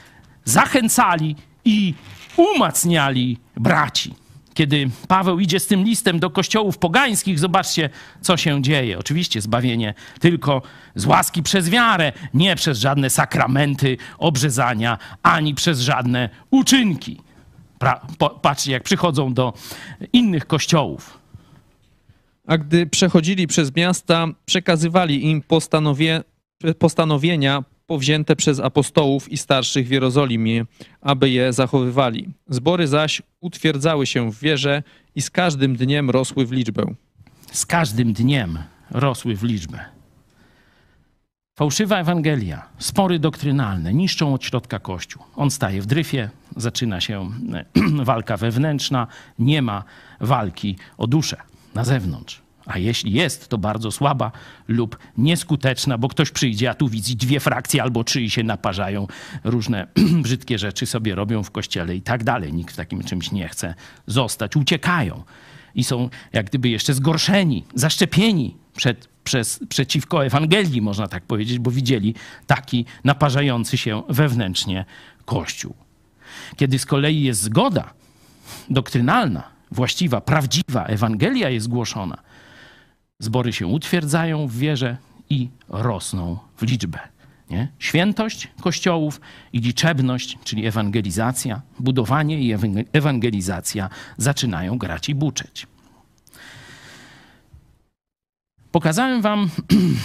zachęcali 0.46 1.36
i 1.66 1.94
umacniali 2.38 3.38
braci. 3.58 4.21
Kiedy 4.54 4.90
Paweł 5.08 5.40
idzie 5.40 5.60
z 5.60 5.68
tym 5.68 5.84
listem 5.84 6.20
do 6.20 6.30
kościołów 6.30 6.78
pogańskich, 6.78 7.40
zobaczcie, 7.40 7.90
co 8.22 8.38
się 8.38 8.62
dzieje. 8.62 9.00
Oczywiście 9.00 9.42
zbawienie 9.42 9.94
tylko 10.20 10.62
z 10.96 11.06
łaski 11.06 11.44
przez 11.44 11.70
wiarę, 11.70 12.12
nie 12.34 12.56
przez 12.56 12.80
żadne 12.80 13.10
sakramenty 13.10 13.98
obrzezania, 14.18 14.98
ani 15.24 15.56
przez 15.56 15.80
żadne 15.80 16.30
uczynki. 16.50 17.22
Pra, 17.80 18.02
po, 18.18 18.30
patrzcie, 18.30 18.72
jak 18.72 18.84
przychodzą 18.84 19.34
do 19.34 19.54
innych 20.14 20.48
kościołów. 20.48 21.18
A 22.48 22.58
gdy 22.58 22.86
przechodzili 22.86 23.48
przez 23.48 23.76
miasta, 23.76 24.28
przekazywali 24.46 25.26
im 25.26 25.42
postanowie, 25.42 26.24
postanowienia 26.80 27.64
powzięte 27.92 28.36
przez 28.36 28.60
apostołów 28.60 29.32
i 29.32 29.38
starszych 29.38 29.88
w 29.88 29.92
Jerozolimie, 29.92 30.66
aby 31.02 31.30
je 31.30 31.54
zachowywali. 31.54 32.30
Zbory 32.50 32.88
zaś 32.88 33.22
utwierdzały 33.42 34.06
się 34.06 34.32
w 34.32 34.40
wierze 34.40 34.84
i 35.16 35.22
z 35.22 35.30
każdym 35.30 35.76
dniem 35.76 36.10
rosły 36.10 36.46
w 36.46 36.52
liczbę. 36.52 36.86
Z 37.52 37.66
każdym 37.66 38.14
dniem 38.14 38.60
rosły 38.92 39.36
w 39.36 39.44
liczbę. 39.44 39.80
Fałszywa 41.56 41.98
Ewangelia, 41.98 42.68
spory 42.78 43.20
doktrynalne 43.20 43.94
niszczą 43.94 44.34
od 44.34 44.44
środka 44.44 44.80
Kościół. 44.80 45.24
On 45.36 45.52
staje 45.52 45.82
w 45.82 45.86
dryfie, 45.86 46.30
zaczyna 46.56 47.02
się 47.02 47.30
walka 48.12 48.38
wewnętrzna, 48.38 49.08
nie 49.40 49.62
ma 49.62 49.84
walki 50.20 50.76
o 50.98 51.08
duszę 51.08 51.38
na 51.76 51.84
zewnątrz. 51.84 52.42
A 52.66 52.78
jeśli 52.78 53.12
jest, 53.12 53.48
to 53.48 53.58
bardzo 53.58 53.92
słaba 53.92 54.32
lub 54.68 54.98
nieskuteczna, 55.18 55.98
bo 55.98 56.08
ktoś 56.08 56.32
przyjdzie, 56.32 56.70
a 56.70 56.74
tu 56.74 56.88
widzi 56.88 57.16
dwie 57.16 57.40
frakcje 57.40 57.84
albo 57.84 58.04
trzy 58.04 58.22
i 58.22 58.30
się 58.30 58.44
naparzają, 58.44 59.08
różne 59.44 59.88
brzydkie 60.24 60.58
rzeczy 60.58 60.86
sobie 60.86 61.16
robią 61.16 61.44
w 61.44 61.52
kościele 61.52 61.96
i 61.96 62.02
tak 62.02 62.24
dalej. 62.24 62.54
Nikt 62.54 62.74
w 62.74 62.78
takim 62.78 63.04
czymś 63.04 63.32
nie 63.32 63.48
chce 63.48 63.74
zostać, 64.08 64.56
uciekają 64.56 65.24
i 65.76 65.84
są 65.84 66.10
jak 66.34 66.46
gdyby 66.46 66.70
jeszcze 66.70 66.94
zgorszeni, 66.94 67.64
zaszczepieni 67.76 68.56
przed, 68.76 69.08
przez, 69.24 69.60
przeciwko 69.70 70.26
Ewangelii, 70.26 70.82
można 70.82 71.08
tak 71.08 71.24
powiedzieć, 71.24 71.60
bo 71.60 71.72
widzieli 71.72 72.16
taki 72.48 72.86
naparzający 73.04 73.78
się 73.78 74.04
wewnętrznie 74.10 74.86
Kościół. 75.26 75.76
Kiedy 76.56 76.80
z 76.80 76.86
kolei 76.86 77.24
jest 77.24 77.42
zgoda 77.42 77.94
doktrynalna, 78.70 79.44
właściwa, 79.72 80.22
prawdziwa 80.22 80.86
Ewangelia 80.86 81.50
jest 81.50 81.68
głoszona, 81.68 82.18
zbory 83.22 83.54
się 83.54 83.68
utwierdzają 83.68 84.48
w 84.48 84.56
wierze 84.56 84.98
i 85.30 85.50
rosną 85.70 86.38
w 86.58 86.62
liczbę. 86.62 87.00
Nie? 87.50 87.68
Świętość 87.80 88.48
kościołów 88.62 89.22
i 89.54 89.60
liczebność, 89.60 90.38
czyli 90.44 90.66
ewangelizacja, 90.66 91.62
budowanie 91.80 92.40
i 92.42 92.56
ewangelizacja 92.94 93.90
zaczynają 94.18 94.78
grać 94.78 95.10
i 95.10 95.16
buczeć. 95.16 95.68
Pokazałem 98.72 99.22
Wam 99.22 99.50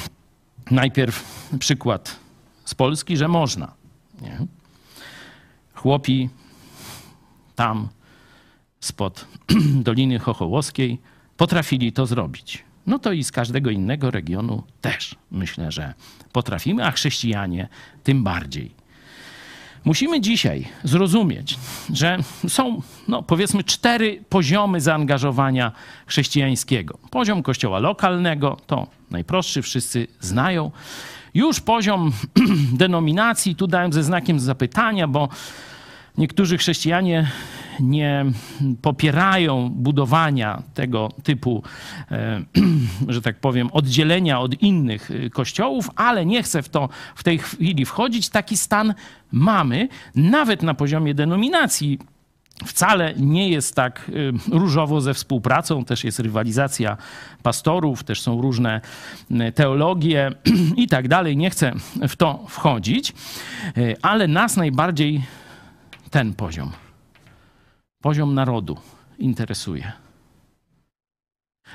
najpierw 0.71 1.49
przykład 1.59 2.17
z 2.65 2.75
Polski, 2.75 3.17
że 3.17 3.29
można. 3.29 3.73
Nie? 4.23 4.39
Chłopi 5.75 6.29
tam 7.55 7.89
spod 8.81 9.27
Doliny 9.89 10.19
Chochołowskiej 10.19 11.01
potrafili 11.37 11.93
to 11.93 12.07
zrobić 12.07 12.65
no 12.87 12.99
to 12.99 13.13
i 13.13 13.25
z 13.25 13.33
każdego 13.33 13.71
innego 13.71 14.11
regionu 14.11 14.63
też 14.81 15.15
myślę, 15.31 15.73
że 15.73 15.95
potrafimy, 16.33 16.87
a 16.87 16.91
chrześcijanie 16.91 17.69
tym 18.05 18.25
bardziej. 18.25 18.87
Musimy 19.85 20.21
dzisiaj 20.21 20.69
zrozumieć, 20.85 21.59
że 21.93 22.19
są, 22.49 22.83
no, 23.09 23.23
powiedzmy, 23.23 23.65
cztery 23.65 24.25
poziomy 24.29 24.81
zaangażowania 24.81 25.73
chrześcijańskiego. 26.07 26.99
Poziom 27.11 27.43
kościoła 27.43 27.79
lokalnego 27.79 28.57
to 28.67 28.87
najprostszy, 29.11 29.63
wszyscy 29.63 30.07
znają. 30.21 30.71
Już 31.35 31.61
poziom 31.61 32.13
denominacji, 32.83 33.57
tu 33.57 33.67
dałem 33.67 33.93
ze 33.93 34.03
znakiem 34.03 34.41
zapytania, 34.41 35.09
bo 35.09 35.29
niektórzy 36.19 36.59
chrześcijanie 36.59 37.31
nie 37.81 38.25
popierają 38.83 39.71
budowania 39.71 40.63
tego 40.75 41.09
typu, 41.23 41.63
e, 42.11 42.43
że 43.09 43.23
tak 43.23 43.41
powiem, 43.41 43.69
oddzielenia 43.73 44.41
od 44.41 44.63
innych 44.63 45.11
e, 45.11 45.31
kościołów, 45.31 45.91
ale 45.97 46.27
nie 46.27 46.43
chcę 46.43 46.63
w 46.63 46.69
to 46.69 46.89
w 47.15 47.25
tej 47.25 47.39
chwili 47.39 47.85
wchodzić. 47.85 48.29
Taki 48.29 48.57
stan 48.57 48.95
mamy, 49.33 49.89
nawet 50.15 50.63
na 50.63 50.75
poziomie 50.75 51.15
denominacji 51.15 51.99
wcale 52.67 53.15
nie 53.17 53.49
jest 53.49 53.75
tak 53.75 54.11
e, 54.51 54.59
różowo 54.59 55.01
ze 55.01 55.15
współpracą, 55.15 55.85
też 55.85 56.05
jest 56.05 56.19
rywalizacja 56.19 56.97
pastorów, 57.43 58.05
też 58.05 58.21
są 58.21 58.43
różne 58.43 58.81
teologie 59.55 60.33
i 60.77 60.87
tak 60.87 61.09
dalej. 61.09 61.37
Nie 61.37 61.51
chcę 61.51 61.73
w 62.09 62.17
to 62.17 62.45
wchodzić, 62.49 63.13
ale 64.03 64.29
nas 64.29 64.57
najbardziej 64.57 65.23
ten 66.11 66.35
poziom 66.35 66.73
poziom 68.07 68.35
narodu 68.35 68.77
interesuje. 69.19 69.93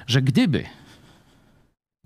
Że 0.08 0.22
gdyby 0.22 0.66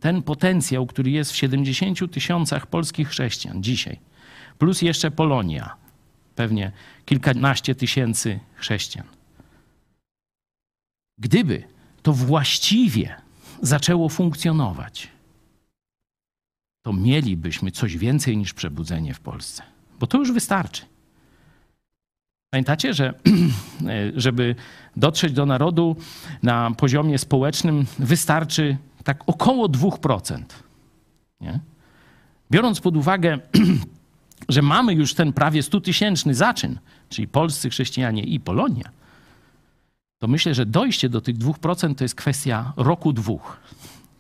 ten 0.02 0.24
potencjał, 0.24 0.86
który 0.86 1.12
jest 1.12 1.32
w 1.32 1.36
70 1.36 2.12
tysiącach 2.12 2.68
polskich 2.68 3.10
chrześcijan 3.10 3.64
dzisiaj, 3.64 4.00
plus 4.58 4.82
jeszcze 4.82 5.12
Polonia, 5.12 5.76
pewnie 6.36 6.72
kilkanaście 7.06 7.76
tysięcy 7.76 8.40
chrześcijan, 8.56 9.08
gdyby 11.18 11.64
to 12.02 12.14
właściwie 12.14 13.16
zaczęło 13.62 14.10
funkcjonować, 14.10 15.08
to 16.82 16.94
mielibyśmy 16.94 17.72
coś 17.72 17.98
więcej 17.98 18.38
niż 18.38 18.54
przebudzenie 18.54 19.14
w 19.14 19.20
Polsce. 19.20 19.64
Bo 20.00 20.08
to 20.08 20.18
już 20.18 20.32
wystarczy. 20.32 20.95
Pamiętacie, 22.50 22.94
że 22.94 23.14
żeby 24.16 24.56
dotrzeć 24.96 25.34
do 25.34 25.46
narodu 25.46 25.96
na 26.44 26.72
poziomie 26.72 27.18
społecznym 27.18 27.86
wystarczy 28.00 28.78
tak 29.04 29.24
około 29.28 29.70
2%. 29.70 30.44
Nie? 31.42 31.60
Biorąc 32.52 32.80
pod 32.80 32.98
uwagę, 32.98 33.40
że 34.50 34.62
mamy 34.62 34.94
już 34.94 35.14
ten 35.14 35.34
prawie 35.34 35.62
100-tysięczny 35.62 36.34
zaczyn, 36.34 36.80
czyli 37.10 37.28
polscy 37.28 37.70
chrześcijanie 37.70 38.24
i 38.24 38.40
Polonia, 38.40 38.90
to 40.20 40.28
myślę, 40.28 40.54
że 40.54 40.66
dojście 40.66 41.10
do 41.10 41.22
tych 41.22 41.38
2% 41.38 41.96
to 41.96 42.04
jest 42.04 42.16
kwestia 42.16 42.74
roku 42.78 43.14
dwóch. 43.14 43.58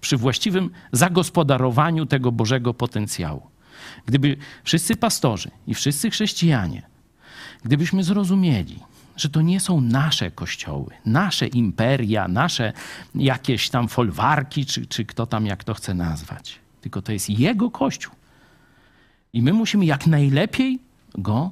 Przy 0.01 0.17
właściwym 0.17 0.69
zagospodarowaniu 0.91 2.05
tego 2.05 2.31
Bożego 2.31 2.73
potencjału. 2.73 3.41
Gdyby 4.05 4.37
wszyscy 4.63 4.95
pastorzy 4.95 5.51
i 5.67 5.73
wszyscy 5.73 6.09
chrześcijanie 6.09 6.94
Gdybyśmy 7.65 8.03
zrozumieli, 8.03 8.79
że 9.17 9.29
to 9.29 9.41
nie 9.41 9.59
są 9.59 9.81
nasze 9.81 10.31
kościoły, 10.31 10.93
nasze 11.05 11.47
imperia, 11.47 12.27
nasze 12.27 12.73
jakieś 13.15 13.69
tam 13.69 13.87
folwarki, 13.87 14.65
czy, 14.65 14.85
czy 14.85 15.05
kto 15.05 15.25
tam 15.25 15.45
jak 15.45 15.63
to 15.63 15.73
chce 15.73 15.93
nazwać. 15.93 16.59
Tylko 16.81 17.01
to 17.01 17.11
jest 17.11 17.29
Jego 17.29 17.71
kościół. 17.71 18.13
I 19.33 19.41
my 19.41 19.53
musimy 19.53 19.85
jak 19.85 20.07
najlepiej 20.07 20.79
go 21.17 21.51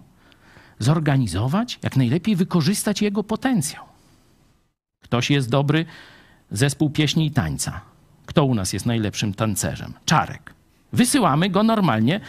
zorganizować, 0.80 1.80
jak 1.84 1.98
najlepiej 1.98 2.36
wykorzystać 2.36 3.02
jego 3.02 3.24
potencjał. 3.24 3.84
Ktoś 5.02 5.30
jest 5.30 5.50
dobry, 5.50 5.86
zespół 6.52 6.90
pieśni 6.90 7.26
i 7.26 7.32
tańca. 7.32 7.82
Kto 8.26 8.46
u 8.46 8.56
nas 8.56 8.74
jest 8.74 8.86
najlepszym 8.86 9.34
tancerzem? 9.34 9.94
Czarek. 10.06 10.54
Wysyłamy 10.94 11.50
go 11.50 11.64
normalnie 11.64 12.20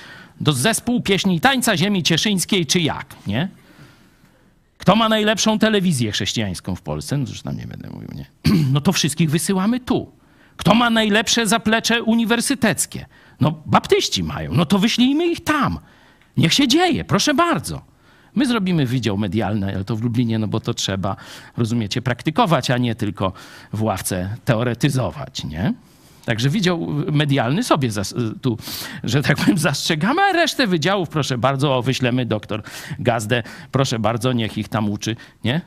do 0.40 0.52
zespół 0.52 1.02
pieśni 1.02 1.36
i 1.36 1.40
tańca 1.40 1.77
ziemi 1.77 2.02
cieszyńskiej, 2.02 2.66
czy 2.66 2.81
jak, 2.81 3.16
nie? 3.27 3.48
Kto 4.85 4.97
ma 4.97 5.09
najlepszą 5.09 5.59
telewizję 5.59 6.12
chrześcijańską 6.12 6.74
w 6.74 6.82
Polsce? 6.82 7.16
No 7.16 7.24
już 7.28 7.44
nie 7.44 7.66
będę 7.66 7.90
mówił, 7.90 8.09
nie? 8.15 8.27
No 8.73 8.81
to 8.81 8.93
wszystkich 8.93 9.31
wysyłamy 9.31 9.81
tu. 9.81 10.12
Kto 10.56 10.74
ma 10.74 10.90
najlepsze 10.90 11.47
zaplecze 11.47 12.02
uniwersyteckie? 12.02 13.06
No 13.40 13.62
baptyści 13.66 14.23
mają. 14.23 14.52
No 14.52 14.66
to 14.66 14.78
wyślijmy 14.78 15.27
ich 15.27 15.44
tam. 15.44 15.78
Niech 16.36 16.55
się 16.55 16.69
dzieje, 16.69 17.05
proszę 17.05 17.35
bardzo. 17.35 17.82
My 18.35 18.47
zrobimy 18.47 18.86
wydział 18.86 19.19
medialny, 19.19 19.74
ale 19.74 19.85
to 19.85 19.97
w 19.97 20.02
Lublinie, 20.02 20.39
no 20.39 20.48
bo 20.48 20.61
to 20.61 20.74
trzeba, 20.74 21.16
rozumiecie, 21.56 22.02
praktykować, 22.02 22.70
a 22.70 22.78
nie 22.78 22.94
tylko 22.94 23.32
w 23.73 23.82
ławce 23.82 24.36
teoretyzować, 24.44 25.44
nie? 25.44 25.74
Także 26.24 26.51
wydział 26.51 26.86
medialny 27.12 27.64
sobie 27.64 27.90
zas, 27.90 28.14
tu, 28.42 28.59
że 29.05 29.22
tak 29.22 29.36
powiem, 29.36 29.59
zastrzegamy, 29.59 30.22
a 30.22 30.32
resztę 30.32 30.66
wydziałów, 30.66 31.09
proszę 31.09 31.38
bardzo, 31.38 31.76
o, 31.76 31.82
wyślemy 31.82 32.26
doktor 32.26 32.62
Gazdę, 32.98 33.42
proszę 33.72 33.98
bardzo, 33.98 34.32
niech 34.32 34.59
ich 34.59 34.68
tam 34.68 34.90
uczy, 34.90 35.16
nie? 35.44 35.60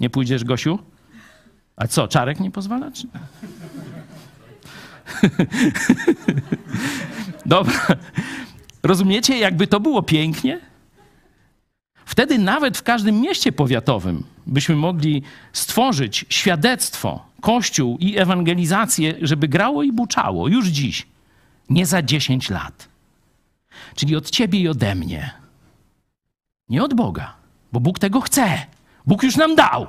Nie 0.00 0.10
pójdziesz, 0.10 0.44
Gosiu? 0.44 0.78
A 1.76 1.86
co, 1.86 2.08
Czarek 2.08 2.40
nie 2.40 2.50
pozwala? 2.50 2.90
Czy... 2.90 3.06
Dobra. 7.46 7.86
Rozumiecie, 8.82 9.38
jakby 9.38 9.66
to 9.66 9.80
było 9.80 10.02
pięknie? 10.02 10.60
Wtedy 12.04 12.38
nawet 12.38 12.78
w 12.78 12.82
każdym 12.82 13.20
mieście 13.20 13.52
powiatowym 13.52 14.24
byśmy 14.46 14.76
mogli 14.76 15.22
stworzyć 15.52 16.24
świadectwo, 16.28 17.26
kościół 17.44 17.98
i 18.00 18.18
ewangelizację, 18.18 19.14
żeby 19.22 19.48
grało 19.48 19.82
i 19.82 19.92
buczało 19.92 20.48
już 20.48 20.66
dziś, 20.66 21.06
nie 21.68 21.86
za 21.86 22.02
10 22.02 22.50
lat. 22.50 22.88
Czyli 23.94 24.16
od 24.16 24.30
ciebie 24.30 24.58
i 24.60 24.68
ode 24.68 24.94
mnie. 24.94 25.30
Nie 26.68 26.84
od 26.84 26.94
Boga, 26.94 27.34
bo 27.72 27.80
Bóg 27.80 27.98
tego 27.98 28.20
chce. 28.20 28.66
Bóg 29.06 29.22
już 29.22 29.36
nam 29.36 29.54
dał. 29.54 29.86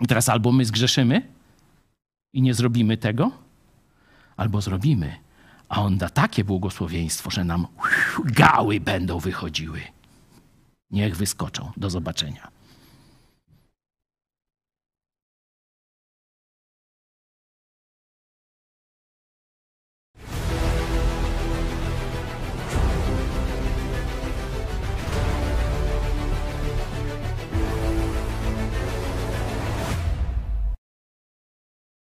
I 0.00 0.06
teraz 0.06 0.28
albo 0.28 0.52
my 0.52 0.64
zgrzeszymy 0.64 1.22
i 2.32 2.42
nie 2.42 2.54
zrobimy 2.54 2.96
tego, 2.96 3.30
albo 4.36 4.60
zrobimy, 4.60 5.16
a 5.68 5.82
On 5.82 5.98
da 5.98 6.08
takie 6.08 6.44
błogosławieństwo, 6.44 7.30
że 7.30 7.44
nam 7.44 7.66
gały 8.24 8.80
będą 8.80 9.18
wychodziły. 9.18 9.80
Niech 10.90 11.16
wyskoczą. 11.16 11.72
Do 11.76 11.90
zobaczenia. 11.90 12.59